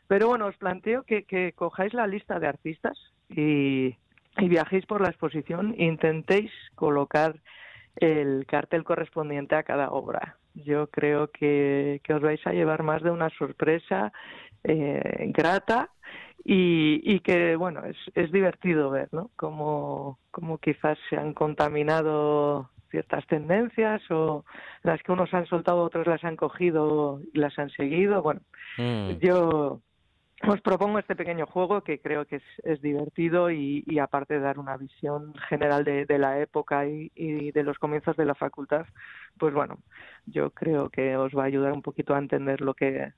Pero 0.08 0.28
bueno, 0.30 0.46
os 0.46 0.56
planteo 0.56 1.04
que, 1.04 1.24
que 1.24 1.52
cojáis 1.52 1.94
la 1.94 2.08
lista 2.08 2.40
de 2.40 2.48
artistas 2.48 2.98
y, 3.28 3.98
y 4.38 4.48
viajéis 4.48 4.86
por 4.86 5.02
la 5.02 5.10
exposición, 5.10 5.76
intentéis 5.78 6.52
colocar 6.76 7.36
el 7.96 8.46
cartel 8.48 8.84
correspondiente 8.84 9.56
a 9.56 9.64
cada 9.64 9.92
obra. 9.92 10.38
Yo 10.54 10.88
creo 10.88 11.30
que, 11.30 12.02
que 12.04 12.14
os 12.14 12.22
vais 12.22 12.46
a 12.46 12.52
llevar 12.54 12.84
más 12.84 13.02
de 13.04 13.12
una 13.12 13.30
sorpresa 13.30 14.12
eh, 14.64 15.32
grata 15.34 15.90
y, 16.44 17.02
y, 17.04 17.20
que, 17.20 17.56
bueno, 17.56 17.84
es, 17.86 17.98
es 18.16 18.32
divertido 18.32 18.90
ver, 18.90 19.10
¿no? 19.12 19.30
Como, 19.36 20.20
como 20.32 20.58
quizás 20.58 20.98
se 21.10 21.18
han 21.18 21.34
contaminado 21.34 22.70
ciertas 22.90 23.26
tendencias 23.28 24.02
o 24.12 24.44
las 24.84 25.02
que 25.04 25.12
unos 25.12 25.34
han 25.34 25.46
soltado, 25.46 25.84
otros 25.84 26.08
las 26.08 26.24
han 26.24 26.36
cogido 26.36 27.22
y 27.34 27.40
las 27.40 27.58
han 27.58 27.70
seguido. 27.70 28.22
Bueno, 28.22 28.42
mm. 28.78 29.12
yo 29.20 29.82
os 30.48 30.62
propongo 30.62 31.00
este 31.00 31.16
pequeño 31.16 31.46
juego 31.46 31.82
que 31.82 32.00
creo 32.00 32.26
que 32.26 32.38
es, 32.38 32.44
es 32.64 32.82
divertido 32.82 33.52
y, 33.52 33.84
y, 33.88 34.00
aparte 34.00 34.36
de 34.36 34.40
dar 34.40 34.60
una 34.60 34.78
visión 34.78 35.34
general 35.50 35.84
de, 35.84 36.06
de 36.06 36.18
la 36.18 36.40
época 36.40 36.88
y, 36.88 37.12
y, 37.16 37.52
de 37.52 37.64
los 37.64 37.78
comienzos 37.78 38.16
de 38.18 38.26
la 38.26 38.36
facultad, 38.36 38.86
pues 39.38 39.54
bueno, 39.54 39.80
yo 40.26 40.52
creo 40.52 40.90
que 40.90 41.16
os 41.18 41.34
va 41.34 41.44
a 41.44 41.48
ayudar 41.48 41.74
un 41.74 41.82
poquito 41.82 42.16
a 42.16 42.20
entender 42.20 42.62
lo 42.62 42.74
que 42.74 43.14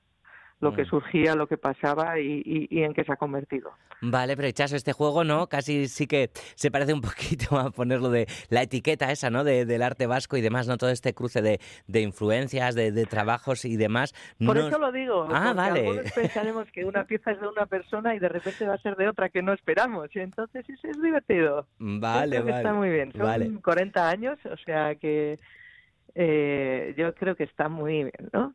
lo 0.60 0.74
que 0.74 0.82
mm. 0.82 0.86
surgía, 0.86 1.34
lo 1.34 1.46
que 1.46 1.58
pasaba 1.58 2.18
y, 2.18 2.42
y, 2.44 2.66
y, 2.70 2.82
en 2.82 2.94
qué 2.94 3.04
se 3.04 3.12
ha 3.12 3.16
convertido. 3.16 3.70
Vale, 4.00 4.36
pero 4.36 4.50
Chaso, 4.50 4.76
este 4.76 4.92
juego, 4.92 5.24
¿no? 5.24 5.48
Casi 5.48 5.88
sí 5.88 6.06
que 6.06 6.30
se 6.54 6.70
parece 6.70 6.92
un 6.92 7.00
poquito 7.02 7.58
a 7.58 7.70
ponerlo 7.70 8.10
de 8.10 8.26
la 8.50 8.62
etiqueta 8.62 9.10
esa, 9.10 9.30
¿no? 9.30 9.44
De, 9.44 9.64
del 9.64 9.82
arte 9.82 10.06
vasco 10.06 10.36
y 10.36 10.40
demás, 10.40 10.68
¿no? 10.68 10.76
Todo 10.76 10.90
este 10.90 11.14
cruce 11.14 11.42
de, 11.42 11.60
de 11.86 12.00
influencias, 12.00 12.74
de, 12.74 12.92
de, 12.92 13.06
trabajos 13.06 13.64
y 13.64 13.76
demás. 13.76 14.12
Por 14.44 14.56
no... 14.56 14.68
eso 14.68 14.78
lo 14.78 14.92
digo. 14.92 15.26
Ah, 15.30 15.52
vale. 15.54 16.02
pensaremos 16.14 16.70
que 16.70 16.84
una 16.84 17.04
pieza 17.04 17.32
es 17.32 17.40
de 17.40 17.48
una 17.48 17.66
persona 17.66 18.14
y 18.14 18.18
de 18.18 18.28
repente 18.28 18.66
va 18.66 18.74
a 18.74 18.78
ser 18.78 18.96
de 18.96 19.08
otra 19.08 19.28
que 19.28 19.42
no 19.42 19.52
esperamos. 19.52 20.08
Y 20.14 20.20
entonces 20.20 20.68
eso 20.68 20.88
es 20.88 21.00
divertido. 21.00 21.66
Vale, 21.78 22.40
vale. 22.40 22.56
Está 22.56 22.72
muy 22.72 22.90
bien. 22.90 23.12
Son 23.12 23.22
vale. 23.22 23.50
40 23.62 24.08
años, 24.08 24.38
o 24.44 24.56
sea 24.64 24.94
que 24.96 25.38
eh, 26.14 26.94
yo 26.96 27.14
creo 27.14 27.34
que 27.36 27.44
está 27.44 27.68
muy 27.68 28.04
bien, 28.04 28.30
¿no? 28.32 28.54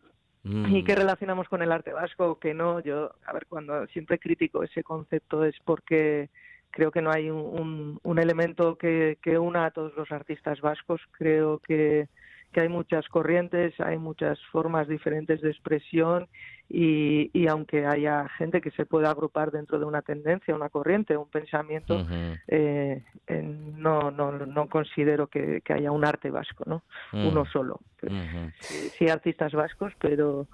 Mm. 0.49 0.75
¿Y 0.75 0.83
qué 0.83 0.95
relacionamos 0.95 1.47
con 1.47 1.61
el 1.61 1.71
arte 1.71 1.93
vasco 1.93 2.39
que 2.39 2.55
no? 2.55 2.79
Yo, 2.79 3.11
a 3.23 3.33
ver, 3.33 3.45
cuando 3.47 3.85
siempre 3.87 4.17
critico 4.17 4.63
ese 4.63 4.83
concepto 4.83 5.45
es 5.45 5.55
porque 5.63 6.29
creo 6.71 6.89
que 6.89 7.03
no 7.03 7.11
hay 7.11 7.29
un, 7.29 7.37
un, 7.37 7.99
un 8.01 8.19
elemento 8.19 8.75
que, 8.75 9.19
que, 9.21 9.37
una 9.37 9.65
a 9.65 9.71
todos 9.71 9.95
los 9.95 10.11
artistas 10.11 10.59
vascos. 10.59 11.01
Creo 11.11 11.59
que, 11.59 12.07
que, 12.53 12.61
hay 12.61 12.69
muchas 12.69 13.07
corrientes, 13.07 13.79
hay 13.79 13.97
muchas 13.97 14.39
formas 14.51 14.87
diferentes 14.87 15.41
de 15.41 15.49
expresión 15.49 16.27
y, 16.69 17.31
y, 17.33 17.47
aunque 17.47 17.85
haya 17.85 18.27
gente 18.37 18.61
que 18.61 18.71
se 18.71 18.85
pueda 18.85 19.09
agrupar 19.09 19.51
dentro 19.51 19.79
de 19.79 19.85
una 19.85 20.01
tendencia, 20.03 20.55
una 20.55 20.69
corriente, 20.69 21.17
un 21.17 21.29
pensamiento, 21.29 21.95
uh 21.95 22.05
-huh. 22.05 22.39
eh, 22.47 23.01
no, 23.77 24.11
no, 24.11 24.31
no 24.31 24.67
considero 24.67 25.27
que, 25.27 25.61
que, 25.61 25.73
haya 25.73 25.91
un 25.91 26.05
arte 26.05 26.29
vasco, 26.29 26.63
¿no? 26.67 26.83
Uh 27.11 27.17
-huh. 27.17 27.31
Uno 27.31 27.45
solo. 27.45 27.79
Uh 28.03 28.07
-huh. 28.07 28.53
sí, 28.59 28.89
sí, 28.89 29.09
artistas 29.09 29.53
vascos, 29.53 29.93
pero 29.99 30.47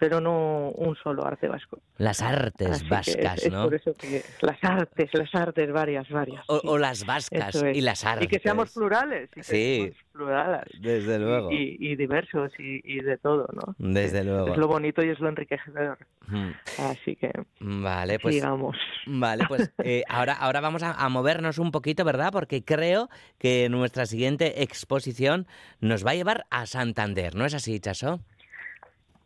pero 0.00 0.18
no 0.18 0.70
un 0.70 0.96
solo 0.96 1.26
arte 1.26 1.46
vasco. 1.46 1.78
Las 1.98 2.22
artes 2.22 2.70
Así 2.70 2.88
vascas, 2.88 3.38
es, 3.38 3.44
es 3.44 3.52
¿no? 3.52 3.64
por 3.64 3.74
eso 3.74 3.92
que 3.92 4.22
las 4.40 4.56
artes, 4.64 5.10
las 5.12 5.34
artes 5.34 5.70
varias, 5.70 6.08
varias. 6.08 6.42
O, 6.48 6.58
sí. 6.58 6.66
o 6.66 6.78
las 6.78 7.04
vascas 7.04 7.54
es. 7.54 7.76
y 7.76 7.82
las 7.82 8.02
artes. 8.06 8.24
Y 8.24 8.28
que 8.28 8.38
seamos 8.38 8.72
plurales. 8.72 9.28
Y 9.32 9.34
que 9.34 9.42
sí. 9.42 9.92
Plurales. 10.10 10.72
Desde 10.80 11.18
luego. 11.18 11.52
Y, 11.52 11.76
y, 11.78 11.90
y 11.90 11.96
diversos 11.96 12.50
y, 12.58 12.80
y, 12.82 13.02
de 13.02 13.18
todo, 13.18 13.46
¿no? 13.52 13.74
Desde 13.76 14.24
luego. 14.24 14.48
Es 14.48 14.56
lo 14.56 14.68
bonito 14.68 15.04
y 15.04 15.10
es 15.10 15.20
lo 15.20 15.28
enriquecedor. 15.28 15.98
Hmm. 16.26 16.52
Así 16.78 17.16
que. 17.16 17.30
Vale, 17.60 18.18
pues. 18.18 18.36
Digamos. 18.36 18.78
Vale, 19.04 19.44
pues 19.48 19.70
eh, 19.84 20.02
ahora, 20.08 20.32
ahora 20.32 20.62
vamos 20.62 20.82
a, 20.82 20.92
a, 20.92 21.10
movernos 21.10 21.58
un 21.58 21.72
poquito, 21.72 22.06
¿verdad? 22.06 22.30
Porque 22.32 22.64
creo 22.64 23.10
que 23.38 23.68
nuestra 23.68 24.06
siguiente 24.06 24.62
exposición 24.62 25.46
nos 25.80 26.06
va 26.06 26.12
a 26.12 26.14
llevar 26.14 26.46
a 26.48 26.64
Santander, 26.64 27.34
¿no 27.34 27.44
es 27.44 27.52
así, 27.52 27.78
Chaso? 27.80 28.20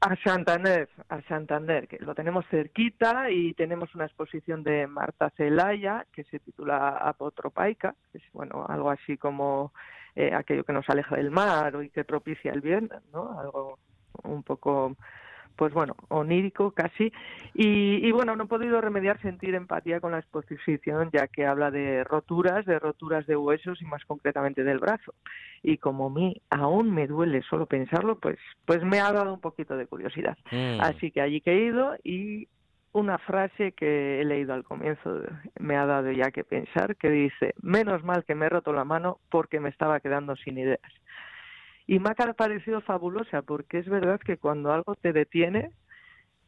A 0.06 0.16
Santander, 0.16 0.86
a 1.08 1.22
Santander, 1.22 1.88
que 1.88 1.98
lo 1.98 2.14
tenemos 2.14 2.44
cerquita 2.50 3.30
y 3.30 3.54
tenemos 3.54 3.94
una 3.94 4.04
exposición 4.04 4.62
de 4.62 4.86
Marta 4.86 5.30
Celaya 5.30 6.04
que 6.12 6.24
se 6.24 6.40
titula 6.40 6.98
Apotropaica, 6.98 7.94
que 8.12 8.18
es 8.18 8.24
bueno, 8.34 8.66
algo 8.68 8.90
así 8.90 9.16
como 9.16 9.72
eh, 10.14 10.34
aquello 10.34 10.62
que 10.64 10.74
nos 10.74 10.86
aleja 10.90 11.16
del 11.16 11.30
mar 11.30 11.82
y 11.82 11.88
que 11.88 12.04
propicia 12.04 12.52
el 12.52 12.60
bien, 12.60 12.90
¿no? 13.14 13.40
Algo 13.40 13.78
un 14.24 14.42
poco 14.42 14.94
pues 15.56 15.72
bueno, 15.72 15.94
onírico 16.08 16.72
casi. 16.72 17.12
Y, 17.54 18.06
y, 18.06 18.12
bueno, 18.12 18.34
no 18.36 18.44
he 18.44 18.48
podido 18.48 18.80
remediar 18.80 19.20
sentir 19.20 19.54
empatía 19.54 20.00
con 20.00 20.12
la 20.12 20.18
exposición, 20.18 21.10
ya 21.12 21.28
que 21.28 21.46
habla 21.46 21.70
de 21.70 22.04
roturas, 22.04 22.66
de 22.66 22.78
roturas 22.78 23.26
de 23.26 23.36
huesos 23.36 23.80
y 23.80 23.84
más 23.84 24.04
concretamente 24.04 24.64
del 24.64 24.78
brazo. 24.78 25.14
Y 25.62 25.78
como 25.78 26.06
a 26.06 26.10
mí 26.10 26.42
aún 26.50 26.92
me 26.92 27.06
duele 27.06 27.42
solo 27.42 27.66
pensarlo, 27.66 28.18
pues, 28.18 28.38
pues 28.64 28.82
me 28.84 29.00
ha 29.00 29.12
dado 29.12 29.32
un 29.32 29.40
poquito 29.40 29.76
de 29.76 29.86
curiosidad. 29.86 30.36
Mm. 30.50 30.80
Así 30.80 31.10
que 31.10 31.20
allí 31.20 31.40
que 31.40 31.52
he 31.52 31.64
ido 31.66 31.96
y 32.02 32.48
una 32.92 33.18
frase 33.18 33.72
que 33.72 34.20
he 34.20 34.24
leído 34.24 34.54
al 34.54 34.62
comienzo 34.62 35.22
me 35.58 35.76
ha 35.76 35.84
dado 35.84 36.12
ya 36.12 36.30
que 36.30 36.44
pensar, 36.44 36.96
que 36.96 37.10
dice, 37.10 37.54
menos 37.60 38.04
mal 38.04 38.24
que 38.24 38.36
me 38.36 38.46
he 38.46 38.48
roto 38.48 38.72
la 38.72 38.84
mano 38.84 39.18
porque 39.30 39.58
me 39.58 39.68
estaba 39.68 39.98
quedando 40.00 40.36
sin 40.36 40.58
ideas 40.58 40.80
y 41.86 41.98
me 41.98 42.10
ha 42.10 42.32
parecido 42.32 42.80
fabulosa 42.80 43.42
porque 43.42 43.78
es 43.78 43.88
verdad 43.88 44.20
que 44.20 44.38
cuando 44.38 44.72
algo 44.72 44.94
te 44.94 45.12
detiene 45.12 45.72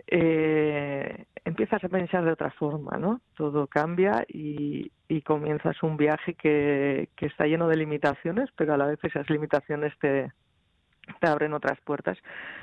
eh, 0.06 1.24
empiezas 1.44 1.82
a 1.82 1.88
pensar 1.88 2.24
de 2.24 2.32
otra 2.32 2.50
forma, 2.52 2.96
¿no? 2.98 3.20
Todo 3.36 3.66
cambia 3.66 4.24
y, 4.28 4.92
y 5.08 5.22
comienzas 5.22 5.82
un 5.82 5.96
viaje 5.96 6.34
que, 6.34 7.08
que, 7.16 7.26
está 7.26 7.46
lleno 7.46 7.66
de 7.68 7.76
limitaciones, 7.76 8.48
pero 8.56 8.74
a 8.74 8.76
la 8.76 8.86
vez 8.86 8.98
esas 9.02 9.28
limitaciones 9.28 9.92
te, 9.98 10.32
te 11.20 11.26
abren 11.26 11.54
otras 11.54 11.80
puertas. 11.80 12.18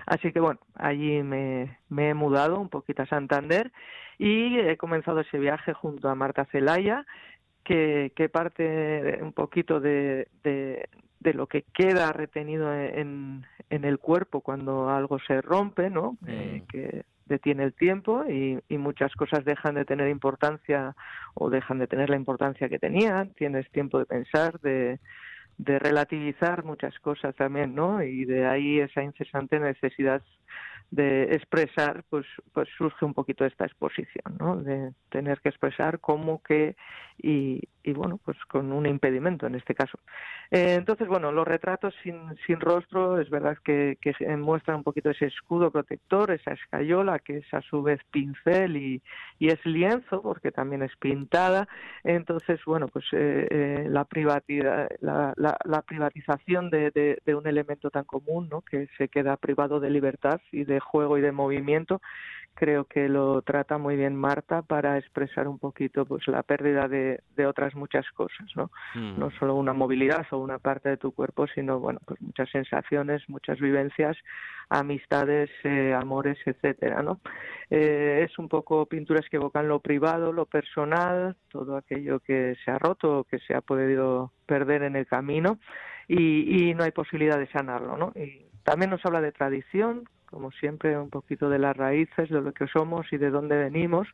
Así 0.06 0.32
que 0.32 0.40
bueno, 0.40 0.60
allí 0.76 1.22
me, 1.24 1.78
me 1.90 2.10
he 2.10 2.14
mudado 2.14 2.60
un 2.60 2.70
poquito 2.70 3.04
a 3.04 3.08
Santander 3.08 3.72
y 4.18 4.58
he 4.60 4.78
comenzado 4.78 5.22
ese 5.22 5.40
viaje 5.40 5.74
junto 5.74 6.10
a 6.10 6.16
Marta 6.16 6.46
Celaya, 6.46 7.06
que, 7.64 8.12
que 8.16 8.30
parte 8.30 9.20
un 9.22 9.34
poquito 9.34 9.80
de, 9.80 10.28
de, 10.44 10.90
de 11.20 11.34
lo 11.34 11.48
que 11.48 11.64
queda 11.74 12.12
retenido 12.12 12.74
en, 12.74 13.46
en 13.70 13.86
el 13.86 14.00
cuerpo 14.00 14.42
cuando 14.42 14.90
algo 14.90 15.20
se 15.20 15.42
rompe, 15.42 15.90
¿no? 15.90 16.18
Mm. 16.22 16.28
Eh, 16.28 16.64
que 16.70 17.06
detiene 17.26 17.64
el 17.64 17.74
tiempo 17.74 18.26
y, 18.30 18.60
y, 18.68 18.78
muchas 18.78 19.14
cosas 19.14 19.46
dejan 19.46 19.76
de 19.76 19.86
tener 19.86 20.10
importancia 20.10 20.94
o 21.34 21.50
dejan 21.50 21.80
de 21.80 21.88
tener 21.88 22.10
la 22.10 22.18
importancia 22.18 22.68
que 22.68 22.80
tenían. 22.80 23.34
Tienes 23.34 23.70
tiempo 23.72 23.98
de 23.98 24.06
pensar, 24.06 24.60
de, 24.60 25.00
de 25.58 25.80
relativizar 25.80 26.66
muchas 26.66 26.98
cosas 27.00 27.34
también, 27.36 27.74
¿no? 27.76 28.04
Y 28.04 28.26
de 28.26 28.46
ahí 28.46 28.80
esa 28.80 29.02
incesante 29.04 29.60
necesidad 29.60 30.22
de 30.94 31.24
expresar, 31.36 32.04
pues, 32.10 32.26
pues 32.54 32.70
surge 32.78 33.04
un 33.04 33.16
poquito 33.16 33.46
esta 33.46 33.66
exposición, 33.66 34.38
¿no? 34.40 34.58
De 34.58 34.94
tener 35.10 35.42
que 35.42 35.50
expresar 35.50 36.00
cómo, 36.00 36.44
qué 36.44 36.76
y, 37.18 37.62
y 37.84 37.94
bueno, 37.94 38.20
pues 38.24 38.38
con 38.46 38.72
un 38.72 38.86
impedimento 38.86 39.48
en 39.48 39.56
este 39.56 39.74
caso. 39.74 39.98
Eh, 40.52 40.76
entonces, 40.76 41.08
bueno, 41.08 41.32
los 41.32 41.48
retratos 41.48 41.94
sin, 42.04 42.36
sin 42.46 42.60
rostro 42.60 43.20
es 43.20 43.30
verdad 43.30 43.58
que, 43.64 43.98
que 44.02 44.14
muestran 44.38 44.78
un 44.78 44.84
poquito 44.84 45.10
ese 45.10 45.26
escudo 45.26 45.72
protector, 45.72 46.32
esa 46.32 46.52
escayola 46.54 47.20
que 47.20 47.38
es 47.38 47.54
a 47.54 47.62
su 47.62 47.82
vez 47.82 48.00
pincel 48.12 48.78
y, 48.78 49.02
es 49.40 49.64
lienzo 49.66 50.22
porque 50.22 50.52
también 50.52 50.84
es 50.84 50.96
pintada. 50.98 51.68
Entonces, 52.04 52.62
bueno, 52.66 52.88
pues 52.88 53.06
eh, 53.12 53.48
eh, 53.50 53.88
la, 53.90 54.06
privatidad, 54.06 54.88
la 55.02 55.82
privatización 55.86 56.70
de, 56.70 56.92
de, 56.92 57.20
de 57.26 57.36
un 57.36 57.46
elemento 57.46 57.90
tan 57.90 58.06
común, 58.06 58.48
¿no? 58.50 58.62
Que 58.62 58.88
se 58.98 59.10
queda 59.10 59.36
privado 59.36 59.82
de 59.82 59.90
libertad 59.90 60.40
y 60.52 60.64
de 60.64 60.80
juego 60.80 61.18
y 61.18 61.22
de 61.22 61.34
movimiento 61.34 62.02
creo 62.56 62.86
que 62.86 63.10
lo 63.10 63.42
trata 63.42 63.78
muy 63.78 63.96
bien 63.96 64.16
Marta 64.16 64.62
para 64.62 64.98
expresar 64.98 65.48
un 65.48 65.60
poquito 65.60 66.06
pues 66.06 66.28
la 66.28 66.44
pérdida 66.44 66.88
de, 66.88 67.22
de 67.36 67.46
otras 67.46 67.76
muchas 67.76 68.06
cosas 68.12 68.48
no 68.56 68.70
Mm. 68.96 69.20
no 69.20 69.32
solo 69.32 69.56
una 69.56 69.74
movilidad 69.74 70.26
o 70.32 70.38
una 70.38 70.60
parte 70.60 70.90
de 70.90 70.98
tu 70.98 71.12
cuerpo 71.14 71.48
sino 71.48 71.80
bueno 71.80 72.00
pues 72.06 72.22
muchas 72.22 72.50
sensaciones 72.50 73.28
muchas 73.28 73.60
vivencias 73.60 74.16
amistades 74.70 75.50
eh, 75.64 75.94
amores 76.00 76.38
etcétera 76.46 77.02
no 77.02 77.20
eh, 77.70 78.28
es 78.28 78.38
un 78.38 78.50
poco 78.50 78.86
pinturas 78.86 79.28
que 79.30 79.38
evocan 79.38 79.68
lo 79.68 79.80
privado 79.80 80.32
lo 80.32 80.46
personal 80.46 81.36
todo 81.50 81.78
aquello 81.78 82.20
que 82.20 82.56
se 82.64 82.72
ha 82.72 82.78
roto 82.78 83.20
o 83.20 83.24
que 83.24 83.40
se 83.40 83.56
ha 83.56 83.62
podido 83.62 84.32
perder 84.46 84.84
en 84.84 84.96
el 84.96 85.08
camino 85.08 85.60
y, 86.08 86.70
y 86.70 86.74
no 86.76 86.84
hay 86.84 86.92
posibilidad 86.92 87.38
de 87.38 87.48
sanarlo 87.48 87.98
no 87.98 88.12
y 88.16 88.46
también 88.64 88.92
nos 88.92 89.06
habla 89.06 89.22
de 89.22 89.32
tradición 89.32 90.08
como 90.34 90.52
siempre, 90.52 90.98
un 90.98 91.12
poquito 91.12 91.48
de 91.48 91.60
las 91.60 91.78
raíces, 91.78 92.28
de 92.30 92.42
lo 92.42 92.52
que 92.54 92.66
somos 92.68 93.06
y 93.14 93.18
de 93.18 93.30
dónde 93.30 93.56
venimos. 93.56 94.08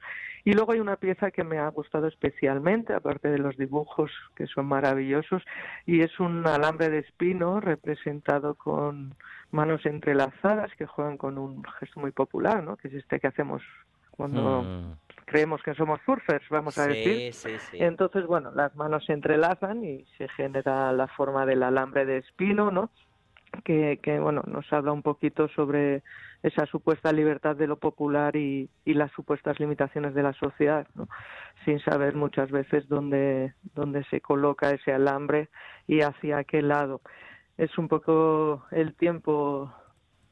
Y 0.44 0.52
luego 0.54 0.74
hay 0.74 0.82
una 0.82 0.98
pieza 0.98 1.32
que 1.32 1.46
me 1.46 1.60
ha 1.60 1.68
gustado 1.70 2.08
especialmente, 2.08 2.94
aparte 2.94 3.30
de 3.30 3.38
los 3.40 3.56
dibujos 3.56 4.12
que 4.36 4.46
son 4.48 4.66
maravillosos, 4.66 5.42
y 5.86 6.02
es 6.02 6.20
un 6.20 6.46
alambre 6.46 6.90
de 6.90 7.00
espino 7.00 7.62
representado 7.62 8.56
con 8.56 9.16
manos 9.52 9.86
entrelazadas 9.86 10.72
que 10.78 10.86
juegan 10.86 11.18
con 11.18 11.38
un 11.38 11.64
gesto 11.80 12.02
muy 12.02 12.12
popular, 12.12 12.62
¿no? 12.64 12.76
que 12.76 12.90
es 12.90 12.96
este 12.96 13.20
que 13.20 13.28
hacemos 13.28 13.64
cuando 14.12 14.64
Mm. 14.64 14.94
creemos 15.26 15.64
que 15.64 15.74
somos 15.76 16.02
surfers, 16.06 16.44
vamos 16.50 16.78
a 16.78 16.84
Sí, 16.84 16.90
decir. 16.90 17.34
sí, 17.34 17.58
sí. 17.72 17.78
Entonces, 17.80 18.26
bueno, 18.26 18.52
las 18.54 18.76
manos 18.76 19.06
se 19.06 19.14
entrelazan 19.14 19.86
y 19.86 20.04
se 20.18 20.28
genera 20.28 20.92
la 20.92 21.08
forma 21.08 21.46
del 21.46 21.64
alambre 21.64 22.06
de 22.06 22.18
espino, 22.18 22.70
¿no? 22.70 22.90
Que, 23.64 24.00
que 24.02 24.20
bueno 24.20 24.44
nos 24.48 24.72
habla 24.72 24.92
un 24.92 25.02
poquito 25.02 25.48
sobre 25.50 26.04
esa 26.44 26.66
supuesta 26.66 27.12
libertad 27.12 27.56
de 27.56 27.68
lo 27.68 27.78
popular 27.78 28.36
y, 28.36 28.70
y 28.86 28.94
las 28.94 29.12
supuestas 29.12 29.60
limitaciones 29.60 30.14
de 30.14 30.24
la 30.24 30.34
sociedad 30.34 30.88
¿no? 30.96 31.08
sin 31.66 31.80
saber 31.80 32.16
muchas 32.16 32.52
veces 32.52 32.88
dónde 32.88 33.54
dónde 33.76 34.04
se 34.06 34.22
coloca 34.22 34.72
ese 34.72 34.94
alambre 34.94 35.50
y 35.88 36.02
hacia 36.02 36.44
qué 36.44 36.62
lado. 36.62 37.02
Es 37.58 37.78
un 37.78 37.88
poco 37.88 38.66
el 38.72 38.96
tiempo 38.96 39.74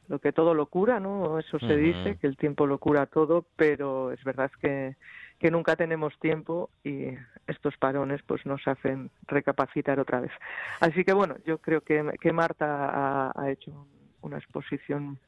lo 0.08 0.20
que 0.20 0.32
todo 0.32 0.54
lo 0.54 0.68
cura 0.68 1.00
no 1.00 1.40
eso 1.40 1.60
se 1.60 1.76
dice 1.76 2.18
que 2.18 2.28
el 2.28 2.38
tiempo 2.38 2.66
lo 2.66 2.78
cura 2.78 3.06
todo 3.08 3.46
pero 3.58 4.12
es 4.12 4.24
verdad 4.24 4.50
que 4.62 4.96
que 5.40 5.52
nunca 5.52 5.76
tenemos 5.76 6.18
tiempo 6.20 6.70
y 6.84 7.10
estos 7.48 7.78
parones 7.78 8.22
pues 8.24 8.46
nos 8.46 8.68
hacen 8.68 9.12
recapacitar 9.28 10.00
otra 10.00 10.22
vez. 10.22 10.32
Así 10.80 11.04
que 11.04 11.14
bueno, 11.14 11.36
yo 11.46 11.60
creo 11.60 11.82
que, 11.82 12.04
que 12.20 12.34
Marta 12.34 13.32
ha, 13.36 13.52
hecho 13.52 13.88
una 14.22 14.38
exposición 14.38 15.20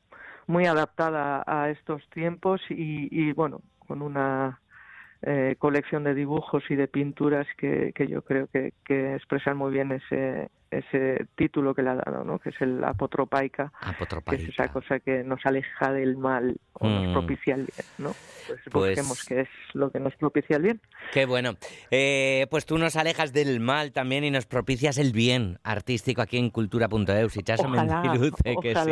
muy 0.47 0.65
adaptada 0.65 1.43
a 1.45 1.69
estos 1.69 2.07
tiempos 2.09 2.61
y, 2.69 3.07
y 3.11 3.33
bueno, 3.33 3.61
con 3.87 4.01
una 4.01 4.59
eh, 5.21 5.55
colección 5.59 6.03
de 6.03 6.15
dibujos 6.15 6.63
y 6.69 6.75
de 6.75 6.87
pinturas 6.87 7.47
que, 7.57 7.93
que 7.93 8.07
yo 8.07 8.23
creo 8.23 8.47
que 8.47 9.15
expresan 9.15 9.57
muy 9.57 9.71
bien 9.71 9.91
ese, 9.91 10.49
ese 10.71 11.25
título 11.35 11.73
que 11.73 11.81
le 11.81 11.89
ha 11.91 11.95
dado, 11.95 12.23
¿no? 12.23 12.39
que 12.39 12.49
es 12.49 12.61
el 12.61 12.83
apotropaica, 12.83 13.71
que 14.29 14.35
es 14.35 14.49
esa 14.49 14.67
cosa 14.69 14.99
que 14.99 15.23
nos 15.23 15.45
aleja 15.45 15.91
del 15.91 16.17
mal 16.17 16.57
o 16.73 16.87
Mm. 16.87 17.03
nos 17.03 17.13
propicia 17.13 17.55
el 17.55 17.61
bien. 17.61 17.87
¿no? 17.97 18.15
Pues, 18.47 18.59
Pues- 18.71 18.95
busquemos 18.95 19.25
qué 19.25 19.41
es 19.41 19.49
lo 19.73 19.91
que 19.91 19.99
nos 19.99 20.15
propicia 20.15 20.55
el 20.57 20.63
bien. 20.63 20.81
Qué 21.11 21.25
bueno. 21.25 21.55
Eh, 21.91 22.47
pues 22.49 22.65
tú 22.65 22.77
nos 22.77 22.95
alejas 22.95 23.33
del 23.33 23.59
mal 23.59 23.91
también 23.91 24.23
y 24.23 24.31
nos 24.31 24.45
propicias 24.45 24.97
el 24.97 25.11
bien 25.11 25.59
artístico 25.63 26.21
aquí 26.21 26.37
en 26.37 26.49
cultura.eus. 26.49 27.35
Y 27.37 27.43
Chaso 27.43 27.67
Ojalá, 27.67 28.01
Mendiluce, 28.01 28.55
que 28.61 28.73
sí, 28.75 28.89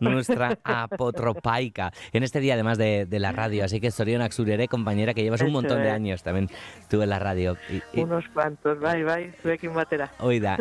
nuestra 0.00 0.58
apotropaica. 0.64 1.92
En 2.12 2.22
este 2.22 2.40
día, 2.40 2.54
además 2.54 2.78
de, 2.78 3.06
de 3.06 3.18
la 3.18 3.32
radio. 3.32 3.64
Así 3.64 3.80
que 3.80 3.90
Soriona 3.90 4.28
Xurere, 4.30 4.68
compañera, 4.68 5.12
que 5.14 5.22
llevas 5.22 5.40
un 5.40 5.48
Eso 5.48 5.52
montón 5.54 5.78
de 5.82 5.88
es. 5.88 5.92
años 5.94 6.22
también 6.22 6.48
tú 6.88 7.02
en 7.02 7.10
la 7.10 7.18
radio. 7.18 7.56
Y, 7.68 7.82
y, 7.98 8.02
Unos 8.04 8.24
cuantos, 8.28 8.78
bye, 8.80 9.04
bye, 9.04 9.32
zuekin 9.42 9.74
batera. 9.74 10.10
oida, 10.20 10.56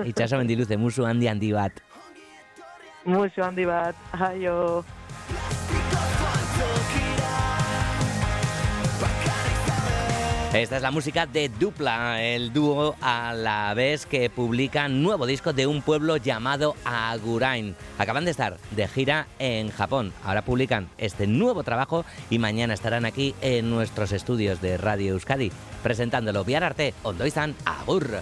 itxaso 0.53 0.69
mendiluze, 0.69 0.77
musu 0.77 1.05
handi 1.05 1.27
handi 1.27 1.51
bat. 1.51 1.71
Mucho 3.05 3.43
handi 3.43 3.65
bat, 3.65 3.95
aio. 4.13 4.85
Esta 10.53 10.75
es 10.75 10.83
la 10.83 10.91
música 10.91 11.25
de 11.25 11.49
Dupla, 11.49 12.21
el 12.21 12.53
dúo 12.53 12.95
a 13.01 13.33
la 13.33 13.73
vez 13.73 14.05
que 14.05 14.29
publica 14.29 14.87
nuevo 14.87 15.25
disco 15.25 15.51
de 15.51 15.65
un 15.65 15.81
pueblo 15.81 16.17
llamado 16.17 16.75
Agurain. 16.85 17.75
Acaban 17.97 18.25
de 18.25 18.31
estar 18.31 18.57
de 18.69 18.87
gira 18.87 19.25
en 19.39 19.71
Japón. 19.71 20.13
Ahora 20.23 20.43
publican 20.43 20.89
este 20.99 21.25
nuevo 21.25 21.63
trabajo 21.63 22.05
y 22.29 22.37
mañana 22.37 22.75
estarán 22.75 23.05
aquí 23.05 23.33
en 23.41 23.71
nuestros 23.71 24.11
estudios 24.11 24.61
de 24.61 24.77
Radio 24.77 25.13
Euskadi 25.13 25.51
presentándolo. 25.81 26.43
Biar 26.43 26.63
arte, 26.63 26.93
agur. 27.65 28.21